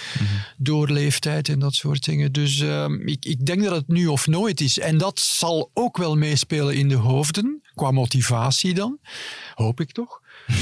door 0.57 0.89
leeftijd 0.89 1.49
en 1.49 1.59
dat 1.59 1.73
soort 1.73 2.03
dingen. 2.03 2.31
Dus 2.31 2.59
ehm, 2.59 3.07
ik, 3.07 3.25
ik 3.25 3.45
denk 3.45 3.63
dat 3.63 3.75
het 3.75 3.87
nu 3.87 4.07
of 4.07 4.27
nooit 4.27 4.61
is. 4.61 4.79
En 4.79 4.97
dat 4.97 5.19
zal 5.19 5.71
ook 5.73 5.97
wel 5.97 6.15
meespelen 6.15 6.75
in 6.75 6.89
de 6.89 6.95
hoofden, 6.95 7.61
qua 7.75 7.91
motivatie 7.91 8.73
dan. 8.73 8.99
Hoop 9.55 9.79
ik 9.79 9.91
toch. 9.91 10.19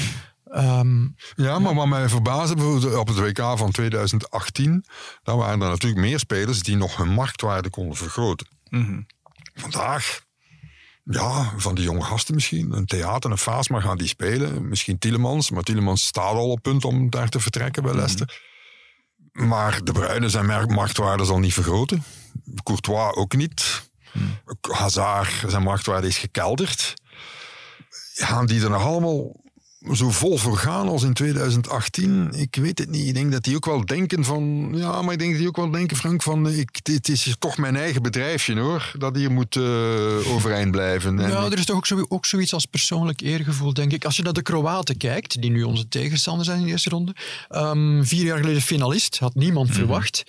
Ehm, 0.50 1.08
Ja, 1.36 1.60
maar 1.60 1.76
wat 1.76 1.88
mij 1.88 2.10
verbaasde 2.10 2.56
bijvoorbeeld 2.56 2.96
op 2.96 3.08
het 3.08 3.18
WK 3.18 3.58
van 3.58 3.72
2018, 3.72 4.86
dan 5.24 5.38
waren 5.38 5.62
er 5.62 5.70
natuurlijk 5.70 6.02
meer 6.02 6.20
spelers 6.20 6.64
die 6.64 6.76
nog 6.76 6.98
hun 6.98 7.10
marktwaarde 7.10 7.70
konden 7.70 7.98
vergroten. 7.98 8.48
Vandaag, 9.54 10.22
ja, 11.12 11.54
van 11.58 11.76
die 11.76 11.84
jonge 11.84 12.02
gasten 12.02 12.36
misschien, 12.36 12.72
een 12.72 12.86
theater, 12.86 13.32
een 13.32 13.38
Faasma 13.38 13.80
gaan 13.80 13.98
die 13.98 14.08
spelen. 14.08 14.68
Misschien 14.68 15.00
Tielemans, 15.00 15.52
maar 15.52 15.64
Tielemans 15.64 16.06
staat 16.06 16.34
al 16.34 16.50
op 16.50 16.62
punt 16.62 16.86
om 16.86 17.10
daar 17.10 17.30
te 17.30 17.40
vertrekken 17.40 17.84
bij 17.84 17.94
Leicester. 17.94 18.42
Maar 19.32 19.84
De 19.84 19.92
Bruyne 19.92 20.30
zijn 20.30 20.46
marktwaarde 20.74 21.26
zal 21.26 21.40
niet 21.40 21.54
vergroten. 21.54 22.04
Courtois 22.64 23.16
ook 23.16 23.36
niet. 23.36 23.90
Hazard, 24.72 25.44
zijn 25.48 25.64
marktwaarde 25.64 26.08
is 26.08 26.18
gekelderd. 26.18 26.94
Gaan 28.14 28.46
die 28.46 28.64
er 28.64 28.70
nog 28.70 28.84
allemaal 28.84 29.36
zo 29.94 30.10
vol 30.10 30.38
voor 30.38 30.58
gaan 30.58 30.88
als 30.88 31.04
in 31.04 31.14
2018, 31.14 32.32
ik 32.34 32.56
weet 32.56 32.80
het 32.80 32.90
niet. 32.90 33.08
Ik 33.08 33.14
denk 33.14 33.32
dat 33.32 33.44
die 33.44 33.56
ook 33.56 33.66
wel 33.66 33.86
denken 33.86 34.24
van... 34.24 34.72
Ja, 34.74 35.02
maar 35.02 35.14
ik 35.14 35.20
denk 35.20 35.32
dat 35.32 35.40
die 35.40 35.48
ook 35.48 35.56
wel 35.56 35.72
denken, 35.72 35.98
Frank, 35.98 36.24
van... 36.24 36.50
Ik, 36.50 36.84
dit 36.84 37.08
is 37.08 37.36
toch 37.40 37.58
mijn 37.58 37.76
eigen 37.76 38.02
bedrijfje, 38.02 38.60
hoor. 38.60 38.92
Dat 38.98 39.16
hier 39.16 39.32
moet 39.32 39.56
uh, 39.56 40.34
overeind 40.34 40.72
blijven. 40.72 41.20
En 41.20 41.30
ja, 41.30 41.46
er 41.46 41.58
is 41.58 41.66
toch 41.66 41.76
ook, 41.76 41.88
zo, 41.88 42.06
ook 42.08 42.26
zoiets 42.26 42.54
als 42.54 42.66
persoonlijk 42.66 43.22
eergevoel, 43.22 43.74
denk 43.74 43.92
ik. 43.92 44.06
Als 44.06 44.16
je 44.16 44.24
naar 44.24 44.34
de 44.34 44.42
Kroaten 44.42 44.98
kijkt, 44.98 45.42
die 45.42 45.52
nu 45.52 45.64
onze 45.64 45.88
tegenstander 45.88 46.46
zijn 46.46 46.60
in 46.60 46.66
de 46.66 46.72
eerste 46.72 46.90
ronde. 46.90 47.16
Um, 47.50 48.06
vier 48.06 48.26
jaar 48.26 48.40
geleden 48.40 48.62
finalist, 48.62 49.20
had 49.20 49.36
niemand 49.36 49.68
mm 49.68 49.74
-hmm. 49.74 49.82
verwacht 49.82 50.24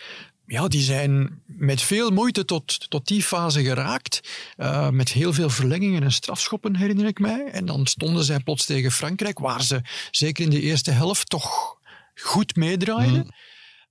ja, 0.51 0.69
die 0.69 0.83
zijn 0.83 1.43
met 1.47 1.83
veel 1.83 2.11
moeite 2.11 2.45
tot, 2.45 2.91
tot 2.91 3.07
die 3.07 3.23
fase 3.23 3.63
geraakt. 3.63 4.21
Uh, 4.57 4.89
met 4.89 5.13
heel 5.13 5.33
veel 5.33 5.51
verlengingen 5.51 6.03
en 6.03 6.13
strafschoppen, 6.13 6.77
herinner 6.77 7.07
ik 7.07 7.19
mij. 7.19 7.45
En 7.53 7.65
dan 7.65 7.87
stonden 7.87 8.25
zij 8.25 8.41
plots 8.41 8.67
tegen 8.67 8.93
Frankrijk, 8.93 9.39
waar 9.39 9.63
ze 9.63 9.81
zeker 10.11 10.45
in 10.45 10.51
de 10.51 10.61
eerste 10.61 10.91
helft 10.91 11.31
toch 11.31 11.77
goed 12.15 12.57
meedraaiden. 12.57 13.31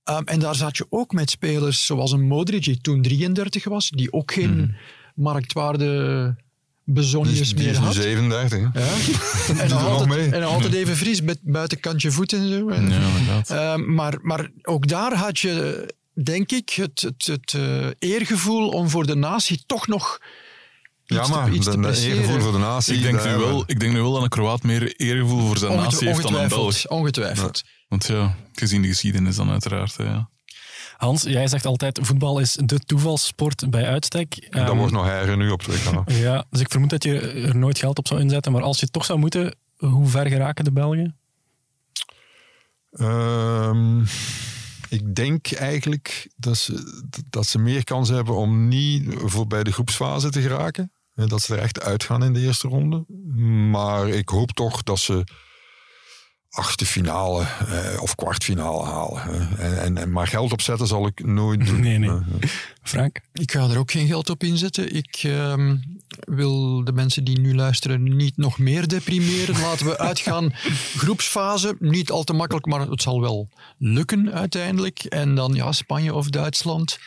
Mm. 0.04 0.16
Um, 0.16 0.24
en 0.24 0.38
daar 0.38 0.54
zat 0.54 0.76
je 0.76 0.86
ook 0.88 1.12
met 1.12 1.30
spelers 1.30 1.86
zoals 1.86 2.12
een 2.12 2.26
Modric, 2.26 2.64
die 2.64 2.80
toen 2.80 3.02
33 3.02 3.64
was, 3.64 3.90
die 3.90 4.12
ook 4.12 4.32
geen 4.32 4.56
mm. 4.56 4.76
marktwaarde 5.14 6.36
bezonjes 6.84 7.54
meer 7.54 7.76
had. 7.76 7.94
37, 7.94 8.58
Ja. 8.58 8.70
en, 9.62 9.72
altijd, 9.72 10.32
en 10.32 10.42
altijd 10.42 10.72
even 10.72 10.96
fris, 10.96 11.22
met 11.22 11.38
buitenkantje 11.42 12.10
voet 12.10 12.32
en 12.32 12.48
zo. 12.48 12.68
En, 12.68 12.90
ja, 12.90 13.76
uh, 13.76 13.86
maar, 13.86 14.18
maar 14.22 14.50
ook 14.62 14.88
daar 14.88 15.14
had 15.14 15.38
je 15.38 15.86
denk 16.22 16.50
ik, 16.52 16.70
het, 16.70 17.00
het, 17.00 17.26
het 17.26 17.52
uh, 17.52 17.86
eergevoel 17.98 18.68
om 18.68 18.88
voor 18.88 19.06
de 19.06 19.14
natie 19.14 19.62
toch 19.66 19.86
nog 19.86 20.20
ja, 21.04 21.26
maar 21.26 21.52
iets 21.52 21.66
te, 21.66 21.88
iets 21.88 22.02
eergevoel 22.02 22.40
voor 22.40 22.52
de 22.52 22.58
natie. 22.58 22.94
Ik 22.94 23.02
denk, 23.02 23.24
nu 23.24 23.36
wel, 23.36 23.64
ik 23.66 23.80
denk 23.80 23.92
nu 23.92 24.00
wel 24.00 24.12
dat 24.12 24.22
een 24.22 24.28
Kroaat 24.28 24.62
meer 24.62 24.96
eergevoel 24.96 25.46
voor 25.46 25.58
zijn 25.58 25.76
natie 25.76 26.08
heeft 26.08 26.22
dan 26.22 26.34
een 26.34 26.48
Belg. 26.48 26.88
Ongetwijfeld. 26.88 27.62
Ja. 27.64 27.70
Want 27.88 28.06
ja, 28.06 28.34
gezien 28.52 28.82
de 28.82 28.88
geschiedenis 28.88 29.36
dan 29.36 29.50
uiteraard. 29.50 29.94
Ja. 29.98 30.28
Hans, 30.96 31.22
jij 31.22 31.48
zegt 31.48 31.66
altijd, 31.66 31.98
voetbal 32.02 32.38
is 32.38 32.58
de 32.64 32.78
toevalssport 32.78 33.70
bij 33.70 33.86
uitstek. 33.86 34.46
Dat 34.50 34.68
um, 34.68 34.76
wordt 34.76 34.92
nog 34.92 35.06
erger 35.06 35.36
nu 35.36 35.50
op 35.50 35.62
twee 35.62 35.82
kanalen. 35.82 36.16
ja, 36.28 36.44
dus 36.50 36.60
ik 36.60 36.70
vermoed 36.70 36.90
dat 36.90 37.04
je 37.04 37.20
er 37.20 37.56
nooit 37.56 37.78
geld 37.78 37.98
op 37.98 38.06
zou 38.06 38.20
inzetten. 38.20 38.52
Maar 38.52 38.62
als 38.62 38.80
je 38.80 38.88
toch 38.88 39.04
zou 39.04 39.18
moeten, 39.18 39.56
hoe 39.76 40.06
ver 40.06 40.26
geraken 40.26 40.64
de 40.64 40.72
Belgen? 40.72 41.18
Um, 42.90 44.06
ik 44.90 45.14
denk 45.14 45.52
eigenlijk 45.52 46.30
dat 46.36 46.56
ze, 46.56 47.02
dat 47.30 47.46
ze 47.46 47.58
meer 47.58 47.84
kans 47.84 48.08
hebben 48.08 48.34
om 48.34 48.68
niet 48.68 49.14
voor 49.16 49.46
bij 49.46 49.64
de 49.64 49.72
groepsfase 49.72 50.30
te 50.30 50.40
geraken. 50.40 50.92
Dat 51.14 51.42
ze 51.42 51.54
er 51.54 51.62
echt 51.62 51.80
uitgaan 51.80 52.24
in 52.24 52.32
de 52.32 52.40
eerste 52.40 52.68
ronde. 52.68 53.04
Maar 53.70 54.08
ik 54.08 54.28
hoop 54.28 54.52
toch 54.52 54.82
dat 54.82 54.98
ze 54.98 55.24
achtste 56.50 56.86
finale 56.86 57.46
eh, 57.68 58.02
of 58.02 58.14
kwartfinale 58.14 58.84
halen. 58.84 59.22
En, 59.58 59.80
en, 59.80 59.96
en, 59.98 60.12
maar 60.12 60.26
geld 60.26 60.52
opzetten 60.52 60.86
zal 60.86 61.06
ik 61.06 61.24
nooit 61.24 61.66
doen. 61.66 61.80
Nee, 61.80 61.98
nee. 61.98 62.20
Frank? 62.82 63.20
Ik 63.32 63.52
ga 63.52 63.68
er 63.68 63.78
ook 63.78 63.90
geen 63.90 64.06
geld 64.06 64.30
op 64.30 64.42
inzetten. 64.42 64.94
Ik 64.94 65.22
uh, 65.22 65.72
wil 66.18 66.84
de 66.84 66.92
mensen 66.92 67.24
die 67.24 67.40
nu 67.40 67.54
luisteren 67.54 68.16
niet 68.16 68.36
nog 68.36 68.58
meer 68.58 68.88
deprimeren. 68.88 69.60
Laten 69.66 69.86
we 69.86 69.98
uitgaan. 69.98 70.52
Groepsfase, 70.96 71.76
niet 71.78 72.10
al 72.10 72.24
te 72.24 72.32
makkelijk, 72.32 72.66
maar 72.66 72.80
het 72.80 73.02
zal 73.02 73.20
wel 73.20 73.48
lukken 73.78 74.32
uiteindelijk. 74.32 75.04
En 75.04 75.34
dan 75.34 75.54
ja, 75.54 75.72
Spanje 75.72 76.14
of 76.14 76.28
Duitsland. 76.28 76.98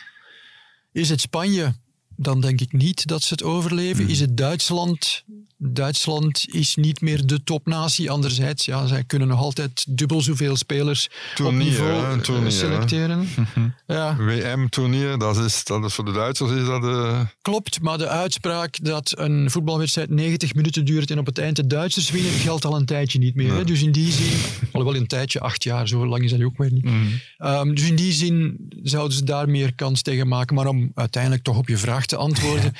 Is 0.92 1.08
het 1.08 1.20
Spanje? 1.20 1.74
dan 2.16 2.40
denk 2.40 2.60
ik 2.60 2.72
niet 2.72 3.06
dat 3.06 3.22
ze 3.22 3.32
het 3.32 3.42
overleven. 3.42 4.02
Hmm. 4.02 4.12
Is 4.12 4.20
het 4.20 4.36
Duitsland? 4.36 5.24
Duitsland 5.66 6.44
is 6.50 6.74
niet 6.74 7.00
meer 7.00 7.26
de 7.26 7.44
topnatie. 7.44 8.10
Anderzijds, 8.10 8.64
ja, 8.64 8.86
zij 8.86 9.04
kunnen 9.04 9.28
nog 9.28 9.40
altijd 9.40 9.84
dubbel 9.88 10.20
zoveel 10.20 10.56
spelers 10.56 11.08
tournier, 11.34 11.60
op 11.60 11.68
niveau 11.68 12.20
tournier, 12.20 12.52
selecteren. 12.52 13.28
ja. 13.86 14.16
WM-toernier, 14.16 15.18
dat 15.18 15.36
is, 15.36 15.64
dat 15.64 15.84
is 15.84 15.94
voor 15.94 16.04
de 16.04 16.12
Duitsers 16.12 16.50
is 16.50 16.66
dat... 16.66 16.84
Uh... 16.84 17.20
Klopt, 17.42 17.80
maar 17.80 17.98
de 17.98 18.08
uitspraak 18.08 18.78
dat 18.82 19.12
een 19.18 19.50
voetbalwedstrijd 19.50 20.10
90 20.10 20.54
minuten 20.54 20.84
duurt 20.84 21.10
en 21.10 21.18
op 21.18 21.26
het 21.26 21.38
eind 21.38 21.56
de 21.56 21.66
Duitsers 21.66 22.10
winnen, 22.10 22.32
geldt 22.32 22.64
al 22.64 22.76
een 22.76 22.86
tijdje 22.86 23.18
niet 23.18 23.34
meer. 23.34 23.66
Dus 23.66 23.82
in 23.82 23.92
die 23.92 24.12
zin, 24.12 24.38
alhoewel 24.72 25.00
een 25.00 25.06
tijdje, 25.06 25.40
acht 25.40 25.64
jaar, 25.64 25.88
zo 25.88 26.06
lang 26.06 26.24
is 26.24 26.30
dat 26.30 26.42
ook 26.42 26.58
weer 26.58 26.72
niet. 26.72 26.84
Mm. 26.84 27.20
Um, 27.38 27.74
dus 27.74 27.88
in 27.88 27.96
die 27.96 28.12
zin 28.12 28.56
zouden 28.82 29.16
ze 29.16 29.24
daar 29.24 29.48
meer 29.48 29.74
kans 29.74 30.02
tegen 30.02 30.28
maken. 30.28 30.54
Maar 30.54 30.66
om 30.66 30.90
uiteindelijk 30.94 31.42
toch 31.42 31.56
op 31.56 31.68
je 31.68 31.76
vraag 31.76 32.06
te 32.06 32.16
antwoorden. 32.16 32.74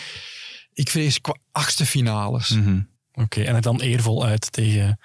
Ik 0.75 0.91
vrees 0.91 1.21
achtste 1.53 1.87
finales. 1.87 2.49
Mm 2.49 2.65
-hmm. 2.65 2.89
Oké, 3.13 3.23
okay, 3.23 3.45
en 3.45 3.55
het 3.55 3.65
dan 3.65 3.81
eervol 3.81 4.25
uit 4.25 4.53
tegen. 4.53 4.99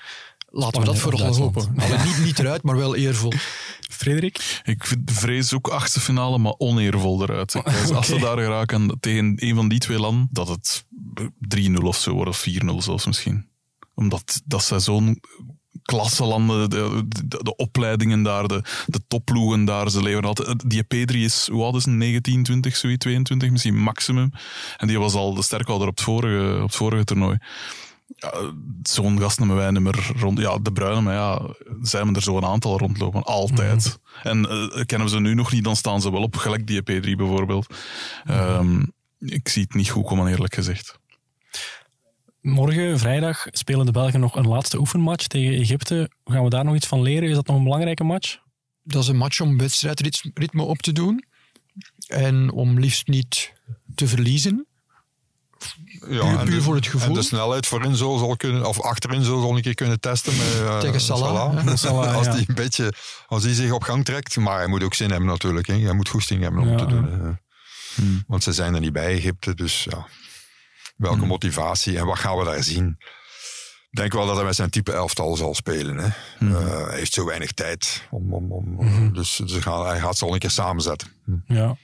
Laten 0.52 0.80
we 0.80 0.86
dat 0.86 0.98
vooral 0.98 1.36
hopen. 1.36 1.76
niet, 2.06 2.24
niet 2.24 2.40
eruit, 2.40 2.64
maar 2.64 2.78
wel 2.78 2.96
eervol. 2.96 3.34
Frederik? 3.90 4.62
Ik 4.64 4.96
vrees 5.06 5.54
ook 5.54 5.68
achtste 5.68 6.00
finale, 6.00 6.38
maar 6.38 6.54
oneervol 6.58 7.22
eruit. 7.22 7.56
okay. 7.56 7.90
Als 7.92 8.08
ze 8.08 8.20
daar 8.20 8.38
geraken 8.38 8.98
tegen 9.00 9.34
een 9.36 9.56
van 9.56 9.70
die 9.70 9.80
twee 9.80 10.00
landen, 10.00 10.28
dat 10.32 10.48
het 10.48 10.86
3-0 11.58 11.74
of 11.74 11.98
zo 11.98 12.14
wordt, 12.14 12.30
of 12.30 12.46
4-0 12.50 12.76
zelfs 12.78 13.06
misschien. 13.06 13.48
Omdat 13.94 14.42
dat 14.46 14.74
zo'n 14.78 15.20
klasselanden, 15.90 16.70
de, 16.70 17.04
de, 17.08 17.40
de, 17.44 17.56
opleidingen 17.56 18.24
daar, 18.24 18.48
de, 18.48 18.64
de 18.86 19.02
topploegen 19.08 19.66
daar, 19.66 19.90
ze 19.90 20.02
leveren 20.02 20.28
altijd... 20.28 20.70
Die 20.70 20.84
P3 20.84 21.16
is, 21.16 21.48
hoe 21.52 21.64
oud 21.64 21.76
is 21.76 21.86
19, 21.86 22.44
20, 22.44 22.76
zoiets, 22.76 23.04
22 23.04 23.52
misschien, 23.52 23.82
maximum. 23.82 24.32
En 24.78 24.88
die 24.88 25.00
was 25.00 25.14
al 25.14 25.34
de 25.34 25.44
sterkhouder 25.44 25.88
op 25.88 25.96
het 25.96 26.04
vorige, 26.04 26.56
op 26.56 26.62
het 26.62 26.76
vorige 26.76 27.04
toernooi. 27.04 27.38
Ja, 28.16 28.32
zo'n 28.84 29.20
gast 29.20 29.40
nemen 29.40 29.56
wij 29.56 29.72
niet 29.72 29.82
meer 29.82 30.12
rond. 30.16 30.40
Ja, 30.40 30.58
de 30.58 30.72
bruine, 30.72 31.02
maar 31.02 31.14
ja, 31.14 31.42
zijn 31.82 32.08
we 32.08 32.16
er 32.16 32.22
zo'n 32.22 32.46
aantal 32.46 32.78
rondlopen. 32.78 33.24
Altijd. 33.24 34.00
Mm. 34.24 34.32
En 34.32 34.38
uh, 34.40 34.86
kennen 34.86 35.08
we 35.08 35.14
ze 35.14 35.20
nu 35.20 35.34
nog 35.34 35.52
niet, 35.52 35.64
dan 35.64 35.76
staan 35.76 36.02
ze 36.02 36.12
wel 36.12 36.22
op, 36.22 36.36
gelijk 36.36 36.68
die 36.68 36.82
P3 36.82 37.16
bijvoorbeeld. 37.16 37.76
Mm. 38.24 38.34
Um, 38.34 38.92
ik 39.20 39.48
zie 39.48 39.64
het 39.64 39.74
niet 39.74 39.90
goed 39.90 40.06
komen, 40.06 40.28
eerlijk 40.28 40.54
gezegd. 40.56 40.99
Morgen, 42.50 43.00
vrijdag, 43.00 43.46
spelen 43.52 43.86
de 43.86 43.92
Belgen 43.92 44.20
nog 44.20 44.36
een 44.36 44.48
laatste 44.48 44.80
oefenmatch 44.80 45.28
tegen 45.28 45.60
Egypte. 45.60 46.10
Gaan 46.26 46.44
we 46.44 46.50
daar 46.50 46.66
nog 46.66 46.76
iets 46.76 46.88
van 46.88 47.02
leren? 47.02 47.30
Is 47.30 47.36
dat 47.36 47.48
nog 47.48 47.58
een 47.58 47.64
belangrijke 47.64 48.04
match? 48.04 48.38
Dat 48.84 49.02
is 49.02 49.08
een 49.08 49.18
match 49.18 49.42
om 49.42 49.58
wedstrijdritme 49.58 50.64
op 50.64 50.78
te 50.78 50.92
doen. 50.92 51.24
En 52.08 52.52
om 52.52 52.80
liefst 52.80 53.08
niet 53.08 53.54
te 53.96 54.08
verliezen. 54.08 54.68
Ja, 56.08 56.44
puur, 56.44 56.62
voor 56.62 56.76
het 56.76 56.88
gevoel. 56.88 57.08
En 57.08 57.14
de 57.14 57.22
snelheid 57.22 57.68
voorin 57.68 57.96
zo 57.96 58.18
zal 58.18 58.36
kunnen, 58.36 58.66
of 58.66 58.82
achterin 58.82 59.24
zo 59.24 59.42
zal 59.42 59.56
een 59.56 59.62
keer 59.62 59.76
kunnen 59.76 60.00
testen 60.00 60.38
met 60.38 60.56
uh, 60.62 60.80
Tegen 60.80 61.02
Salah. 61.02 61.58
Salah. 61.58 61.76
Salah 61.78 62.16
als 62.16 62.26
ja. 62.26 62.34
die 62.34 62.46
een 62.48 62.56
beetje, 62.56 62.94
als 63.28 63.44
die 63.44 63.54
zich 63.54 63.72
op 63.72 63.84
gang 63.84 64.06
trekt, 64.06 64.38
maar 64.38 64.58
hij 64.58 64.68
moet 64.68 64.84
ook 64.84 64.94
zin 64.94 65.10
hebben 65.10 65.30
natuurlijk. 65.30 65.68
Hè. 65.68 65.78
Hij 65.78 65.94
moet 65.94 66.10
goesting 66.10 66.42
hebben 66.42 66.62
om 66.62 66.70
ja, 66.70 66.76
te 66.76 66.86
doen. 66.86 67.38
Hmm. 67.96 68.24
Want 68.28 68.44
ze 68.44 68.54
zijn 68.54 68.74
er 68.74 68.80
niet 68.80 68.94
bij 68.94 69.14
Egypte, 69.14 69.56
dus 69.56 69.84
ja. 69.90 70.08
Welke 71.00 71.18
hmm. 71.18 71.28
motivatie 71.28 71.98
en 71.98 72.06
wat 72.06 72.20
gaan 72.20 72.38
we 72.38 72.44
daar 72.44 72.64
zien? 72.64 72.98
Ik 73.92 73.98
denk 73.98 74.14
wel 74.14 74.26
dat 74.26 74.36
hij 74.36 74.46
met 74.46 74.56
zijn 74.56 74.70
type 74.70 74.92
elftal 74.92 75.36
zal 75.36 75.56
spelen. 75.56 75.98
Hè. 75.98 76.10
Hmm. 76.38 76.52
Uh, 76.52 76.88
hij 76.88 76.98
heeft 76.98 77.14
zo 77.14 77.26
weinig 77.26 77.52
tijd. 77.52 78.08
Om, 78.10 78.34
om, 78.34 78.52
om, 78.52 78.80
hmm. 78.80 79.14
Dus 79.14 79.42
gaan, 79.46 79.86
hij 79.86 80.00
gaat 80.00 80.18
ze 80.18 80.26
al 80.26 80.34
een 80.34 80.40
keer 80.40 80.50
samenzetten. 80.50 81.08
Ja. 81.46 81.78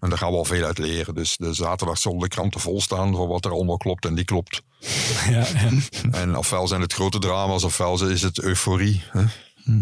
En 0.00 0.08
daar 0.08 0.18
gaan 0.18 0.30
we 0.30 0.36
al 0.36 0.44
veel 0.44 0.64
uit 0.64 0.78
leren. 0.78 1.14
Dus 1.14 1.36
de 1.36 1.54
zaterdag 1.54 1.98
zullen 1.98 2.18
de 2.18 2.28
kranten 2.28 2.60
vol 2.60 2.80
staan 2.80 3.14
van 3.16 3.28
wat 3.28 3.44
er 3.44 3.50
allemaal 3.50 3.76
klopt 3.76 4.04
en 4.04 4.14
die 4.14 4.24
klopt. 4.24 4.62
Ja, 5.30 5.46
ja. 5.54 5.70
En 6.10 6.36
ofwel 6.36 6.68
zijn 6.68 6.80
het 6.80 6.92
grote 6.92 7.18
drama's, 7.18 7.64
ofwel 7.64 8.08
is 8.08 8.22
het 8.22 8.40
euforie. 8.40 9.02
Hè. 9.10 9.24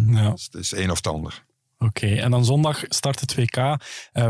Ja. 0.07 0.31
Dus 0.31 0.49
het 0.51 0.55
is 0.55 0.73
één 0.73 0.91
of 0.91 0.97
het 0.97 1.07
ander. 1.07 1.45
Oké, 1.85 2.07
en 2.07 2.31
dan 2.31 2.45
zondag 2.45 2.83
start 2.89 3.21
het 3.21 3.35
WK. 3.35 3.57
Uh, 3.57 3.77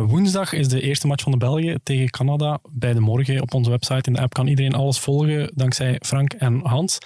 woensdag 0.05 0.53
is 0.53 0.69
de 0.69 0.81
eerste 0.81 1.07
match 1.07 1.23
van 1.23 1.33
de 1.33 1.39
Belgen 1.39 1.81
tegen 1.83 2.11
Canada. 2.11 2.59
Bij 2.71 2.93
de 2.93 3.01
morgen 3.01 3.43
op 3.43 3.55
onze 3.55 3.71
website 3.71 4.09
in 4.09 4.13
de 4.13 4.21
app 4.21 4.35
kan 4.35 4.47
iedereen 4.47 4.75
alles 4.75 4.99
volgen, 4.99 5.51
dankzij 5.55 5.97
Frank 6.01 6.33
en 6.33 6.67
Hans. 6.67 6.99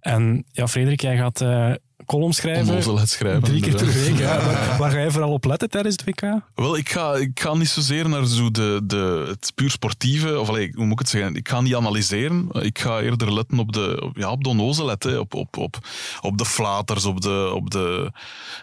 En 0.00 0.44
ja, 0.50 0.68
Frederik, 0.68 1.00
jij 1.00 1.16
gaat 1.16 1.40
uh, 1.40 1.72
columns 2.12 2.36
schrijven. 2.36 3.08
schrijven. 3.08 3.42
Drie 3.42 3.60
keer 3.60 3.74
per 3.74 3.86
week. 3.86 4.18
Ja. 4.22 4.44
Waar, 4.44 4.78
waar, 4.78 4.90
ga 4.90 4.98
je 4.98 5.10
vooral 5.10 5.32
op 5.32 5.44
letten 5.44 5.70
tijdens 5.70 5.96
het 5.96 6.04
WK? 6.04 6.40
Wel, 6.54 6.76
ik 6.76 6.88
ga, 6.88 7.14
ik 7.14 7.40
ga 7.40 7.54
niet 7.54 7.68
zozeer 7.68 8.08
naar 8.08 8.26
zo 8.26 8.50
de, 8.50 8.80
de, 8.84 9.24
het 9.28 9.52
puur 9.54 9.70
sportieve, 9.70 10.38
of 10.38 10.48
allee, 10.48 10.70
hoe 10.74 10.84
moet 10.84 10.92
ik 10.92 10.98
het 10.98 11.08
zeggen? 11.08 11.34
Ik 11.34 11.48
ga 11.48 11.60
niet 11.60 11.74
analyseren. 11.74 12.48
Ik 12.52 12.78
ga 12.78 13.00
eerder 13.00 13.34
letten 13.34 13.58
op 13.58 13.72
de, 13.72 14.00
op, 14.04 14.16
ja, 14.16 14.30
op 14.30 14.44
de 14.44 14.48
onnozelheid, 14.48 15.02
hè. 15.02 15.18
Op, 15.18 15.34
op, 15.34 15.56
op, 15.56 15.78
op 16.20 16.38
de 16.38 16.44
flaters, 16.44 17.04
op 17.04 17.20
de, 17.20 17.50
op 17.54 17.70
de... 17.70 18.12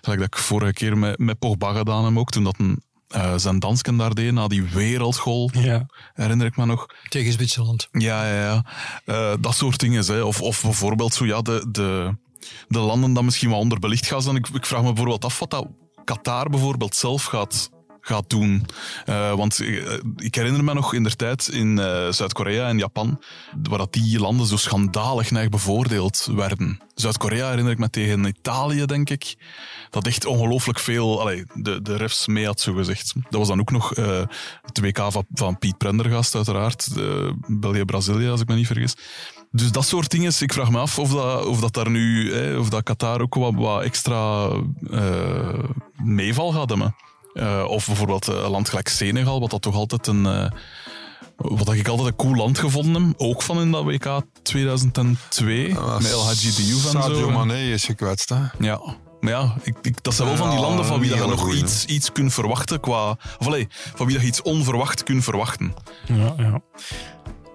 Gelijk 0.02 0.20
dat 0.20 0.28
ik 0.28 0.38
vorige 0.38 0.74
keer 0.74 0.98
met, 0.98 1.18
met 1.18 1.40
Pogba 1.40 1.74
gedaan 1.74 2.06
heb 2.06 2.18
ook, 2.18 2.32
toen 2.32 2.44
dat 2.44 2.56
een 2.58 2.82
uh, 3.16 3.34
zijn 3.36 3.60
dansken 3.60 3.98
daar 3.98 4.14
deed 4.14 4.32
na 4.32 4.48
die 4.48 4.64
wereldgoal. 4.64 5.50
Ja. 5.54 5.86
Herinner 6.14 6.48
ik 6.48 6.58
me 6.58 6.66
nog. 6.66 6.86
Tegen 7.08 7.32
Zwitserland. 7.32 7.88
Ja, 7.92 8.28
ja, 8.28 8.42
ja. 8.42 8.66
Uh, 9.06 9.34
dat 9.40 9.56
soort 9.56 9.80
dingen. 9.80 10.06
Hè. 10.06 10.22
Of, 10.22 10.42
of 10.42 10.62
bijvoorbeeld 10.62 11.14
zo, 11.14 11.26
ja, 11.26 11.42
de, 11.42 11.66
de, 11.72 12.16
de 12.68 12.80
landen 12.80 13.14
dat 13.14 13.24
misschien 13.24 13.50
wel 13.50 13.60
onderbelicht 13.60 14.08
gaan 14.08 14.22
zijn. 14.22 14.36
Ik, 14.36 14.48
ik 14.48 14.66
vraag 14.66 14.82
me 14.82 14.88
bijvoorbeeld 14.88 15.26
af 15.26 15.40
wat 15.40 15.50
dat 15.50 15.68
Qatar 16.04 16.50
bijvoorbeeld 16.50 16.96
zelf 16.96 17.24
gaat, 17.24 17.70
gaat 18.02 18.30
doen. 18.30 18.66
Uh, 19.10 19.34
want 19.34 19.60
ik 20.16 20.36
herinner 20.36 20.64
me 20.64 20.74
nog 20.74 20.94
in 20.94 21.04
der 21.04 21.16
tijd 21.16 21.48
in 21.48 21.78
Zuid-Korea 22.10 22.68
en 22.68 22.78
Japan, 22.78 23.22
waar 23.64 23.78
dat 23.78 23.94
die 23.94 24.20
landen 24.20 24.46
zo 24.46 24.58
schandalig 24.58 25.32
naar 25.32 25.50
bevoordeeld 25.50 26.28
werden. 26.32 26.80
Zuid-Korea 26.94 27.50
herinner 27.50 27.74
ik 27.74 27.80
me 27.80 27.90
tegen 27.90 28.26
Italië, 28.26 28.86
denk 28.86 29.10
ik. 29.10 29.36
Dat 29.90 30.08
echt 30.08 30.26
ongelooflijk 30.26 30.80
veel 30.80 31.22
allee, 31.22 31.46
de, 31.54 31.82
de 31.82 31.96
refs 31.96 32.28
mee 32.28 32.46
had, 32.46 32.62
zo 32.62 32.74
gezegd. 32.74 33.14
Dat 33.14 33.40
was 33.40 33.48
dan 33.48 33.60
ook 33.60 33.72
nog 33.72 33.98
uh, 33.98 34.22
het 34.62 34.80
WK 34.80 35.12
van, 35.12 35.26
van 35.34 35.58
Piet 35.58 35.78
Prendergast, 35.78 36.36
uiteraard. 36.36 36.88
België-Brazilië, 37.48 38.30
als 38.30 38.42
ik 38.42 38.48
me 38.48 38.56
niet 38.56 38.68
vergis. 38.68 38.96
Dus 39.52 39.72
dat 39.72 39.86
soort 39.86 40.12
dingen. 40.12 40.34
Ik 40.40 40.54
vraag 40.54 40.72
me 40.72 40.80
af 40.80 41.00
of 41.00 41.12
dat, 41.12 41.46
of 41.46 41.60
dat 41.60 41.74
daar 41.74 41.90
nu, 41.90 42.34
hè, 42.34 42.58
of 42.58 42.70
dat 42.70 42.84
Qatar 42.84 43.22
ook 43.22 43.36
wat, 43.36 43.54
wat 43.56 43.84
extra 43.84 44.50
uh, 44.90 45.60
meeval 46.04 46.52
gaat 46.52 46.70
hebben. 46.70 46.96
Uh, 47.34 47.66
of 47.68 47.86
bijvoorbeeld 47.86 48.28
een 48.28 48.50
land 48.50 48.70
gelijk 48.70 48.88
Senegal, 48.88 49.40
wat 49.40 49.50
dat 49.50 49.62
toch 49.62 49.76
altijd 49.76 50.08
een. 50.08 50.26
Uh, 50.26 50.46
wat 51.38 51.74
ik 51.74 51.88
altijd 51.88 52.08
een 52.08 52.16
cool 52.16 52.36
land 52.36 52.60
gevonden 52.60 53.08
heb. 53.08 53.14
Ook 53.18 53.42
van 53.42 53.62
in 53.62 53.72
dat 53.72 53.84
WK 53.84 54.22
2002. 54.42 55.68
met 55.68 56.12
El 56.12 56.24
Hadji 56.26 56.56
Diouf 56.56 56.86
en 56.86 56.92
Sadio 56.92 57.02
zo. 57.02 57.14
Sadio 57.14 57.30
Mané 57.32 57.60
is 57.60 57.86
gekwetst, 57.86 58.30
hè? 58.30 58.40
Ja. 58.60 58.82
Maar 59.20 59.32
ja, 59.32 59.56
ik, 59.64 59.76
ik, 59.82 60.04
dat 60.04 60.14
zijn 60.14 60.28
wel 60.28 60.38
van 60.38 60.50
die 60.50 60.60
landen 60.60 60.86
van 60.86 61.00
wie 61.00 61.10
dat 61.10 61.20
je 61.20 61.26
nog 61.26 61.54
iets, 61.54 61.86
iets 61.86 62.12
kunt 62.12 62.34
verwachten 62.34 62.80
qua... 62.80 63.10
Of 63.40 63.48
allee, 63.48 63.68
van 63.70 64.06
wie 64.06 64.16
dat 64.16 64.24
je 64.24 64.30
iets 64.30 64.42
onverwacht 64.42 65.04
kunt 65.04 65.24
verwachten. 65.24 65.74
Ja, 66.06 66.34
ja. 66.38 66.62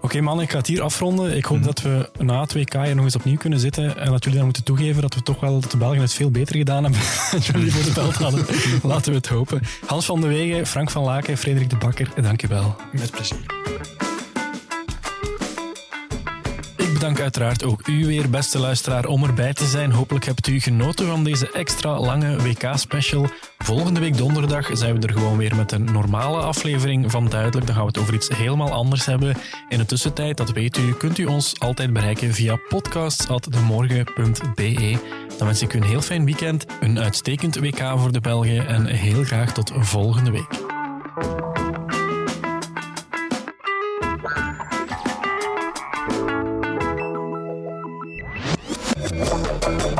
Oké 0.04 0.20
man, 0.20 0.40
ik 0.40 0.50
ga 0.50 0.56
het 0.56 0.66
hier 0.66 0.82
afronden. 0.82 1.36
Ik 1.36 1.44
hoop 1.44 1.56
mhm. 1.56 1.66
dat 1.66 1.82
we 1.82 2.10
na 2.18 2.40
het 2.40 2.52
WK 2.52 2.72
hier 2.72 2.94
nog 2.94 3.04
eens 3.04 3.16
opnieuw 3.16 3.36
kunnen 3.36 3.58
zitten 3.58 3.98
en 3.98 4.10
dat 4.10 4.18
jullie 4.18 4.36
dan 4.38 4.44
moeten 4.44 4.64
toegeven 4.64 5.02
dat 5.02 5.14
we 5.14 5.22
toch 5.22 5.40
wel 5.40 5.60
de 5.60 5.76
Belgen 5.76 6.00
het 6.00 6.14
veel 6.14 6.30
beter 6.30 6.56
gedaan 6.56 6.82
hebben 6.82 7.00
dan 7.30 7.40
jullie 7.40 7.72
voor 7.72 7.84
de 7.84 7.92
belt 7.92 8.14
hadden. 8.14 8.46
Laten 8.92 9.10
we 9.10 9.16
het 9.16 9.28
hopen. 9.28 9.60
Hans 9.86 10.04
van 10.04 10.20
de 10.20 10.26
Wegen, 10.26 10.66
Frank 10.66 10.90
van 10.90 11.02
Laken, 11.02 11.38
Frederik 11.38 11.70
de 11.70 11.76
Bakker, 11.76 12.08
dankjewel. 12.22 12.76
Met 12.92 13.10
plezier. 13.10 13.46
Dank 17.04 17.20
uiteraard 17.20 17.64
ook 17.64 17.88
u 17.88 18.06
weer, 18.06 18.30
beste 18.30 18.58
luisteraar, 18.58 19.06
om 19.06 19.24
erbij 19.24 19.52
te 19.52 19.66
zijn. 19.66 19.92
Hopelijk 19.92 20.24
hebt 20.24 20.46
u 20.46 20.60
genoten 20.60 21.06
van 21.06 21.24
deze 21.24 21.50
extra 21.52 22.00
lange 22.00 22.36
WK-special. 22.36 23.26
Volgende 23.58 24.00
week 24.00 24.16
donderdag 24.16 24.70
zijn 24.72 25.00
we 25.00 25.06
er 25.06 25.12
gewoon 25.12 25.36
weer 25.36 25.56
met 25.56 25.72
een 25.72 25.84
normale 25.84 26.36
aflevering 26.36 27.10
van 27.10 27.28
Duidelijk. 27.28 27.66
Dan 27.66 27.74
gaan 27.74 27.84
we 27.84 27.90
het 27.90 28.00
over 28.00 28.14
iets 28.14 28.28
helemaal 28.28 28.72
anders 28.72 29.04
hebben. 29.04 29.36
In 29.68 29.78
de 29.78 29.86
tussentijd, 29.86 30.36
dat 30.36 30.52
weet 30.52 30.76
u, 30.76 30.94
kunt 30.94 31.18
u 31.18 31.24
ons 31.24 31.60
altijd 31.60 31.92
bereiken 31.92 32.34
via 32.34 32.58
podcasts.demorgen.be. 32.68 34.98
Dan 35.38 35.46
wens 35.46 35.62
ik 35.62 35.72
u 35.72 35.78
een 35.78 35.84
heel 35.84 36.02
fijn 36.02 36.24
weekend, 36.24 36.66
een 36.80 36.98
uitstekend 36.98 37.58
WK 37.58 37.92
voor 37.96 38.12
de 38.12 38.20
Belgen 38.20 38.66
en 38.66 38.86
heel 38.86 39.24
graag 39.24 39.52
tot 39.52 39.72
volgende 39.74 40.30
week. 40.30 40.48